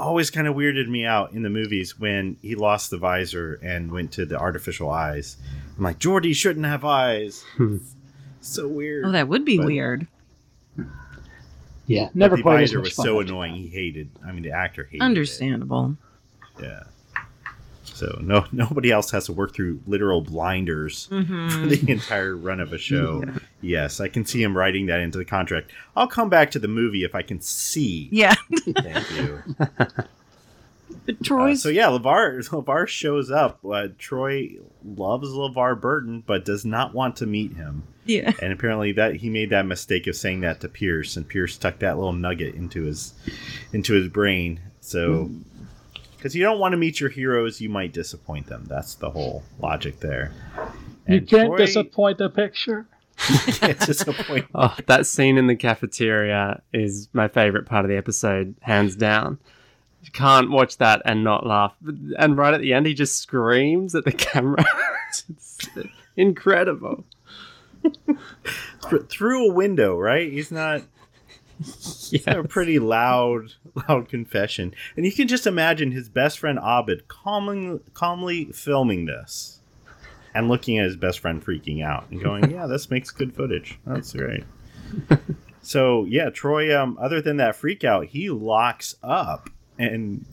Always 0.00 0.30
kind 0.30 0.46
of 0.48 0.54
weirded 0.56 0.88
me 0.88 1.04
out 1.04 1.32
in 1.32 1.42
the 1.42 1.50
movies 1.50 1.98
when 2.00 2.36
he 2.42 2.54
lost 2.54 2.90
the 2.90 2.98
visor 2.98 3.60
and 3.62 3.92
went 3.92 4.12
to 4.12 4.24
the 4.26 4.38
artificial 4.38 4.90
eyes. 4.90 5.36
I'm 5.76 5.84
like, 5.84 5.98
Geordi 5.98 6.34
shouldn't 6.34 6.66
have 6.66 6.84
eyes. 6.84 7.44
Hmm. 7.56 7.76
so 8.40 8.66
weird. 8.66 9.04
Oh, 9.04 9.12
that 9.12 9.28
would 9.28 9.44
be 9.44 9.58
But- 9.58 9.66
weird. 9.66 10.06
Yeah, 11.86 12.04
But 12.06 12.16
never 12.16 12.36
the 12.36 12.42
quite 12.42 12.62
as 12.62 12.70
visor 12.70 12.78
much 12.78 12.84
was 12.86 12.92
fun 12.94 13.04
so 13.06 13.20
annoying. 13.20 13.54
He 13.56 13.66
hated. 13.66 14.10
I 14.24 14.30
mean, 14.32 14.42
the 14.44 14.52
actor 14.52 14.84
hated. 14.84 15.02
it. 15.02 15.04
Understandable. 15.04 15.96
Yeah. 16.62 16.84
So 18.00 18.18
no, 18.22 18.46
nobody 18.52 18.90
else 18.90 19.10
has 19.10 19.26
to 19.26 19.32
work 19.32 19.54
through 19.54 19.80
literal 19.86 20.22
blinders 20.22 21.04
for 21.08 21.22
hmm 21.22 21.68
the 21.68 21.84
entire 21.90 22.34
run 22.36 22.60
of 22.60 22.72
a 22.72 22.78
show. 22.78 23.22
Yes, 23.62 24.00
I 24.00 24.08
can 24.08 24.24
see 24.24 24.42
him 24.42 24.56
writing 24.56 24.86
that 24.86 25.00
into 25.00 25.18
the 25.18 25.24
contract. 25.26 25.70
I'll 25.94 26.06
come 26.06 26.30
back 26.30 26.50
to 26.52 26.58
the 26.58 26.66
movie 26.66 27.04
if 27.04 27.14
I 27.14 27.20
can 27.20 27.42
see. 27.42 28.08
Yeah. 28.10 28.34
Thank 28.64 29.10
you. 29.10 29.42
But 31.06 31.30
Uh, 31.30 31.54
so 31.56 31.68
yeah, 31.68 31.86
Levar 31.88 32.38
Levar 32.48 32.86
shows 32.88 33.30
up. 33.30 33.60
Uh, 33.64 33.88
Troy 33.98 34.56
loves 34.82 35.28
Levar 35.28 35.78
Burton, 35.80 36.22
but 36.26 36.44
does 36.46 36.64
not 36.64 36.94
want 36.94 37.16
to 37.16 37.26
meet 37.26 37.54
him. 37.54 37.82
yeah. 38.06 38.32
And 38.40 38.52
apparently 38.52 38.92
that 38.92 39.16
he 39.16 39.28
made 39.28 39.50
that 39.50 39.66
mistake 39.66 40.06
of 40.06 40.16
saying 40.16 40.40
that 40.40 40.60
to 40.60 40.68
Pierce, 40.70 41.16
and 41.18 41.28
Pierce 41.28 41.56
tucked 41.58 41.80
that 41.80 41.96
little 41.98 42.12
nugget 42.14 42.54
into 42.54 42.84
his 42.84 43.12
into 43.74 43.92
his 43.92 44.08
brain. 44.08 44.58
So 44.80 45.30
because 46.20 46.36
you 46.36 46.42
don't 46.42 46.58
want 46.58 46.72
to 46.72 46.76
meet 46.76 47.00
your 47.00 47.08
heroes, 47.08 47.62
you 47.62 47.70
might 47.70 47.94
disappoint 47.94 48.46
them. 48.46 48.66
That's 48.68 48.94
the 48.94 49.08
whole 49.08 49.42
logic 49.58 50.00
there. 50.00 50.32
You 51.08 51.22
can't 51.22 51.48
Troy- 51.48 51.56
disappoint 51.56 52.18
the 52.18 52.28
picture. 52.28 52.86
yeah, 53.62 53.72
disappointing. 53.72 54.46
Oh, 54.54 54.76
that 54.86 55.06
scene 55.06 55.38
in 55.38 55.46
the 55.46 55.56
cafeteria 55.56 56.60
is 56.74 57.08
my 57.14 57.26
favorite 57.28 57.64
part 57.64 57.86
of 57.86 57.88
the 57.88 57.96
episode, 57.96 58.54
hands 58.60 58.96
down. 58.96 59.38
You 60.02 60.10
can't 60.10 60.50
watch 60.50 60.76
that 60.76 61.00
and 61.06 61.24
not 61.24 61.46
laugh. 61.46 61.74
And 62.18 62.36
right 62.36 62.52
at 62.52 62.60
the 62.60 62.74
end, 62.74 62.84
he 62.84 62.92
just 62.92 63.16
screams 63.16 63.94
at 63.94 64.04
the 64.04 64.12
camera. 64.28 64.62
it's 65.08 65.68
incredible. 66.16 67.04
Through 69.08 69.50
a 69.50 69.54
window, 69.54 69.98
right? 69.98 70.30
He's 70.30 70.52
not 70.52 70.82
Yeah, 72.10 72.38
a 72.38 72.44
pretty 72.44 72.80
loud, 72.80 73.54
loud 73.88 74.08
confession, 74.08 74.74
and 74.96 75.06
you 75.06 75.12
can 75.12 75.28
just 75.28 75.46
imagine 75.46 75.92
his 75.92 76.08
best 76.08 76.40
friend 76.40 76.58
Abed 76.58 77.06
calmly, 77.06 77.78
calmly 77.94 78.46
filming 78.46 79.06
this, 79.06 79.60
and 80.34 80.48
looking 80.48 80.76
at 80.78 80.86
his 80.86 80.96
best 80.96 81.20
friend 81.20 81.44
freaking 81.44 81.84
out 81.84 82.10
and 82.10 82.20
going, 82.20 82.50
"Yeah, 82.50 82.66
this 82.66 82.90
makes 82.90 83.12
good 83.12 83.32
footage. 83.32 83.78
That's 83.86 84.12
great." 84.12 84.42
so 85.62 86.04
yeah, 86.06 86.30
Troy. 86.30 86.76
Um, 86.76 86.98
other 87.00 87.20
than 87.20 87.36
that 87.36 87.54
freak 87.54 87.84
out, 87.84 88.06
he 88.06 88.28
locks 88.28 88.96
up, 89.04 89.48
and 89.78 90.24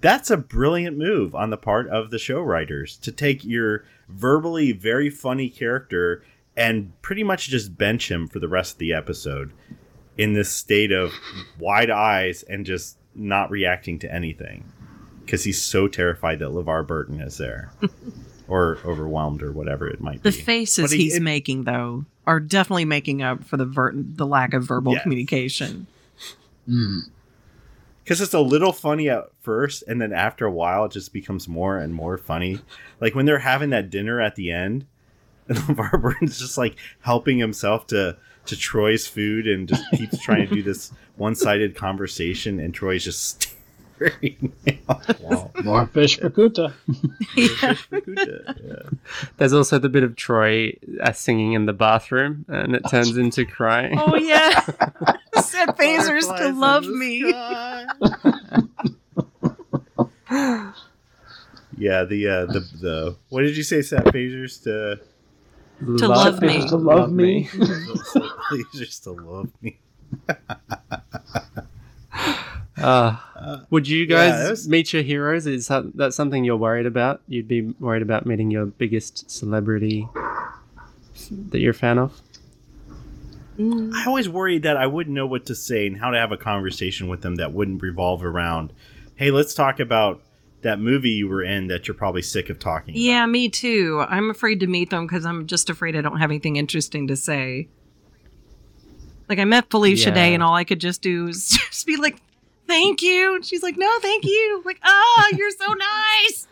that's 0.00 0.30
a 0.30 0.38
brilliant 0.38 0.96
move 0.96 1.34
on 1.34 1.50
the 1.50 1.58
part 1.58 1.88
of 1.88 2.10
the 2.10 2.18
show 2.18 2.40
writers 2.40 2.96
to 2.98 3.12
take 3.12 3.44
your 3.44 3.84
verbally 4.08 4.72
very 4.72 5.10
funny 5.10 5.50
character 5.50 6.22
and 6.56 6.92
pretty 7.02 7.24
much 7.24 7.48
just 7.48 7.76
bench 7.76 8.10
him 8.10 8.28
for 8.28 8.38
the 8.38 8.48
rest 8.48 8.74
of 8.74 8.78
the 8.78 8.92
episode 8.92 9.52
in 10.18 10.32
this 10.34 10.50
state 10.50 10.92
of 10.92 11.12
wide 11.58 11.90
eyes 11.90 12.42
and 12.44 12.64
just 12.66 12.98
not 13.14 13.50
reacting 13.50 13.98
to 14.00 14.12
anything 14.12 14.64
because 15.24 15.44
he's 15.44 15.60
so 15.60 15.88
terrified 15.88 16.38
that 16.38 16.48
LeVar 16.50 16.86
Burton 16.86 17.20
is 17.20 17.38
there 17.38 17.72
or 18.48 18.78
overwhelmed 18.84 19.42
or 19.42 19.52
whatever 19.52 19.88
it 19.88 20.00
might 20.00 20.22
be. 20.22 20.30
The 20.30 20.36
faces 20.36 20.90
he- 20.90 21.04
he's 21.04 21.16
it- 21.16 21.22
making, 21.22 21.64
though, 21.64 22.04
are 22.26 22.40
definitely 22.40 22.84
making 22.84 23.22
up 23.22 23.44
for 23.44 23.56
the 23.56 23.64
ver- 23.66 23.92
the 23.94 24.26
lack 24.26 24.54
of 24.54 24.64
verbal 24.64 24.92
Yes. 24.94 25.02
communication. 25.02 25.86
Hmm. 26.66 27.00
because 28.02 28.20
it's 28.22 28.32
a 28.34 28.40
little 28.40 28.72
funny 28.72 29.10
at 29.10 29.24
first 29.42 29.84
and 29.86 30.00
then 30.00 30.12
after 30.14 30.46
a 30.46 30.50
while 30.50 30.86
it 30.86 30.92
just 30.92 31.12
becomes 31.12 31.46
more 31.46 31.76
and 31.78 31.92
more 31.94 32.16
funny 32.16 32.58
like 33.00 33.14
when 33.14 33.26
they're 33.26 33.38
having 33.40 33.68
that 33.70 33.90
dinner 33.90 34.18
at 34.20 34.34
the 34.36 34.50
end 34.50 34.86
and 35.48 35.58
LeVar 35.58 36.00
Burton's 36.00 36.38
just 36.38 36.56
like 36.56 36.76
helping 37.00 37.36
himself 37.36 37.86
to 37.88 38.16
to 38.46 38.56
Troy's 38.56 39.06
food 39.06 39.46
and 39.46 39.68
just 39.68 39.82
keeps 39.94 40.18
trying 40.22 40.48
to 40.48 40.54
do 40.54 40.62
this 40.62 40.92
one-sided 41.16 41.74
conversation 41.76 42.58
and 42.60 42.74
Troy's 42.74 43.04
just 43.04 43.42
staring 43.96 44.52
Well, 45.20 45.50
more 45.64 45.86
fish 45.86 46.18
for 46.18 46.28
Kunta. 46.30 46.72
yeah. 47.36 48.90
There's 49.36 49.52
also 49.52 49.78
the 49.78 49.88
bit 49.88 50.02
of 50.02 50.16
Troy 50.16 50.76
uh, 51.00 51.12
singing 51.12 51.52
in 51.52 51.66
the 51.66 51.72
bathroom, 51.72 52.44
and 52.48 52.74
it 52.74 52.82
turns 52.90 53.16
into 53.16 53.44
crying. 53.46 53.98
Oh 53.98 54.16
yeah, 54.16 54.60
set 55.40 55.76
phasers 55.78 56.36
to 56.38 56.50
love 56.52 56.86
me. 56.86 57.20
yeah, 61.78 62.04
the 62.04 62.28
uh 62.28 62.46
the 62.46 62.60
the 62.80 63.16
what 63.30 63.42
did 63.42 63.56
you 63.56 63.62
say, 63.62 63.82
Sat 63.82 64.04
phasers 64.06 64.62
to 64.64 65.00
To 65.80 66.08
love 66.08 66.40
me. 66.40 66.68
To 66.68 66.76
love 66.76 67.12
me. 67.12 67.44
phasers 67.46 69.02
to 69.04 69.10
love 69.12 69.50
me. 69.62 69.78
Uh, 72.76 73.16
would 73.70 73.86
you 73.88 74.04
guys 74.04 74.42
that 74.42 74.50
was- 74.50 74.68
meet 74.68 74.92
your 74.92 75.02
heroes? 75.02 75.46
Is 75.46 75.68
that, 75.68 75.96
that 75.96 76.12
something 76.12 76.44
you're 76.44 76.56
worried 76.56 76.86
about? 76.86 77.22
You'd 77.28 77.48
be 77.48 77.62
worried 77.62 78.02
about 78.02 78.26
meeting 78.26 78.50
your 78.50 78.66
biggest 78.66 79.30
celebrity 79.30 80.08
that 81.30 81.60
you're 81.60 81.70
a 81.70 81.74
fan 81.74 81.98
of? 81.98 82.20
I 83.58 84.04
always 84.06 84.28
worried 84.28 84.64
that 84.64 84.76
I 84.76 84.86
wouldn't 84.88 85.14
know 85.14 85.26
what 85.26 85.46
to 85.46 85.54
say 85.54 85.86
and 85.86 85.96
how 85.98 86.10
to 86.10 86.18
have 86.18 86.32
a 86.32 86.36
conversation 86.36 87.06
with 87.06 87.22
them 87.22 87.36
that 87.36 87.52
wouldn't 87.52 87.80
revolve 87.80 88.24
around, 88.24 88.72
hey, 89.14 89.30
let's 89.30 89.54
talk 89.54 89.78
about 89.78 90.20
that 90.64 90.80
movie 90.80 91.10
you 91.10 91.28
were 91.28 91.42
in 91.42 91.68
that 91.68 91.86
you're 91.86 91.94
probably 91.94 92.20
sick 92.22 92.50
of 92.50 92.58
talking 92.58 92.94
Yeah, 92.96 93.24
me 93.26 93.48
too. 93.48 94.04
I'm 94.08 94.28
afraid 94.30 94.60
to 94.60 94.66
meet 94.66 94.90
them 94.90 95.06
because 95.06 95.24
I'm 95.24 95.46
just 95.46 95.70
afraid 95.70 95.94
I 95.96 96.00
don't 96.02 96.18
have 96.18 96.30
anything 96.30 96.56
interesting 96.56 97.06
to 97.08 97.16
say. 97.16 97.68
Like 99.28 99.38
I 99.38 99.44
met 99.44 99.70
Felicia 99.70 100.10
Yeah. 100.10 100.14
Day, 100.14 100.34
and 100.34 100.42
all 100.42 100.54
I 100.54 100.64
could 100.64 100.80
just 100.80 101.00
do 101.00 101.28
is 101.28 101.48
just 101.70 101.86
be 101.86 101.96
like, 101.96 102.16
"Thank 102.66 103.00
you." 103.00 103.36
And 103.36 103.44
she's 103.46 103.62
like, 103.62 103.76
"No, 103.78 103.88
thank 104.00 104.24
you." 104.24 104.62
Like, 104.66 104.80
"Ah, 104.82 105.28
you're 105.36 105.50
so 105.50 105.72
nice." 105.72 106.46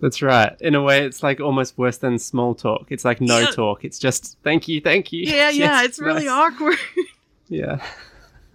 That's 0.00 0.20
right. 0.22 0.54
In 0.60 0.74
a 0.74 0.82
way, 0.82 1.04
it's 1.06 1.22
like 1.22 1.40
almost 1.40 1.78
worse 1.78 1.98
than 1.98 2.18
small 2.18 2.54
talk. 2.54 2.86
It's 2.90 3.04
like 3.04 3.20
no 3.20 3.38
Yeah. 3.40 3.50
talk. 3.50 3.84
It's 3.84 3.98
just 3.98 4.36
thank 4.44 4.68
you, 4.68 4.80
thank 4.80 5.12
you. 5.12 5.24
Yeah, 5.26 5.34
yeah, 5.50 5.50
Yes, 5.80 5.84
it's 5.86 5.98
really 5.98 6.26
nice. 6.26 6.52
awkward. 6.52 6.78
Yeah. 7.48 7.82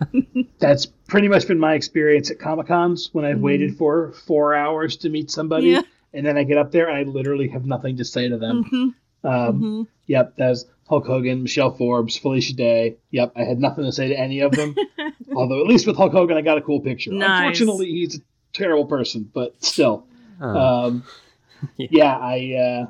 That's 0.60 0.86
pretty 0.86 1.28
much 1.28 1.48
been 1.48 1.60
my 1.60 1.74
experience 1.74 2.30
at 2.32 2.40
Comic 2.40 2.68
Cons 2.68 3.10
when 3.14 3.26
I've 3.26 3.40
waited 3.40 3.78
for 3.78 4.12
four 4.12 4.56
hours 4.56 4.98
to 4.98 5.10
meet 5.10 5.32
somebody, 5.32 5.70
Yeah. 5.72 5.82
and 6.14 6.26
then 6.26 6.38
I 6.38 6.44
get 6.44 6.58
up 6.58 6.72
there 6.72 6.88
and 6.90 6.98
I 6.98 7.04
literally 7.10 7.48
have 7.50 7.66
nothing 7.66 7.98
to 7.98 8.06
say 8.06 8.28
to 8.30 8.38
them. 8.38 8.64
Mhm, 8.64 8.94
Um, 9.30 9.62
mhm. 9.62 9.88
Yep, 10.08 10.34
that's 10.38 10.66
Hulk 10.88 11.06
Hogan, 11.06 11.44
Michelle 11.44 11.72
Forbes, 11.72 12.18
Felicia 12.18 12.54
Day. 12.56 12.96
Yep, 13.12 13.34
I 13.36 13.44
had 13.44 13.60
nothing 13.60 13.84
to 13.86 13.92
say 13.92 14.08
to 14.08 14.20
any 14.20 14.40
of 14.40 14.52
them. 14.54 14.76
Although 15.36 15.60
at 15.62 15.68
least 15.68 15.86
with 15.86 15.98
Hulk 15.98 16.12
Hogan, 16.14 16.38
I 16.38 16.42
got 16.42 16.58
a 16.58 16.62
cool 16.62 16.80
picture. 16.80 17.12
Nice. 17.12 17.40
Unfortunately, 17.40 17.88
he's 17.92 18.18
a 18.18 18.22
terrible 18.54 18.86
person, 18.86 19.30
but 19.34 19.62
still. 19.64 20.06
Oh. 20.42 20.58
Um, 20.88 21.04
Yeah. 21.78 21.88
yeah. 21.92 22.18
I 22.18 22.54
uh, 22.56 22.88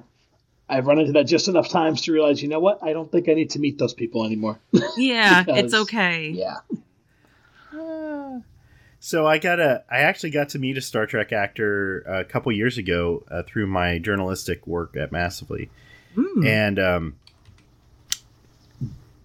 I've 0.69 0.85
run 0.85 0.99
into 0.99 1.13
that 1.13 1.23
just 1.23 1.47
enough 1.47 1.69
times 1.69 2.01
to 2.03 2.11
realize, 2.13 2.43
you 2.43 2.47
know 2.49 2.59
what? 2.59 2.83
I 2.83 2.93
don't 2.93 3.11
think 3.11 3.27
I 3.27 3.33
need 3.33 3.49
to 3.51 3.59
meet 3.59 3.79
those 3.79 3.95
people 3.95 4.23
anymore. 4.25 4.59
Yeah, 4.95 5.43
it's 5.47 5.73
okay. 5.73 6.29
yeah. 6.29 6.57
So 9.01 9.25
I 9.25 9.37
got 9.37 9.59
a, 9.59 9.83
I 9.89 9.99
actually 9.99 10.31
got 10.31 10.49
to 10.49 10.59
meet 10.59 10.77
a 10.77 10.81
Star 10.81 11.05
Trek 11.05 11.31
actor 11.31 11.99
a 12.01 12.23
couple 12.25 12.51
years 12.51 12.77
ago 12.77 13.23
uh, 13.31 13.43
through 13.43 13.67
my 13.67 13.97
journalistic 13.99 14.67
work 14.67 14.97
at 14.97 15.11
Massively, 15.11 15.69
Hmm. 16.15 16.45
and 16.45 16.79
um, 16.79 17.15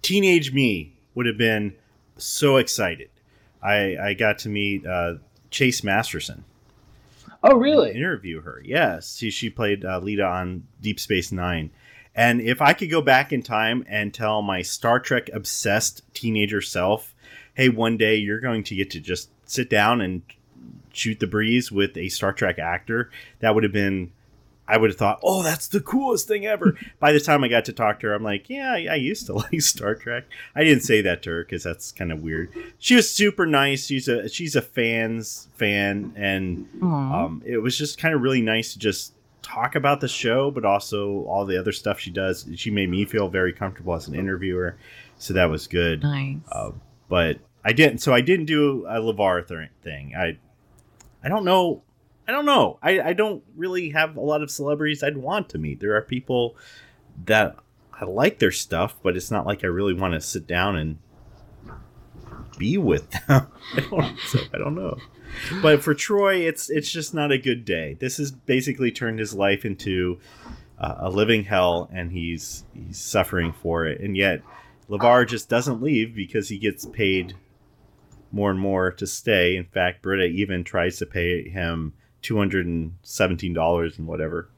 teenage 0.01 0.53
me 0.53 0.93
would 1.15 1.25
have 1.25 1.37
been 1.37 1.73
so 2.17 2.57
excited. 2.57 3.09
I 3.61 3.97
I 3.97 4.13
got 4.13 4.37
to 4.39 4.49
meet 4.49 4.85
uh, 4.85 5.15
Chase 5.49 5.83
Masterson. 5.83 6.43
Oh, 7.43 7.55
really? 7.57 7.91
Interview 7.91 8.41
her. 8.41 8.61
Yes, 8.63 9.17
she 9.17 9.31
she 9.31 9.49
played 9.49 9.83
uh, 9.85 9.99
Leeta 9.99 10.25
on 10.27 10.67
Deep 10.81 10.99
Space 10.99 11.31
Nine. 11.31 11.71
And 12.17 12.39
if 12.39 12.61
I 12.61 12.73
could 12.73 12.89
go 12.89 13.01
back 13.01 13.33
in 13.33 13.41
time 13.41 13.83
and 13.89 14.13
tell 14.13 14.41
my 14.41 14.61
Star 14.61 14.99
Trek 14.99 15.29
obsessed 15.33 16.01
teenager 16.13 16.61
self, 16.61 17.13
hey, 17.55 17.69
one 17.69 17.97
day 17.97 18.15
you're 18.15 18.39
going 18.39 18.63
to 18.63 18.75
get 18.75 18.91
to 18.91 18.99
just 18.99 19.29
sit 19.45 19.69
down 19.69 20.01
and 20.01 20.21
shoot 20.95 21.19
the 21.19 21.27
breeze 21.27 21.71
with 21.71 21.97
a 21.97 22.09
Star 22.09 22.33
Trek 22.33 22.59
actor, 22.59 23.09
that 23.39 23.53
would 23.53 23.63
have 23.63 23.73
been. 23.73 24.11
I 24.67 24.77
would 24.77 24.89
have 24.89 24.97
thought, 24.97 25.19
oh, 25.21 25.43
that's 25.43 25.67
the 25.67 25.79
coolest 25.79 26.27
thing 26.27 26.47
ever. 26.47 26.75
By 26.99 27.11
the 27.11 27.19
time 27.19 27.43
I 27.43 27.49
got 27.49 27.65
to 27.65 27.73
talk 27.73 27.99
to 27.99 28.07
her, 28.07 28.15
I'm 28.15 28.23
like, 28.23 28.49
yeah, 28.49 28.71
I, 28.71 28.87
I 28.89 28.95
used 28.95 29.27
to 29.27 29.33
like 29.51 29.61
Star 29.61 29.93
Trek. 29.93 30.23
I 30.55 30.63
didn't 30.63 30.81
say 30.81 31.01
that 31.01 31.21
to 31.23 31.29
her 31.29 31.43
because 31.43 31.63
that's 31.63 31.91
kind 31.91 32.11
of 32.11 32.23
weird. 32.23 32.51
She 32.79 32.95
was 32.95 33.11
super 33.11 33.45
nice. 33.45 33.85
She's 33.85 34.07
a 34.07 34.27
she's 34.27 34.55
a 34.55 34.63
fans 34.63 35.49
fan, 35.53 36.13
and 36.15 36.67
um, 36.81 37.43
it 37.45 37.57
was 37.57 37.77
just 37.77 37.99
kind 37.99 38.15
of 38.15 38.21
really 38.21 38.41
nice 38.41 38.73
to 38.73 38.79
just 38.79 39.13
talk 39.43 39.75
about 39.75 40.01
the 40.01 40.07
show, 40.07 40.49
but 40.49 40.65
also 40.65 41.23
all 41.25 41.45
the 41.45 41.59
other 41.59 41.71
stuff 41.71 41.99
she 41.99 42.09
does. 42.09 42.49
She 42.55 42.71
made 42.71 42.89
me 42.89 43.05
feel 43.05 43.27
very 43.27 43.53
comfortable 43.53 43.93
as 43.93 44.07
an 44.07 44.15
interviewer, 44.15 44.77
so 45.19 45.35
that 45.35 45.45
was 45.45 45.67
good. 45.67 46.01
nice. 46.01 46.37
Uh, 46.51 46.71
but 47.07 47.39
I 47.63 47.73
didn't. 47.73 47.99
So 47.99 48.13
I 48.13 48.21
didn't 48.21 48.45
do 48.45 48.85
a 48.87 48.99
Levar 48.99 49.45
thing. 49.81 50.13
I 50.15 50.37
I 51.23 51.29
don't 51.29 51.45
know. 51.45 51.83
I 52.27 52.31
don't 52.31 52.45
know. 52.45 52.79
I, 52.81 53.01
I 53.01 53.13
don't 53.13 53.43
really 53.55 53.89
have 53.91 54.17
a 54.17 54.21
lot 54.21 54.41
of 54.41 54.49
celebrities 54.49 55.03
I'd 55.03 55.17
want 55.17 55.49
to 55.49 55.57
meet. 55.59 55.79
There 55.79 55.95
are 55.95 56.01
people 56.01 56.55
that 57.25 57.55
I 57.93 58.05
like 58.05 58.39
their 58.39 58.51
stuff, 58.51 58.95
but 59.03 59.15
it's 59.15 59.29
not 59.29 59.45
like 59.45 59.63
I 59.63 59.67
really 59.67 59.93
want 59.93 60.13
to 60.15 60.21
sit 60.21 60.47
down 60.47 60.75
and 60.75 60.97
be 62.57 62.77
with 62.77 63.09
them. 63.11 63.47
I 63.75 63.79
don't, 63.81 64.19
so 64.19 64.39
I 64.53 64.57
don't 64.57 64.75
know. 64.75 64.97
But 65.61 65.83
for 65.83 65.93
Troy, 65.93 66.47
it's 66.47 66.69
it's 66.69 66.91
just 66.91 67.13
not 67.13 67.31
a 67.31 67.37
good 67.37 67.65
day. 67.65 67.97
This 67.99 68.17
has 68.17 68.31
basically 68.31 68.91
turned 68.91 69.19
his 69.19 69.33
life 69.33 69.65
into 69.65 70.19
uh, 70.79 70.95
a 70.99 71.09
living 71.09 71.43
hell, 71.43 71.89
and 71.93 72.11
he's 72.11 72.63
he's 72.73 72.97
suffering 72.97 73.53
for 73.53 73.85
it. 73.85 73.99
And 73.99 74.15
yet, 74.15 74.41
Levar 74.89 75.27
just 75.27 75.49
doesn't 75.49 75.81
leave 75.81 76.15
because 76.15 76.49
he 76.49 76.57
gets 76.57 76.85
paid 76.85 77.35
more 78.31 78.51
and 78.51 78.59
more 78.59 78.91
to 78.91 79.07
stay. 79.07 79.55
In 79.55 79.65
fact, 79.65 80.01
Britta 80.01 80.25
even 80.25 80.63
tries 80.63 80.97
to 80.97 81.05
pay 81.05 81.49
him 81.49 81.93
two 82.21 82.37
hundred 82.37 82.65
and 82.65 82.97
seventeen 83.01 83.53
dollars 83.53 83.97
and 83.97 84.07
whatever 84.07 84.49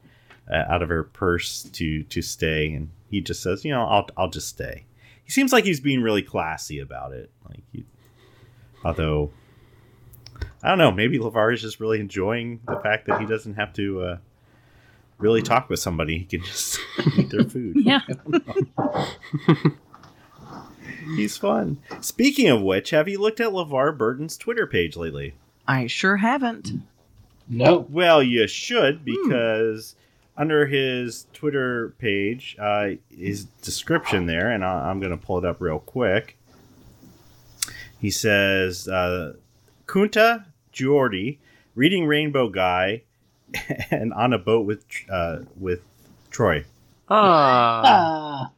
uh, 0.50 0.64
out 0.68 0.82
of 0.82 0.88
her 0.88 1.04
purse 1.04 1.62
to 1.72 2.02
to 2.04 2.22
stay, 2.22 2.72
and 2.72 2.90
he 3.10 3.20
just 3.20 3.42
says, 3.42 3.64
you 3.64 3.70
know, 3.72 3.84
I'll 3.84 4.08
I'll 4.16 4.30
just 4.30 4.48
stay. 4.48 4.84
He 5.24 5.30
seems 5.30 5.52
like 5.52 5.64
he's 5.64 5.80
being 5.80 6.02
really 6.02 6.22
classy 6.22 6.78
about 6.78 7.12
it. 7.12 7.30
Like, 7.46 7.62
he, 7.72 7.84
although 8.84 9.30
I 10.62 10.68
don't 10.68 10.78
know, 10.78 10.90
maybe 10.90 11.18
Levar 11.18 11.52
is 11.52 11.62
just 11.62 11.80
really 11.80 12.00
enjoying 12.00 12.60
the 12.66 12.80
fact 12.80 13.06
that 13.06 13.20
he 13.20 13.26
doesn't 13.26 13.54
have 13.54 13.72
to 13.74 14.02
uh, 14.02 14.18
really 15.18 15.42
talk 15.42 15.68
with 15.68 15.80
somebody, 15.80 16.18
he 16.18 16.24
can 16.24 16.42
just 16.42 16.80
eat 17.16 17.30
their 17.30 17.44
food. 17.44 17.76
Yeah. 17.76 18.00
He's 21.16 21.36
fun. 21.36 21.78
Speaking 22.00 22.48
of 22.48 22.60
which, 22.62 22.90
have 22.90 23.08
you 23.08 23.20
looked 23.20 23.40
at 23.40 23.52
LeVar 23.52 23.96
Burton's 23.96 24.36
Twitter 24.36 24.66
page 24.66 24.96
lately? 24.96 25.34
I 25.66 25.86
sure 25.86 26.16
haven't. 26.18 26.72
No. 27.48 27.86
Well, 27.88 28.22
you 28.22 28.46
should 28.46 29.04
because 29.04 29.94
under 30.36 30.66
his 30.66 31.26
Twitter 31.32 31.94
page, 31.98 32.56
uh, 32.60 32.90
his 33.10 33.44
description 33.62 34.26
there, 34.26 34.50
and 34.50 34.64
I- 34.64 34.90
I'm 34.90 35.00
going 35.00 35.10
to 35.10 35.16
pull 35.16 35.38
it 35.38 35.44
up 35.44 35.60
real 35.60 35.78
quick. 35.80 36.36
He 38.00 38.10
says, 38.10 38.86
uh, 38.86 39.34
Kunta 39.86 40.44
Geordi, 40.72 41.38
reading 41.74 42.06
Rainbow 42.06 42.48
Guy, 42.48 43.02
and 43.90 44.12
on 44.12 44.32
a 44.32 44.38
boat 44.38 44.66
with 44.66 44.84
uh, 45.10 45.38
with 45.58 45.80
Troy. 46.30 46.64
Ah, 47.08 48.52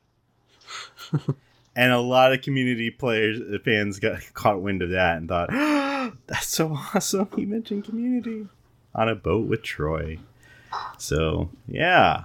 Ah. 1.13 1.19
And 1.81 1.93
a 1.93 1.99
lot 2.01 2.35
of 2.35 2.43
community 2.43 2.91
players 2.91 3.41
fans 3.65 3.99
got 3.99 4.21
caught 4.35 4.61
wind 4.61 4.83
of 4.83 4.91
that 4.91 5.17
and 5.17 5.27
thought, 5.29 5.49
"That's 6.27 6.47
so 6.49 6.75
awesome!" 6.95 7.31
He 7.35 7.47
mentioned 7.47 7.85
community 7.85 8.49
on 8.95 9.09
a 9.09 9.15
boat 9.15 9.47
with 9.49 9.63
Troy. 9.63 10.19
So 10.99 11.49
yeah, 11.67 12.25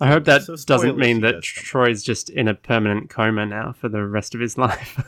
I 0.00 0.08
hope 0.08 0.24
that 0.24 0.44
So 0.44 0.56
doesn't 0.56 0.96
mean 0.96 1.20
that 1.20 1.32
does. 1.34 1.44
Troy's 1.44 2.02
just 2.02 2.30
in 2.30 2.48
a 2.48 2.54
permanent 2.54 3.10
coma 3.10 3.44
now 3.44 3.72
for 3.72 3.90
the 3.90 4.06
rest 4.06 4.34
of 4.34 4.40
his 4.40 4.56
life. 4.66 4.98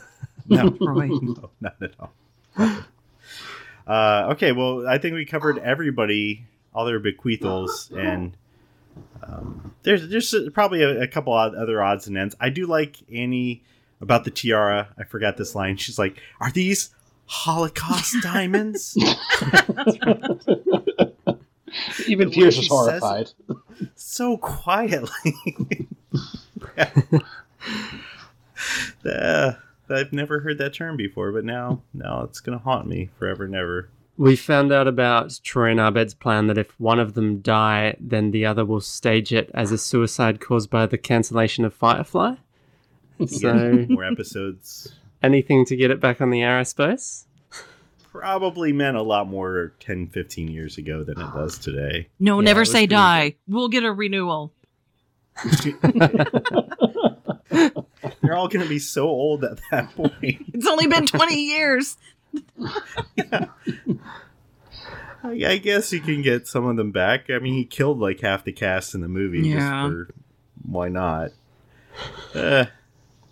no, 0.47 0.69
Troy. 0.77 1.07
no, 1.07 1.49
not 1.59 1.81
at 1.81 1.93
all. 1.99 2.13
Uh, 3.87 4.27
okay, 4.33 4.51
well, 4.51 4.87
I 4.87 4.99
think 4.99 5.15
we 5.15 5.25
covered 5.25 5.57
everybody, 5.57 6.45
all 6.71 6.85
their 6.85 6.99
bequeathals, 6.99 7.91
and 7.97 8.37
um, 9.23 9.73
there's 9.83 10.07
there's 10.09 10.33
probably 10.53 10.81
a, 10.83 11.01
a 11.01 11.07
couple 11.07 11.33
other 11.33 11.81
odds 11.81 12.07
and 12.07 12.17
ends. 12.17 12.35
I 12.39 12.49
do 12.49 12.65
like 12.65 12.97
Annie 13.13 13.63
about 14.01 14.23
the 14.23 14.31
tiara. 14.31 14.89
I 14.97 15.03
forgot 15.03 15.37
this 15.37 15.55
line. 15.55 15.77
She's 15.77 15.99
like, 15.99 16.17
"Are 16.39 16.51
these 16.51 16.89
Holocaust 17.25 18.15
diamonds?" 18.21 18.97
Even 22.07 22.27
way 22.29 22.35
Pierce 22.35 22.55
she 22.55 22.67
was 22.69 22.85
says 22.85 22.99
horrified. 23.01 23.31
so 23.95 24.37
quietly. 24.37 25.87
Uh, 29.03 29.53
I've 29.89 30.13
never 30.13 30.41
heard 30.41 30.59
that 30.59 30.73
term 30.75 30.95
before, 30.95 31.31
but 31.31 31.43
now 31.43 31.81
now 31.93 32.21
it's 32.23 32.39
gonna 32.39 32.59
haunt 32.59 32.87
me 32.87 33.09
forever 33.17 33.45
and 33.45 33.55
ever. 33.55 33.89
We 34.21 34.35
found 34.35 34.71
out 34.71 34.87
about 34.87 35.39
Troy 35.43 35.71
and 35.71 35.79
Abed's 35.79 36.13
plan 36.13 36.45
that 36.45 36.59
if 36.59 36.79
one 36.79 36.99
of 36.99 37.15
them 37.15 37.39
die, 37.39 37.95
then 37.99 38.29
the 38.29 38.45
other 38.45 38.63
will 38.63 38.79
stage 38.79 39.33
it 39.33 39.49
as 39.55 39.71
a 39.71 39.79
suicide 39.79 40.39
caused 40.39 40.69
by 40.69 40.85
the 40.85 40.99
cancellation 40.99 41.65
of 41.65 41.73
Firefly. 41.73 42.35
So 43.25 43.85
More 43.89 44.05
episodes 44.05 44.93
anything 45.23 45.65
to 45.65 45.75
get 45.75 45.89
it 45.89 45.99
back 45.99 46.21
on 46.21 46.29
the 46.29 46.43
air, 46.43 46.59
I 46.59 46.63
suppose. 46.63 47.25
probably 48.11 48.71
meant 48.71 48.95
a 48.95 49.01
lot 49.01 49.27
more 49.27 49.73
10, 49.79 50.09
15 50.09 50.49
years 50.49 50.77
ago 50.77 51.03
than 51.03 51.19
it 51.19 51.33
does 51.33 51.57
today. 51.57 52.07
No, 52.19 52.41
Yeah, 52.41 52.45
never 52.45 52.63
say 52.63 52.81
pretty 52.81 52.87
die. 52.87 53.35
We'll 53.47 53.69
get 53.69 53.83
a 53.83 53.91
renewal. 53.91 54.53
They're 58.21 58.35
all 58.35 58.49
going 58.49 58.63
to 58.63 58.69
be 58.69 58.77
so 58.77 59.07
old 59.07 59.43
at 59.43 59.59
that 59.71 59.95
point. 59.95 60.13
It's 60.53 60.67
only 60.67 60.85
been 60.85 61.07
20 61.07 61.35
years. 61.35 61.97
I, 62.61 63.47
I 65.23 65.57
guess 65.57 65.91
you 65.93 65.99
can 65.99 66.21
get 66.21 66.47
some 66.47 66.65
of 66.65 66.77
them 66.77 66.91
back. 66.91 67.29
I 67.29 67.39
mean, 67.39 67.53
he 67.53 67.65
killed 67.65 67.99
like 67.99 68.21
half 68.21 68.43
the 68.43 68.51
cast 68.51 68.95
in 68.95 69.01
the 69.01 69.07
movie. 69.07 69.41
Yeah. 69.41 69.55
Just 69.55 69.91
for, 69.91 70.09
why 70.63 70.89
not? 70.89 71.31
Uh, 72.33 72.65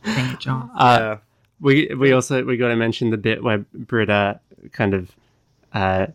Dang 0.03 0.33
it, 0.33 0.39
Joss. 0.39 0.69
Uh, 0.75 0.97
yeah. 0.99 1.17
We 1.61 1.93
we 1.95 2.11
also 2.11 2.43
we 2.43 2.57
got 2.57 2.69
to 2.69 2.75
mention 2.75 3.09
the 3.09 3.17
bit 3.17 3.43
where 3.43 3.59
Britta 3.73 4.39
kind 4.71 4.93
of 4.93 5.11
uh, 5.73 6.07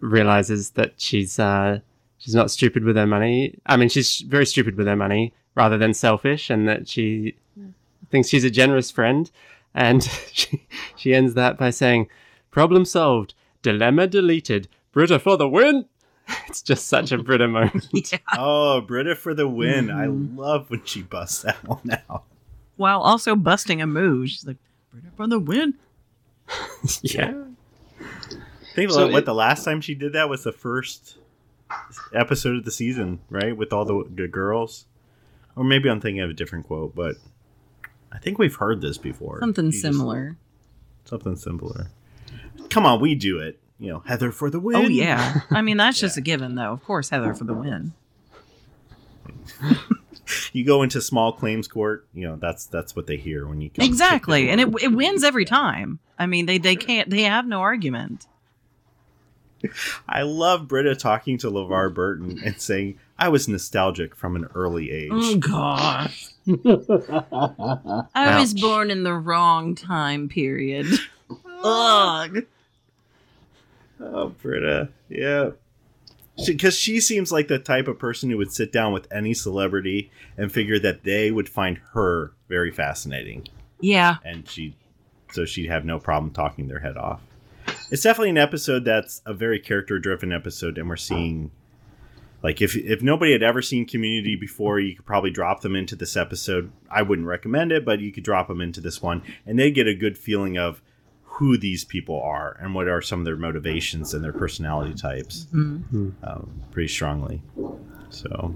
realizes 0.00 0.70
that 0.70 0.94
she's 0.96 1.38
uh, 1.38 1.80
she's 2.18 2.34
not 2.34 2.50
stupid 2.50 2.84
with 2.84 2.96
her 2.96 3.06
money. 3.06 3.58
I 3.66 3.76
mean, 3.76 3.88
she's 3.88 4.20
very 4.20 4.46
stupid 4.46 4.76
with 4.76 4.86
her 4.86 4.96
money 4.96 5.34
rather 5.54 5.78
than 5.78 5.94
selfish, 5.94 6.50
and 6.50 6.66
that 6.68 6.88
she 6.88 7.36
thinks 8.10 8.28
she's 8.28 8.44
a 8.44 8.50
generous 8.50 8.90
friend. 8.90 9.30
And 9.74 10.02
she 10.32 10.66
she 10.96 11.14
ends 11.14 11.34
that 11.34 11.58
by 11.58 11.70
saying, 11.70 12.08
"Problem 12.50 12.84
solved. 12.84 13.34
Dilemma 13.62 14.08
deleted. 14.08 14.68
Britta 14.92 15.18
for 15.18 15.36
the 15.36 15.48
win." 15.48 15.86
It's 16.46 16.62
just 16.62 16.86
such 16.86 17.10
a 17.12 17.18
Britta 17.18 17.48
moment. 17.48 17.88
Yeah. 17.92 18.18
Oh, 18.38 18.80
Britta 18.80 19.16
for 19.16 19.34
the 19.34 19.48
win. 19.48 19.90
I 19.90 20.06
Mm-hmm. 20.06 20.38
love 20.38 20.70
when 20.70 20.84
she 20.84 21.02
busts 21.02 21.42
that 21.42 21.56
one 21.68 21.98
out. 22.08 22.24
While 22.76 23.00
also 23.00 23.34
busting 23.34 23.82
a 23.82 23.86
move. 23.86 24.28
She's 24.30 24.46
like, 24.46 24.56
"Britta 24.92 25.08
for 25.16 25.26
the 25.26 25.40
win. 25.40 25.74
yeah. 27.02 27.34
think 28.74 28.90
So 28.90 29.08
what 29.08 29.18
it- 29.20 29.24
the 29.26 29.34
last 29.34 29.64
time 29.64 29.80
she 29.80 29.94
did 29.94 30.12
that 30.14 30.28
was 30.28 30.44
the 30.44 30.52
first 30.52 31.18
episode 32.14 32.56
of 32.56 32.64
the 32.64 32.70
season, 32.70 33.20
right? 33.28 33.56
With 33.56 33.72
all 33.72 33.84
the, 33.84 34.04
the 34.14 34.28
girls. 34.28 34.86
Or 35.56 35.64
maybe 35.64 35.88
I'm 35.90 36.00
thinking 36.00 36.20
of 36.22 36.30
a 36.30 36.34
different 36.34 36.66
quote, 36.66 36.94
but 36.94 37.16
I 38.10 38.18
think 38.18 38.38
we've 38.38 38.54
heard 38.56 38.80
this 38.80 38.96
before. 38.96 39.40
Something 39.40 39.66
You 39.66 39.70
just- 39.72 39.82
similar. 39.82 40.36
something 41.04 41.36
similar. 41.36 41.88
Come 42.70 42.86
on, 42.86 43.00
we 43.00 43.14
do 43.14 43.38
it. 43.38 43.58
You 43.82 43.88
know, 43.88 43.98
Heather 44.06 44.30
for 44.30 44.48
the 44.48 44.58
oh, 44.58 44.62
win. 44.62 44.76
Oh, 44.76 44.88
yeah. 44.88 45.40
I 45.50 45.60
mean, 45.60 45.76
that's 45.76 45.98
just 46.00 46.16
Yeah. 46.16 46.20
a 46.20 46.22
given, 46.22 46.54
though. 46.54 46.72
Of 46.72 46.84
course, 46.84 47.10
Heather 47.10 47.34
for 47.34 47.44
the 47.44 47.54
win. 47.54 47.92
You 50.52 50.64
go 50.64 50.82
into 50.82 51.02
small 51.02 51.32
claims 51.32 51.68
court, 51.68 52.06
you 52.14 52.26
know, 52.26 52.36
that's 52.36 52.64
that's 52.66 52.96
what 52.96 53.06
they 53.06 53.16
hear 53.16 53.46
when 53.46 53.60
you 53.60 53.70
Exactly. 53.74 54.48
And 54.48 54.60
it, 54.60 54.68
it 54.80 54.88
wins 54.88 55.24
every 55.24 55.44
time. 55.44 55.98
I 56.18 56.26
mean, 56.26 56.46
they, 56.46 56.58
they 56.58 56.76
can't, 56.76 57.10
they 57.10 57.22
have 57.22 57.46
no 57.46 57.60
argument. 57.60 58.26
I 60.08 60.22
love 60.22 60.68
Britta 60.68 60.94
talking 60.94 61.36
to 61.38 61.50
LeVar 61.50 61.92
Burton 61.92 62.40
and 62.44 62.58
saying, 62.60 62.98
I 63.18 63.28
was 63.28 63.48
nostalgic 63.48 64.14
from 64.14 64.36
an 64.36 64.46
early 64.54 64.90
age. 64.90 65.10
Oh, 65.12 65.36
gosh. 65.36 66.28
I 68.14 68.38
was 68.40 68.54
born 68.54 68.90
in 68.90 69.02
the 69.02 69.14
wrong 69.14 69.74
time 69.74 70.28
period. 70.28 70.86
Ugh. 71.62 72.46
Oh, 74.02 74.28
Britta. 74.28 74.88
Yeah. 75.08 75.50
Because 76.46 76.76
she, 76.76 77.00
seems 77.00 77.30
like 77.30 77.48
the 77.48 77.58
type 77.58 77.88
of 77.88 77.98
person 77.98 78.30
who 78.30 78.38
would 78.38 78.52
sit 78.52 78.72
down 78.72 78.92
with 78.92 79.06
any 79.12 79.34
celebrity 79.34 80.10
and 80.36 80.50
figure 80.50 80.78
that 80.78 81.04
they 81.04 81.30
would 81.30 81.48
find 81.48 81.78
her 81.92 82.32
very 82.48 82.70
fascinating. 82.70 83.46
Yeah. 83.80 84.16
And 84.24 84.48
she, 84.48 84.74
so 85.30 85.44
she'd 85.44 85.68
have 85.68 85.84
no 85.84 85.98
problem 85.98 86.32
talking 86.32 86.68
their 86.68 86.80
head 86.80 86.96
off. 86.96 87.20
It's 87.90 88.02
definitely 88.02 88.30
an 88.30 88.38
episode 88.38 88.84
that's 88.84 89.20
a 89.26 89.34
very 89.34 89.60
character 89.60 89.98
driven 89.98 90.32
episode, 90.32 90.78
and 90.78 90.88
we're 90.88 90.96
seeing. 90.96 91.50
Like 92.42 92.60
if 92.60 92.74
if 92.74 93.02
nobody 93.02 93.32
had 93.32 93.42
ever 93.42 93.62
seen 93.62 93.86
Community 93.86 94.34
before, 94.34 94.80
you 94.80 94.96
could 94.96 95.04
probably 95.04 95.30
drop 95.30 95.60
them 95.60 95.76
into 95.76 95.94
this 95.94 96.16
episode. 96.16 96.72
I 96.90 97.02
wouldn't 97.02 97.28
recommend 97.28 97.70
it, 97.70 97.84
but 97.84 98.00
you 98.00 98.10
could 98.10 98.24
drop 98.24 98.48
them 98.48 98.60
into 98.60 98.80
this 98.80 99.00
one, 99.00 99.22
and 99.46 99.58
they 99.58 99.70
get 99.70 99.86
a 99.86 99.94
good 99.94 100.18
feeling 100.18 100.58
of 100.58 100.82
who 101.42 101.58
these 101.58 101.82
people 101.84 102.20
are 102.22 102.56
and 102.60 102.72
what 102.72 102.86
are 102.86 103.02
some 103.02 103.18
of 103.18 103.24
their 103.24 103.34
motivations 103.36 104.14
and 104.14 104.22
their 104.22 104.32
personality 104.32 104.94
types 104.94 105.48
Mhm. 105.52 106.12
um, 106.22 106.48
pretty 106.70 106.86
strongly. 106.86 107.42
So, 108.10 108.54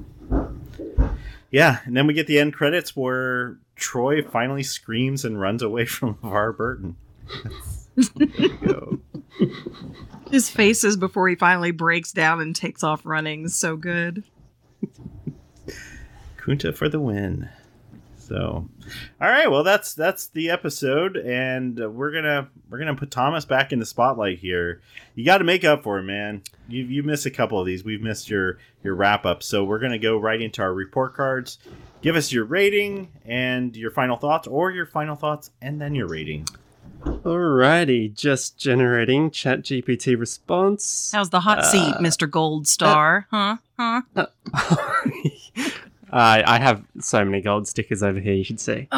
yeah, 1.51 1.81
and 1.85 1.97
then 1.97 2.07
we 2.07 2.15
get 2.15 2.29
the 2.29 2.39
end 2.39 2.55
credits 2.55 2.95
where 2.95 3.59
Troy 3.75 4.23
finally 4.23 4.63
screams 4.63 5.25
and 5.25 5.41
runs 5.41 5.63
away 5.63 5.85
from 5.97 6.15
LeVar 6.23 6.57
Burton. 6.57 6.95
there 8.15 8.29
you 8.39 8.59
go. 8.59 8.99
His 10.31 10.49
faces 10.49 10.97
before 10.97 11.29
he 11.29 11.35
finally 11.35 11.73
breaks 11.73 12.13
down 12.13 12.41
and 12.41 12.55
takes 12.55 12.85
off 12.85 13.05
running 13.05 13.47
is 13.47 13.57
so 13.57 13.77
good. 13.77 14.23
Kunta 16.37 16.73
for 16.73 16.89
the 16.89 17.01
win. 17.01 17.49
So, 18.27 18.69
all 19.21 19.29
right, 19.29 19.49
well 19.49 19.63
that's 19.63 19.95
that's 19.95 20.27
the 20.29 20.51
episode, 20.51 21.17
and 21.17 21.81
uh, 21.81 21.89
we're 21.89 22.11
gonna 22.11 22.49
we're 22.69 22.79
gonna 22.79 22.97
put 22.97 23.11
Thomas 23.13 23.45
back 23.45 23.73
in 23.73 23.79
the 23.79 23.87
spotlight 23.87 24.39
here. 24.41 24.81
You 25.15 25.25
got 25.25 25.39
to 25.39 25.45
make 25.45 25.65
up 25.65 25.85
for 25.85 25.99
it, 25.99 26.03
man. 26.03 26.43
You 26.69 26.85
you 26.85 27.03
missed 27.05 27.25
a 27.27 27.31
couple 27.31 27.61
of 27.61 27.67
these. 27.67 27.85
We've 27.85 28.03
missed 28.03 28.29
your 28.29 28.59
your 28.83 28.95
wrap 28.97 29.25
up, 29.27 29.43
so 29.45 29.63
we're 29.65 29.79
gonna 29.79 29.99
go 29.99 30.19
right 30.19 30.41
into 30.41 30.61
our 30.63 30.75
report 30.75 31.15
cards. 31.15 31.59
Give 32.03 32.17
us 32.17 32.33
your 32.33 32.45
rating 32.45 33.09
and 33.25 33.77
your 33.77 33.91
final 33.93 34.17
thoughts, 34.17 34.49
or 34.49 34.73
your 34.73 34.87
final 34.87 35.15
thoughts 35.15 35.51
and 35.63 35.81
then 35.81 35.95
your 35.95 36.09
rating. 36.09 36.47
Alrighty, 37.05 38.13
just 38.13 38.59
generating 38.59 39.31
chat 39.31 39.63
GPT 39.63 40.19
response. 40.19 41.13
How's 41.15 41.31
the 41.31 41.41
hot 41.41 41.65
seat, 41.65 41.79
Uh, 41.95 41.99
Mr. 42.01 42.29
Gold 42.29 42.67
Star? 42.67 43.27
huh? 43.31 43.57
Huh? 43.79 44.03
I 46.13 46.43
I 46.47 46.59
have 46.59 46.85
so 47.01 47.25
many 47.25 47.41
gold 47.41 47.67
stickers 47.69 48.03
over 48.03 48.21
here. 48.21 48.35
You 48.35 48.45
should 48.45 48.61
see. 48.61 48.89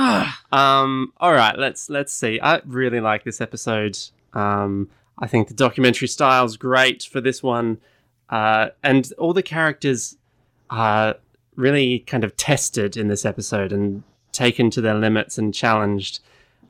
Um. 0.51 1.13
All 1.19 1.33
right. 1.33 1.59
Let's 1.59 1.91
let's 1.91 2.13
see. 2.13 2.41
I 2.41 2.61
really 2.65 3.01
like 3.01 3.25
this 3.25 3.41
episode. 3.41 3.99
Um. 4.33 4.89
I 5.19 5.27
think 5.27 5.49
the 5.49 5.55
documentary 5.55 6.09
style 6.09 6.45
is 6.45 6.57
great 6.57 7.03
for 7.03 7.21
this 7.21 7.43
one, 7.43 7.79
uh, 8.31 8.69
and 8.85 9.13
all 9.19 9.33
the 9.33 9.43
characters 9.43 10.17
are 10.71 11.17
really 11.57 11.99
kind 12.01 12.23
of 12.23 12.37
tested 12.37 12.97
in 12.97 13.09
this 13.09 13.25
episode 13.25 13.73
and 13.73 14.05
taken 14.33 14.71
to 14.71 14.81
their 14.81 14.95
limits 14.95 15.37
and 15.37 15.53
challenged 15.53 16.21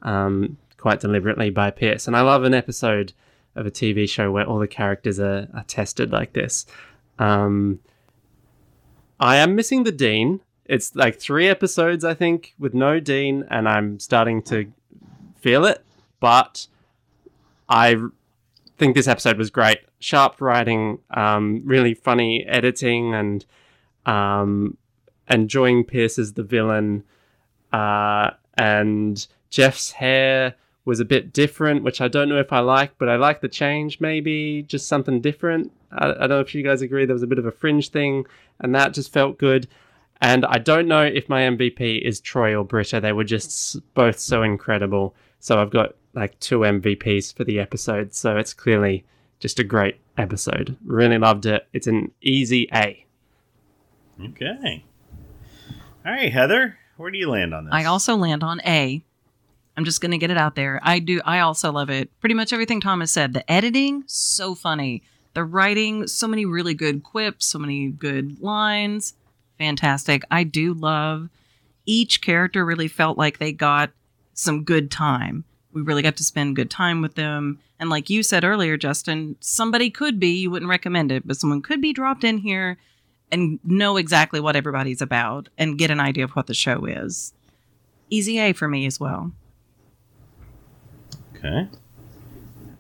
um, 0.02 0.56
quite 0.78 1.00
deliberately 1.00 1.50
by 1.50 1.70
Pierce. 1.70 2.06
And 2.06 2.16
I 2.16 2.22
love 2.22 2.44
an 2.44 2.54
episode 2.54 3.12
of 3.54 3.66
a 3.66 3.70
TV 3.70 4.08
show 4.08 4.30
where 4.30 4.46
all 4.46 4.58
the 4.58 4.68
characters 4.68 5.20
are, 5.20 5.46
are 5.52 5.64
tested 5.64 6.10
like 6.10 6.32
this. 6.32 6.64
Um, 7.18 7.80
I 9.20 9.36
am 9.36 9.54
missing 9.54 9.84
the 9.84 9.92
Dean. 9.92 10.40
It's 10.64 10.94
like 10.94 11.18
three 11.18 11.48
episodes, 11.48 12.04
I 12.04 12.14
think, 12.14 12.54
with 12.58 12.74
no 12.74 13.00
Dean, 13.00 13.44
and 13.50 13.68
I'm 13.68 13.98
starting 13.98 14.42
to 14.42 14.70
feel 15.40 15.64
it. 15.64 15.84
But 16.20 16.66
I 17.68 17.96
think 18.76 18.94
this 18.94 19.08
episode 19.08 19.38
was 19.38 19.50
great. 19.50 19.80
Sharp 19.98 20.40
writing, 20.40 20.98
um, 21.10 21.62
really 21.64 21.94
funny 21.94 22.44
editing, 22.46 23.14
and 23.14 23.44
um, 24.06 24.76
enjoying 25.28 25.84
Pierce 25.84 26.18
as 26.18 26.34
the 26.34 26.42
villain. 26.42 27.04
Uh, 27.72 28.30
and 28.56 29.26
Jeff's 29.50 29.92
hair 29.92 30.54
was 30.84 31.00
a 31.00 31.04
bit 31.04 31.32
different, 31.32 31.82
which 31.82 32.00
I 32.00 32.08
don't 32.08 32.28
know 32.28 32.38
if 32.38 32.52
I 32.52 32.60
like, 32.60 32.96
but 32.98 33.08
I 33.08 33.16
like 33.16 33.40
the 33.40 33.48
change, 33.48 34.00
maybe 34.00 34.62
just 34.62 34.88
something 34.88 35.20
different. 35.20 35.72
I, 35.92 36.10
I 36.10 36.12
don't 36.12 36.28
know 36.28 36.40
if 36.40 36.54
you 36.54 36.62
guys 36.62 36.82
agree. 36.82 37.06
There 37.06 37.14
was 37.14 37.22
a 37.22 37.26
bit 37.26 37.38
of 37.38 37.46
a 37.46 37.52
fringe 37.52 37.90
thing, 37.90 38.26
and 38.60 38.74
that 38.74 38.94
just 38.94 39.12
felt 39.12 39.38
good. 39.38 39.68
And 40.20 40.44
I 40.46 40.58
don't 40.58 40.88
know 40.88 41.02
if 41.02 41.28
my 41.28 41.42
MVP 41.42 42.02
is 42.02 42.20
Troy 42.20 42.54
or 42.56 42.64
Britta. 42.64 43.00
They 43.00 43.12
were 43.12 43.24
just 43.24 43.76
both 43.94 44.18
so 44.18 44.42
incredible. 44.42 45.14
So 45.38 45.60
I've 45.60 45.70
got 45.70 45.94
like 46.14 46.38
two 46.40 46.60
MVPs 46.60 47.34
for 47.34 47.44
the 47.44 47.60
episode. 47.60 48.14
So 48.14 48.36
it's 48.36 48.52
clearly 48.52 49.04
just 49.38 49.60
a 49.60 49.64
great 49.64 50.00
episode. 50.16 50.76
Really 50.84 51.18
loved 51.18 51.46
it. 51.46 51.68
It's 51.72 51.86
an 51.86 52.10
easy 52.20 52.68
A. 52.74 53.06
Okay. 54.20 54.84
All 56.04 56.12
right, 56.12 56.32
Heather, 56.32 56.78
where 56.96 57.10
do 57.10 57.18
you 57.18 57.30
land 57.30 57.54
on 57.54 57.66
this? 57.66 57.74
I 57.74 57.84
also 57.84 58.16
land 58.16 58.42
on 58.42 58.60
A. 58.66 59.02
I'm 59.76 59.84
just 59.84 60.00
going 60.00 60.10
to 60.10 60.18
get 60.18 60.32
it 60.32 60.36
out 60.36 60.56
there. 60.56 60.80
I 60.82 60.98
do. 60.98 61.20
I 61.24 61.38
also 61.38 61.70
love 61.70 61.88
it. 61.88 62.10
Pretty 62.18 62.34
much 62.34 62.52
everything 62.52 62.80
Thomas 62.80 63.12
said. 63.12 63.32
The 63.32 63.48
editing, 63.50 64.02
so 64.06 64.56
funny. 64.56 65.04
The 65.38 65.44
writing, 65.44 66.08
so 66.08 66.26
many 66.26 66.46
really 66.46 66.74
good 66.74 67.04
quips, 67.04 67.46
so 67.46 67.60
many 67.60 67.90
good 67.90 68.42
lines. 68.42 69.14
Fantastic. 69.56 70.24
I 70.32 70.42
do 70.42 70.74
love 70.74 71.28
each 71.86 72.22
character 72.22 72.64
really 72.64 72.88
felt 72.88 73.16
like 73.16 73.38
they 73.38 73.52
got 73.52 73.92
some 74.34 74.64
good 74.64 74.90
time. 74.90 75.44
We 75.72 75.82
really 75.82 76.02
got 76.02 76.16
to 76.16 76.24
spend 76.24 76.56
good 76.56 76.72
time 76.72 77.02
with 77.02 77.14
them. 77.14 77.60
And 77.78 77.88
like 77.88 78.10
you 78.10 78.24
said 78.24 78.42
earlier, 78.42 78.76
Justin, 78.76 79.36
somebody 79.38 79.90
could 79.90 80.18
be, 80.18 80.40
you 80.40 80.50
wouldn't 80.50 80.68
recommend 80.68 81.12
it, 81.12 81.24
but 81.24 81.36
someone 81.36 81.62
could 81.62 81.80
be 81.80 81.92
dropped 81.92 82.24
in 82.24 82.38
here 82.38 82.76
and 83.30 83.60
know 83.62 83.96
exactly 83.96 84.40
what 84.40 84.56
everybody's 84.56 85.00
about 85.00 85.50
and 85.56 85.78
get 85.78 85.92
an 85.92 86.00
idea 86.00 86.24
of 86.24 86.32
what 86.32 86.48
the 86.48 86.52
show 86.52 86.84
is. 86.84 87.32
Easy 88.10 88.40
A 88.40 88.52
for 88.54 88.66
me 88.66 88.86
as 88.86 88.98
well. 88.98 89.30
Okay. 91.36 91.68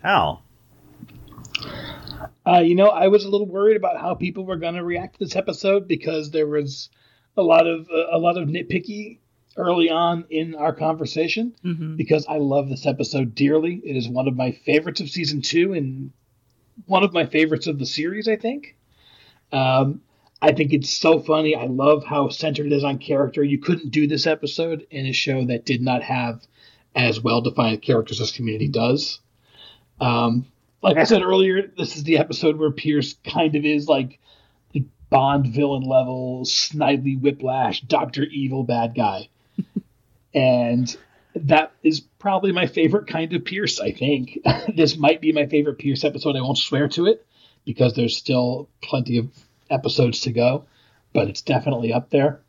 Al. 0.02 0.42
Uh, 2.48 2.60
you 2.60 2.74
know, 2.74 2.88
I 2.88 3.08
was 3.08 3.24
a 3.24 3.28
little 3.28 3.46
worried 3.46 3.76
about 3.76 4.00
how 4.00 4.14
people 4.14 4.46
were 4.46 4.56
going 4.56 4.74
to 4.74 4.84
react 4.84 5.18
to 5.18 5.24
this 5.24 5.36
episode 5.36 5.86
because 5.86 6.30
there 6.30 6.46
was 6.46 6.88
a 7.36 7.42
lot 7.42 7.66
of 7.66 7.88
uh, 7.90 8.06
a 8.10 8.18
lot 8.18 8.38
of 8.38 8.48
nitpicky 8.48 9.18
early 9.56 9.90
on 9.90 10.24
in 10.30 10.54
our 10.54 10.72
conversation. 10.72 11.54
Mm-hmm. 11.64 11.96
Because 11.96 12.26
I 12.26 12.38
love 12.38 12.68
this 12.68 12.86
episode 12.86 13.34
dearly. 13.34 13.82
It 13.84 13.96
is 13.96 14.08
one 14.08 14.28
of 14.28 14.36
my 14.36 14.52
favorites 14.52 15.00
of 15.00 15.10
season 15.10 15.42
two 15.42 15.74
and 15.74 16.12
one 16.86 17.02
of 17.02 17.12
my 17.12 17.26
favorites 17.26 17.66
of 17.66 17.78
the 17.78 17.86
series. 17.86 18.28
I 18.28 18.36
think. 18.36 18.76
Um, 19.52 20.00
I 20.40 20.52
think 20.52 20.72
it's 20.72 20.90
so 20.90 21.20
funny. 21.20 21.54
I 21.54 21.66
love 21.66 22.04
how 22.04 22.28
centered 22.28 22.66
it 22.66 22.72
is 22.72 22.84
on 22.84 22.98
character. 22.98 23.42
You 23.42 23.58
couldn't 23.58 23.90
do 23.90 24.06
this 24.06 24.26
episode 24.26 24.86
in 24.90 25.04
a 25.04 25.12
show 25.12 25.44
that 25.46 25.66
did 25.66 25.82
not 25.82 26.02
have 26.02 26.40
as 26.94 27.20
well 27.20 27.40
defined 27.40 27.82
characters 27.82 28.20
as 28.20 28.30
Community 28.30 28.68
does. 28.68 29.20
Um, 30.00 30.46
like 30.82 30.96
I 30.96 31.04
said 31.04 31.22
earlier, 31.22 31.70
this 31.76 31.96
is 31.96 32.04
the 32.04 32.18
episode 32.18 32.56
where 32.56 32.70
Pierce 32.70 33.14
kind 33.24 33.54
of 33.54 33.64
is 33.64 33.88
like 33.88 34.18
the 34.72 34.84
Bond 35.10 35.46
villain 35.46 35.82
level, 35.82 36.42
Snidely 36.44 37.20
Whiplash, 37.20 37.80
Doctor 37.82 38.24
Evil 38.24 38.64
bad 38.64 38.94
guy, 38.94 39.28
and 40.34 40.96
that 41.34 41.72
is 41.82 42.00
probably 42.00 42.52
my 42.52 42.66
favorite 42.66 43.06
kind 43.06 43.32
of 43.32 43.44
Pierce. 43.44 43.80
I 43.80 43.92
think 43.92 44.38
this 44.76 44.96
might 44.96 45.20
be 45.20 45.32
my 45.32 45.46
favorite 45.46 45.78
Pierce 45.78 46.04
episode. 46.04 46.36
I 46.36 46.40
won't 46.40 46.58
swear 46.58 46.88
to 46.88 47.06
it 47.06 47.24
because 47.64 47.94
there's 47.94 48.16
still 48.16 48.68
plenty 48.82 49.18
of 49.18 49.28
episodes 49.70 50.20
to 50.20 50.32
go, 50.32 50.64
but 51.12 51.28
it's 51.28 51.42
definitely 51.42 51.92
up 51.92 52.10
there. 52.10 52.40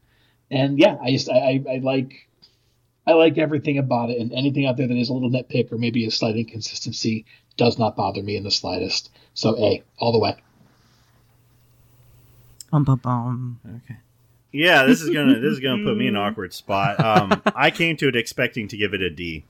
And 0.51 0.79
yeah, 0.79 0.97
I 1.01 1.11
just 1.11 1.29
I, 1.29 1.61
I, 1.67 1.73
I 1.73 1.77
like 1.79 2.27
I 3.05 3.13
like 3.13 3.37
everything 3.37 3.77
about 3.77 4.09
it, 4.09 4.19
and 4.19 4.31
anything 4.33 4.65
out 4.65 4.77
there 4.77 4.87
that 4.87 4.97
is 4.97 5.09
a 5.09 5.13
little 5.13 5.29
nitpick 5.29 5.71
or 5.71 5.77
maybe 5.77 6.05
a 6.05 6.11
slight 6.11 6.35
inconsistency 6.35 7.25
does 7.59 7.77
not 7.77 7.95
bother 7.95 8.23
me 8.23 8.35
in 8.35 8.43
the 8.43 8.49
slightest. 8.51 9.11
So 9.35 9.55
A, 9.63 9.83
all 9.99 10.11
the 10.11 10.17
way. 10.19 10.35
Bum, 12.71 12.83
bum, 12.83 12.97
bum. 12.99 13.59
Okay. 13.85 13.99
Yeah, 14.51 14.85
this 14.85 15.01
is 15.01 15.09
gonna 15.11 15.39
this 15.39 15.53
is 15.53 15.59
gonna 15.59 15.83
put 15.83 15.95
me 15.95 16.07
in 16.07 16.15
an 16.15 16.21
awkward 16.21 16.53
spot. 16.53 16.99
Um, 16.99 17.41
I 17.55 17.69
came 17.69 17.97
to 17.97 18.07
it 18.07 18.15
expecting 18.15 18.67
to 18.69 18.77
give 18.77 18.93
it 18.95 19.01
a 19.01 19.09
D. 19.09 19.43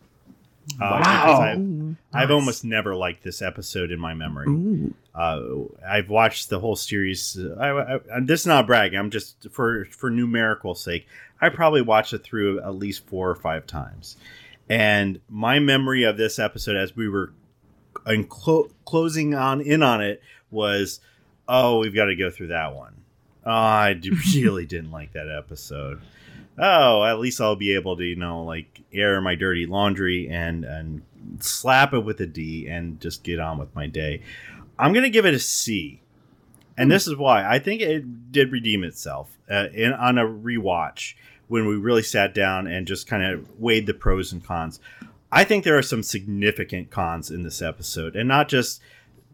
Uh, 0.80 0.99
because 0.99 1.39
Wow. 1.39 1.41
I've, 1.41 1.57
Ooh, 1.60 1.95
I've 2.14 2.32
almost 2.32 2.64
never 2.64 2.95
liked 2.95 3.24
this 3.24 3.41
episode 3.41 3.91
in 3.91 3.99
my 3.99 4.14
memory. 4.14 4.91
Uh, 5.16 5.41
I've 5.88 6.10
watched 6.10 6.49
the 6.49 6.60
whole 6.60 6.76
series. 6.76 7.39
uh, 7.39 7.55
I, 7.60 7.95
I, 7.95 7.99
and 8.12 8.28
this 8.28 8.41
is 8.41 8.45
not 8.45 8.68
bragging. 8.68 8.99
I'm 8.99 9.10
just 9.10 9.47
for 9.51 9.86
for 9.86 10.10
numerical 10.10 10.76
sake. 10.76 11.07
I 11.41 11.49
probably 11.49 11.82
watched 11.82 12.14
it 12.14 12.24
through 12.24 12.60
at 12.62 12.76
least 12.76 13.07
four 13.07 13.30
or 13.30 13.36
five 13.36 13.66
times, 13.68 14.18
and 14.70 15.20
my 15.30 15.60
memory 15.60 16.03
of 16.03 16.18
this 16.18 16.38
episode 16.39 16.76
as 16.76 16.95
we 16.95 17.07
were 17.10 17.34
in 18.10 18.26
clo- 18.26 18.70
closing 18.86 19.34
on 19.36 19.62
in 19.62 19.84
on 19.84 20.01
it 20.01 20.22
was, 20.51 20.99
oh, 21.47 21.80
we've 21.80 21.95
got 21.95 22.05
to 22.05 22.16
go 22.16 22.30
through 22.30 22.47
that 22.47 22.76
one. 22.76 22.95
Oh, 23.45 23.51
I 23.51 23.93
d- 23.93 24.12
really 24.36 24.66
didn't 24.66 24.91
like 24.91 25.14
that 25.14 25.30
episode. 25.30 26.01
Oh, 26.57 27.05
at 27.05 27.20
least 27.20 27.39
I'll 27.39 27.55
be 27.55 27.74
able 27.76 27.95
to, 27.97 28.03
you 28.03 28.18
know, 28.18 28.43
like 28.43 28.82
air 28.93 29.22
my 29.22 29.36
dirty 29.36 29.66
laundry 29.66 30.28
and 30.30 30.66
and 30.66 31.01
slap 31.39 31.93
it 31.93 31.99
with 31.99 32.20
a 32.20 32.26
D 32.26 32.68
and 32.68 32.99
just 32.99 33.24
get 33.24 33.39
on 33.39 33.57
with 33.57 33.74
my 33.76 33.88
day. 33.88 34.22
I'm 34.78 34.93
gonna 34.93 35.10
give 35.10 35.26
it 35.26 35.34
a 35.34 35.39
C, 35.39 36.01
and 36.78 36.91
this 36.91 37.07
is 37.07 37.16
why 37.16 37.49
I 37.49 37.60
think 37.60 37.82
it 37.82 38.32
did 38.32 38.51
redeem 38.51 38.84
itself 38.84 39.38
uh, 39.49 39.68
in 39.74 39.93
on 39.93 40.18
a 40.18 40.26
rewatch 40.26 41.16
when 41.47 41.66
we 41.66 41.76
really 41.76 42.03
sat 42.03 42.34
down 42.34 42.68
and 42.68 42.86
just 42.88 43.07
kind 43.07 43.24
of 43.24 43.60
weighed 43.60 43.86
the 43.86 43.93
pros 43.93 44.32
and 44.32 44.43
cons. 44.43 44.80
I 45.32 45.44
think 45.44 45.64
there 45.64 45.78
are 45.78 45.84
some 45.84 46.04
significant 46.04 46.90
cons 46.90 47.30
in 47.30 47.44
this 47.44 47.62
episode, 47.62 48.16
and 48.16 48.28
not 48.28 48.50
just 48.50 48.82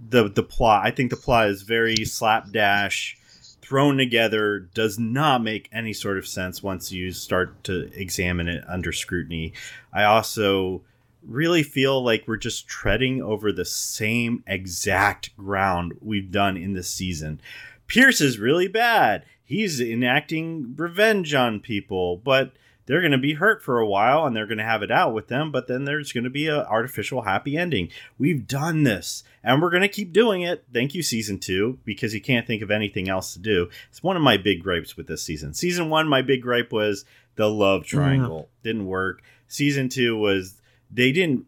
the 0.09 0.29
the 0.29 0.43
plot. 0.43 0.85
I 0.85 0.91
think 0.91 1.09
the 1.09 1.17
plot 1.17 1.49
is 1.49 1.61
very 1.61 1.95
slapdash, 2.03 3.17
thrown 3.61 3.97
together, 3.97 4.59
does 4.73 4.99
not 4.99 5.43
make 5.43 5.69
any 5.71 5.93
sort 5.93 6.17
of 6.17 6.27
sense 6.27 6.61
once 6.61 6.91
you 6.91 7.11
start 7.11 7.63
to 7.65 7.89
examine 7.93 8.47
it 8.47 8.63
under 8.67 8.91
scrutiny. 8.91 9.53
I 9.93 10.03
also 10.03 10.81
really 11.23 11.63
feel 11.63 12.03
like 12.03 12.27
we're 12.27 12.37
just 12.37 12.67
treading 12.67 13.21
over 13.21 13.51
the 13.51 13.65
same 13.65 14.43
exact 14.45 15.35
ground 15.37 15.93
we've 16.01 16.31
done 16.31 16.57
in 16.57 16.73
this 16.73 16.89
season. 16.89 17.41
Pierce 17.87 18.21
is 18.21 18.37
really 18.37 18.67
bad. 18.67 19.25
He's 19.43 19.79
enacting 19.79 20.75
revenge 20.75 21.33
on 21.33 21.59
people, 21.59 22.17
but 22.17 22.53
they're 22.85 23.01
going 23.01 23.11
to 23.11 23.17
be 23.17 23.33
hurt 23.33 23.63
for 23.63 23.79
a 23.79 23.87
while 23.87 24.25
and 24.25 24.35
they're 24.35 24.47
going 24.47 24.59
to 24.59 24.63
have 24.63 24.83
it 24.83 24.91
out 24.91 25.13
with 25.13 25.27
them, 25.27 25.51
but 25.51 25.67
then 25.67 25.85
there's 25.85 26.11
going 26.11 26.23
to 26.23 26.29
be 26.29 26.47
an 26.47 26.59
artificial 26.59 27.23
happy 27.23 27.57
ending. 27.57 27.89
We've 28.17 28.47
done 28.47 28.83
this 28.83 29.23
and 29.43 29.61
we're 29.61 29.71
going 29.71 29.81
to 29.81 29.87
keep 29.87 30.13
doing 30.13 30.41
it. 30.41 30.65
Thank 30.73 30.93
you, 30.93 31.03
season 31.03 31.39
two, 31.39 31.79
because 31.83 32.13
you 32.13 32.21
can't 32.21 32.45
think 32.45 32.61
of 32.61 32.71
anything 32.71 33.09
else 33.09 33.33
to 33.33 33.39
do. 33.39 33.69
It's 33.89 34.03
one 34.03 34.15
of 34.15 34.21
my 34.21 34.37
big 34.37 34.61
gripes 34.61 34.95
with 34.95 35.07
this 35.07 35.23
season. 35.23 35.53
Season 35.53 35.89
one, 35.89 36.07
my 36.07 36.21
big 36.21 36.41
gripe 36.41 36.71
was 36.71 37.05
the 37.35 37.49
love 37.49 37.85
triangle. 37.85 38.49
Didn't 38.63 38.85
work. 38.85 39.21
Season 39.47 39.89
two 39.89 40.17
was 40.17 40.61
they 40.91 41.11
didn't 41.11 41.45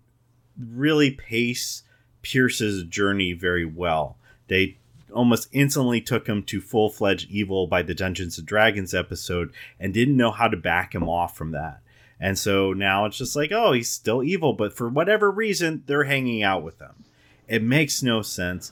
really 0.60 1.12
pace 1.12 1.84
Pierce's 2.22 2.84
journey 2.84 3.34
very 3.34 3.66
well. 3.66 4.18
They 4.48 4.78
almost 5.18 5.50
instantly 5.52 6.00
took 6.00 6.28
him 6.28 6.44
to 6.44 6.62
full 6.62 6.90
fledged 6.90 7.30
evil 7.30 7.68
by 7.68 7.82
the 7.82 7.96
Dungeons 7.96 8.38
and 8.38 8.48
Dragons 8.48 8.94
episode 8.94 9.52
and 9.80 9.94
didn't 9.94 10.16
know 10.16 10.32
how 10.32 10.48
to 10.48 10.58
back 10.58 10.94
him 10.94 11.10
off 11.10 11.36
from 11.36 11.52
that. 11.52 11.82
And 12.20 12.38
so 12.38 12.74
now 12.74 13.06
it's 13.06 13.18
just 13.18 13.36
like, 13.36 13.52
oh, 13.52 13.74
he's 13.74 13.90
still 13.90 14.24
evil, 14.24 14.54
but 14.54 14.74
for 14.74 14.88
whatever 14.90 15.30
reason, 15.30 15.84
they're 15.86 16.06
hanging 16.06 16.42
out 16.44 16.64
with 16.64 16.80
him. 16.80 17.04
It 17.48 17.62
makes 17.62 18.02
no 18.02 18.22
sense. 18.22 18.72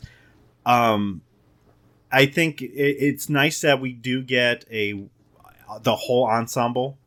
Um, 0.66 1.22
I 2.12 2.26
think 2.26 2.62
it, 2.62 2.72
it's 2.74 3.30
nice 3.30 3.62
that 3.62 3.82
we 3.82 3.94
do 3.94 4.22
get 4.22 4.66
a 4.72 5.06
the 5.82 5.96
whole 5.96 6.26
ensemble. 6.26 6.98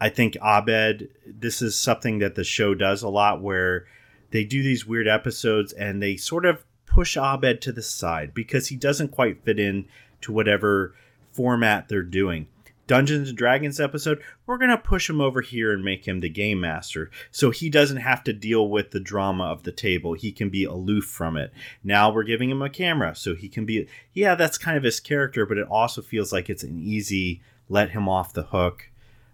I 0.00 0.08
think 0.08 0.36
Abed, 0.42 1.10
this 1.26 1.62
is 1.62 1.76
something 1.76 2.18
that 2.18 2.34
the 2.34 2.44
show 2.44 2.74
does 2.74 3.02
a 3.02 3.08
lot 3.08 3.40
where 3.40 3.86
they 4.30 4.44
do 4.44 4.62
these 4.62 4.86
weird 4.86 5.06
episodes 5.06 5.72
and 5.72 6.02
they 6.02 6.16
sort 6.16 6.44
of 6.44 6.64
push 6.92 7.16
Abed 7.16 7.62
to 7.62 7.72
the 7.72 7.82
side 7.82 8.34
because 8.34 8.68
he 8.68 8.76
doesn't 8.76 9.12
quite 9.12 9.42
fit 9.44 9.58
in 9.58 9.86
to 10.20 10.32
whatever 10.32 10.94
format 11.32 11.88
they're 11.88 12.02
doing. 12.02 12.46
Dungeons 12.86 13.30
and 13.30 13.38
Dragons 13.38 13.80
episode, 13.80 14.22
we're 14.44 14.58
going 14.58 14.68
to 14.68 14.76
push 14.76 15.08
him 15.08 15.18
over 15.18 15.40
here 15.40 15.72
and 15.72 15.82
make 15.82 16.06
him 16.06 16.20
the 16.20 16.28
game 16.28 16.60
master. 16.60 17.10
So 17.30 17.50
he 17.50 17.70
doesn't 17.70 17.98
have 17.98 18.22
to 18.24 18.34
deal 18.34 18.68
with 18.68 18.90
the 18.90 19.00
drama 19.00 19.44
of 19.44 19.62
the 19.62 19.72
table. 19.72 20.12
He 20.12 20.32
can 20.32 20.50
be 20.50 20.64
aloof 20.64 21.04
from 21.04 21.38
it. 21.38 21.50
Now 21.82 22.12
we're 22.12 22.24
giving 22.24 22.50
him 22.50 22.60
a 22.60 22.68
camera 22.68 23.14
so 23.14 23.34
he 23.34 23.48
can 23.48 23.64
be, 23.64 23.88
yeah, 24.12 24.34
that's 24.34 24.58
kind 24.58 24.76
of 24.76 24.82
his 24.82 25.00
character, 25.00 25.46
but 25.46 25.56
it 25.56 25.68
also 25.68 26.02
feels 26.02 26.30
like 26.30 26.50
it's 26.50 26.64
an 26.64 26.78
easy 26.78 27.40
let 27.70 27.90
him 27.90 28.06
off 28.06 28.34
the 28.34 28.42
hook. 28.42 28.90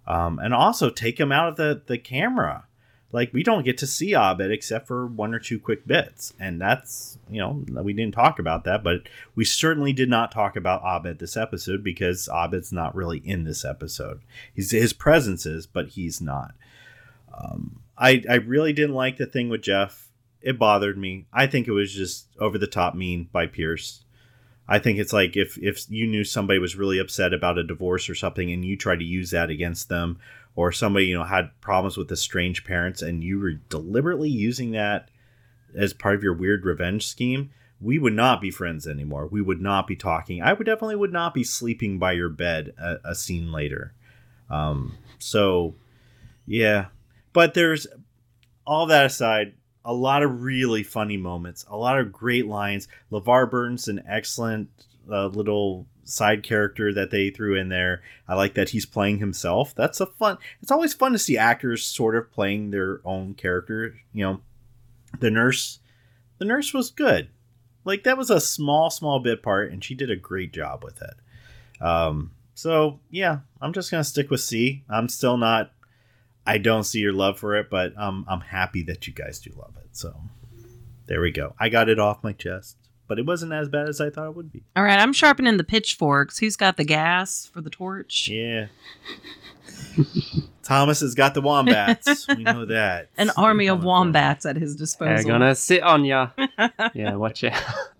Um, 0.07 0.39
and 0.39 0.55
also 0.55 0.91
take 0.91 1.19
him 1.19 1.33
out 1.33 1.49
of 1.49 1.57
the, 1.57 1.83
the 1.87 1.99
camera 1.99 2.68
like 3.11 3.33
we 3.33 3.43
don't 3.43 3.65
get 3.65 3.79
to 3.79 3.87
see 3.87 4.15
Abed 4.15 4.51
except 4.51 4.87
for 4.87 5.07
one 5.07 5.33
or 5.33 5.39
two 5.39 5.59
quick 5.59 5.87
bits, 5.87 6.35
and 6.39 6.61
that's 6.61 7.19
you 7.31 7.41
know 7.41 7.65
we 7.83 7.93
didn't 7.93 8.15
talk 8.15 8.39
about 8.39 8.65
that, 8.65 8.85
but 8.85 9.09
we 9.35 9.45
certainly 9.45 9.93
did 9.93 10.11
not 10.11 10.31
talk 10.31 10.57
about 10.57 10.83
Abed 10.85 11.19
this 11.19 11.37
episode 11.37 11.83
because 11.83 12.29
Abed's 12.29 12.73
not 12.73 12.95
really 12.95 13.19
in 13.19 13.45
this 13.45 13.65
episode. 13.65 14.21
He's 14.55 14.71
his 14.71 14.93
presence 14.93 15.47
is, 15.47 15.67
but 15.67 15.89
he's 15.89 16.21
not. 16.21 16.55
Um, 17.37 17.81
I 17.97 18.23
I 18.29 18.35
really 18.35 18.73
didn't 18.73 18.95
like 18.95 19.17
the 19.17 19.27
thing 19.27 19.49
with 19.49 19.63
Jeff. 19.63 20.09
It 20.43 20.59
bothered 20.59 20.99
me. 20.99 21.27
I 21.33 21.47
think 21.47 21.67
it 21.67 21.73
was 21.73 21.93
just 21.93 22.29
over 22.39 22.59
the 22.59 22.67
top 22.67 22.95
mean 22.95 23.29
by 23.33 23.47
Pierce. 23.47 24.05
I 24.69 24.79
think 24.79 24.99
it's 24.99 25.15
like 25.15 25.35
if 25.35 25.57
if 25.59 25.91
you 25.91 26.07
knew 26.07 26.25
somebody 26.25 26.59
was 26.59 26.77
really 26.77 26.99
upset 26.99 27.33
about 27.33 27.57
a 27.57 27.65
divorce 27.65 28.11
or 28.11 28.15
something, 28.15 28.53
and 28.53 28.65
you 28.65 28.77
tried 28.77 28.99
to 28.99 29.05
use 29.05 29.31
that 29.31 29.49
against 29.49 29.89
them, 29.89 30.19
or 30.59 30.73
somebody 30.73 31.07
you 31.07 31.15
know 31.15 31.23
had 31.23 31.49
problems 31.61 31.97
with 31.97 32.11
estranged 32.11 32.65
parents 32.65 33.01
and 33.01 33.23
you 33.23 33.39
were 33.39 33.53
deliberately 33.53 34.29
using 34.29 34.73
that 34.73 35.09
as 35.77 35.93
part 35.93 36.17
of 36.17 36.23
your 36.23 36.35
weird 36.35 36.65
revenge 36.65 37.07
scheme 37.07 37.51
we 37.81 37.97
would 37.97 38.13
not 38.13 38.41
be 38.41 38.51
friends 38.51 38.89
anymore. 38.89 39.29
We 39.29 39.41
would 39.41 39.61
not 39.61 39.87
be 39.87 39.95
talking. 39.95 40.43
I 40.43 40.53
would 40.53 40.65
definitely 40.67 40.97
would 40.97 41.13
not 41.13 41.33
be 41.33 41.45
sleeping 41.45 42.01
by 42.01 42.11
your 42.11 42.29
bed 42.29 42.75
a, 42.77 42.97
a 43.05 43.15
scene 43.15 43.53
later. 43.53 43.95
Um, 44.51 44.97
so 45.21 45.77
yeah. 46.45 46.87
But 47.33 47.55
there's 47.55 47.87
all 48.67 48.87
that 48.87 49.07
aside 49.07 49.55
a 49.85 49.93
lot 49.93 50.25
of 50.25 50.43
really 50.43 50.83
funny 50.83 51.17
moments 51.17 51.65
a 51.71 51.77
lot 51.77 52.01
of 52.01 52.13
great 52.13 52.47
lines. 52.47 52.89
Levar 53.13 53.49
burton's 53.49 53.87
an 53.87 54.03
excellent 54.09 54.71
uh, 55.09 55.29
little 55.29 55.87
side 56.09 56.43
character 56.43 56.93
that 56.93 57.11
they 57.11 57.31
threw 57.31 57.55
in 57.55 57.69
there. 57.69 58.03
I 58.27 58.35
like 58.35 58.55
that 58.55 58.71
he's 58.71 58.87
playing 58.87 59.19
himself. 59.19 59.75
That's 59.75 60.01
a 60.01 60.07
fun. 60.07 60.39
It's 60.63 60.71
always 60.71 60.95
fun 60.95 61.13
to 61.13 61.19
see 61.19 61.37
actors 61.37 61.85
sort 61.85 62.17
of 62.17 62.33
playing 62.33 62.71
their 62.71 63.01
own 63.05 63.35
character. 63.35 63.95
You 64.13 64.25
know, 64.25 64.41
the 65.21 65.31
nurse, 65.31 65.81
the 66.39 66.45
nurse 66.45 66.73
was 66.73 66.91
good. 66.91 67.29
Like 67.85 68.05
that 68.05 68.19
was 68.19 68.31
a 68.31 68.41
small, 68.41 68.91
small 68.91 69.21
bit 69.21 69.43
part, 69.43 69.71
and 69.71 69.85
she 69.85 69.95
did 69.95 70.11
a 70.11 70.17
great 70.17 70.53
job 70.53 70.83
with 70.83 71.01
it. 71.03 71.83
Um, 71.83 72.33
so 72.55 73.01
yeah, 73.11 73.41
I'm 73.61 73.73
just 73.73 73.91
gonna 73.91 74.05
stick 74.05 74.31
with 74.31 74.41
C. 74.41 74.85
I'm 74.89 75.09
still 75.09 75.37
not. 75.37 75.73
I 76.47 76.57
don't 76.59 76.85
see 76.85 77.01
your 77.01 77.13
love 77.13 77.39
for 77.39 77.57
it, 77.57 77.69
but 77.69 77.97
um, 77.99 78.25
I'm 78.27 78.41
happy 78.41 78.83
that 78.85 79.07
you 79.07 79.13
guys 79.13 79.39
do 79.39 79.53
love 79.57 79.75
it. 79.77 79.89
So 79.93 80.19
there 81.07 81.21
we 81.21 81.31
go. 81.31 81.55
I 81.59 81.69
got 81.69 81.91
it 81.91 81.99
off 81.99 82.25
my 82.25 82.33
chest 82.33 82.88
but 83.09 83.19
it 83.19 83.27
wasn't 83.27 83.53
as 83.53 83.69
bad 83.69 83.89
as 83.89 84.01
I 84.01 84.11
thought 84.11 84.29
it 84.29 84.37
would 84.37 84.53
be. 84.53 84.63
All 84.77 84.85
right, 84.85 84.99
I'm 84.99 85.13
sharpening 85.13 85.57
the 85.57 85.65
pitchforks. 85.65 86.39
Who's 86.39 86.57
got 86.57 86.77
the 86.77 86.85
gas 86.85 87.47
for 87.47 87.61
the 87.61 87.71
torch? 87.71 88.29
Yeah. 88.29 88.67
Thomas 90.63 91.01
has 91.01 91.15
got 91.15 91.35
the 91.35 91.41
wombats. 91.41 92.29
we 92.37 92.45
know 92.45 92.67
that. 92.67 93.09
An 93.17 93.31
army 93.37 93.69
of 93.69 93.83
wombats 93.83 94.45
at 94.45 94.57
his 94.57 94.77
disposal. 94.77 95.15
They're 95.17 95.25
gonna 95.25 95.55
sit 95.55 95.83
on 95.83 96.05
ya. 96.05 96.31
yeah, 96.95 97.15
watch 97.17 97.43
out. 97.43 97.63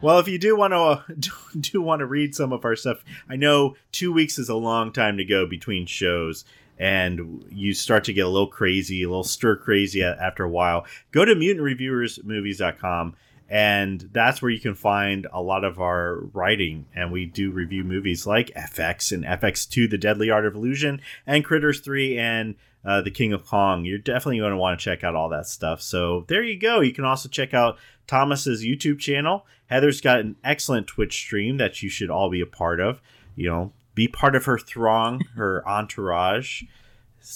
Well, 0.00 0.20
if 0.20 0.28
you 0.28 0.38
do 0.38 0.56
want 0.56 0.72
to 0.72 0.78
uh, 0.78 1.02
do, 1.18 1.30
do 1.58 1.82
want 1.82 2.00
to 2.00 2.06
read 2.06 2.32
some 2.32 2.52
of 2.52 2.64
our 2.64 2.76
stuff, 2.76 3.02
I 3.28 3.34
know 3.34 3.74
two 3.90 4.12
weeks 4.12 4.38
is 4.38 4.48
a 4.48 4.54
long 4.54 4.92
time 4.92 5.16
to 5.16 5.24
go 5.24 5.44
between 5.44 5.86
shows, 5.86 6.44
and 6.78 7.44
you 7.50 7.74
start 7.74 8.04
to 8.04 8.12
get 8.12 8.24
a 8.24 8.28
little 8.28 8.46
crazy, 8.46 9.02
a 9.02 9.08
little 9.08 9.24
stir 9.24 9.56
crazy 9.56 10.04
after 10.04 10.44
a 10.44 10.48
while. 10.48 10.86
Go 11.10 11.24
to 11.24 11.34
mutantreviewersmovies.com 11.34 13.16
and 13.48 14.10
that's 14.12 14.42
where 14.42 14.50
you 14.50 14.60
can 14.60 14.74
find 14.74 15.26
a 15.32 15.40
lot 15.40 15.64
of 15.64 15.80
our 15.80 16.16
writing. 16.32 16.86
And 16.94 17.10
we 17.10 17.24
do 17.24 17.50
review 17.50 17.82
movies 17.82 18.26
like 18.26 18.50
fx 18.54 19.10
and 19.12 19.24
fx2 19.24 19.88
the 19.88 19.98
deadly 19.98 20.30
art 20.30 20.46
of 20.46 20.54
illusion 20.54 21.00
and 21.26 21.44
critters 21.44 21.80
3 21.80 22.18
and 22.18 22.54
uh, 22.84 23.00
the 23.00 23.10
king 23.10 23.32
of 23.32 23.46
kong. 23.46 23.84
You're 23.84 23.98
definitely 23.98 24.38
going 24.38 24.52
to 24.52 24.58
want 24.58 24.78
to 24.78 24.84
check 24.84 25.02
out 25.02 25.14
all 25.14 25.30
that 25.30 25.46
stuff. 25.46 25.80
So 25.80 26.24
there 26.28 26.42
you 26.42 26.58
go. 26.58 26.80
You 26.80 26.92
can 26.92 27.04
also 27.04 27.28
check 27.28 27.54
out 27.54 27.78
thomas's 28.06 28.64
youtube 28.64 28.98
channel. 28.98 29.46
Heather's 29.66 30.00
got 30.00 30.20
an 30.20 30.36
excellent 30.44 30.86
twitch 30.86 31.14
stream 31.14 31.56
that 31.58 31.82
you 31.82 31.88
should 31.88 32.10
all 32.10 32.30
be 32.30 32.40
a 32.40 32.46
part 32.46 32.80
of. 32.80 33.00
You 33.34 33.48
know 33.48 33.72
be 33.94 34.08
part 34.08 34.36
of 34.36 34.44
her 34.44 34.58
throng 34.58 35.22
her 35.36 35.66
entourage. 35.66 36.64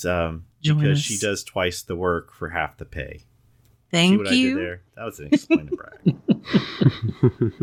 Um, 0.06 0.46
because 0.62 1.00
she 1.02 1.18
does 1.18 1.42
twice 1.42 1.82
the 1.82 1.96
work 1.96 2.32
for 2.32 2.50
half 2.50 2.78
the 2.78 2.84
pay 2.84 3.24
Thank 3.93 4.30
you. 4.30 4.57
there? 4.57 4.80
That 4.97 5.05
was 5.05 5.20
an 5.20 5.28
explain 5.30 5.68
to 5.68 5.76
brag. 5.76 6.16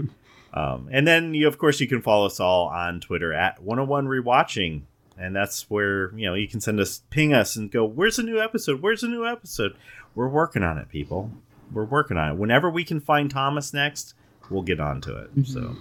um, 0.54 0.88
and 0.92 1.08
then 1.08 1.34
you, 1.34 1.48
of 1.48 1.58
course, 1.58 1.80
you 1.80 1.88
can 1.88 2.02
follow 2.02 2.28
us 2.28 2.40
all 2.40 2.68
on 2.68 3.02
Twitter 3.02 3.34
at 3.34 3.62
101 3.62 4.06
Rewatching, 4.06 4.84
and 5.18 5.36
that's 5.36 5.70
where 5.70 6.16
you 6.16 6.28
know 6.28 6.36
you 6.36 6.48
can 6.48 6.62
send 6.62 6.80
us, 6.80 7.02
ping 7.10 7.34
us, 7.34 7.56
and 7.56 7.72
go, 7.72 7.84
"Where's 7.84 8.18
the 8.18 8.24
new 8.24 8.40
episode? 8.40 8.82
Where's 8.82 9.02
the 9.02 9.08
new 9.08 9.26
episode?" 9.26 9.76
We're 10.16 10.30
working 10.30 10.64
on 10.64 10.78
it, 10.78 10.90
people. 10.90 11.32
We're 11.74 11.86
working 11.86 12.18
on 12.18 12.32
it. 12.32 12.38
Whenever 12.38 12.70
we 12.70 12.84
can 12.84 13.00
find 13.00 13.30
Thomas 13.30 13.74
next, 13.74 14.14
we'll 14.50 14.62
get 14.62 14.80
on 14.80 15.02
to 15.02 15.18
it. 15.18 15.36
Mm-hmm. 15.36 15.44
So. 15.44 15.76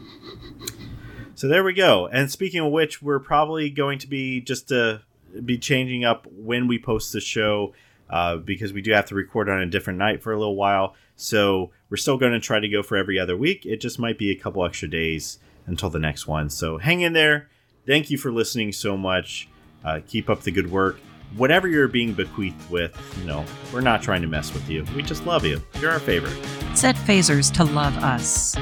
So 1.34 1.46
there 1.46 1.62
we 1.62 1.72
go. 1.72 2.08
And 2.08 2.28
speaking 2.32 2.58
of 2.60 2.72
which, 2.72 3.00
we're 3.00 3.20
probably 3.20 3.70
going 3.70 4.00
to 4.00 4.08
be 4.08 4.40
just 4.40 4.68
to 4.70 5.02
be 5.44 5.56
changing 5.56 6.04
up 6.04 6.26
when 6.32 6.66
we 6.66 6.80
post 6.80 7.12
the 7.12 7.20
show 7.20 7.74
uh, 8.10 8.36
because 8.36 8.72
we 8.72 8.82
do 8.82 8.92
have 8.92 9.06
to 9.06 9.14
record 9.14 9.48
on 9.48 9.60
a 9.60 9.66
different 9.66 9.98
night 9.98 10.22
for 10.22 10.32
a 10.32 10.38
little 10.38 10.56
while. 10.56 10.94
So 11.16 11.70
we're 11.90 11.96
still 11.96 12.16
going 12.16 12.32
to 12.32 12.40
try 12.40 12.60
to 12.60 12.68
go 12.68 12.82
for 12.82 12.96
every 12.96 13.18
other 13.18 13.36
week. 13.36 13.66
It 13.66 13.80
just 13.80 13.98
might 13.98 14.18
be 14.18 14.30
a 14.30 14.36
couple 14.36 14.64
extra 14.64 14.88
days 14.88 15.38
until 15.66 15.90
the 15.90 15.98
next 15.98 16.26
one. 16.26 16.50
So 16.50 16.78
hang 16.78 17.00
in 17.00 17.12
there. 17.12 17.48
Thank 17.86 18.10
you 18.10 18.18
for 18.18 18.30
listening 18.30 18.72
so 18.72 18.96
much. 18.96 19.48
Uh, 19.84 20.00
keep 20.06 20.28
up 20.28 20.42
the 20.42 20.50
good 20.50 20.70
work. 20.70 20.98
Whatever 21.36 21.68
you're 21.68 21.88
being 21.88 22.14
bequeathed 22.14 22.70
with, 22.70 22.96
you 23.18 23.26
know, 23.26 23.44
we're 23.72 23.82
not 23.82 24.02
trying 24.02 24.22
to 24.22 24.28
mess 24.28 24.52
with 24.54 24.68
you. 24.68 24.84
We 24.96 25.02
just 25.02 25.26
love 25.26 25.44
you. 25.44 25.62
You're 25.80 25.90
our 25.90 25.98
favorite. 25.98 26.36
Set 26.74 26.96
phasers 26.96 27.52
to 27.54 27.64
love 27.64 27.96
us. 27.98 28.56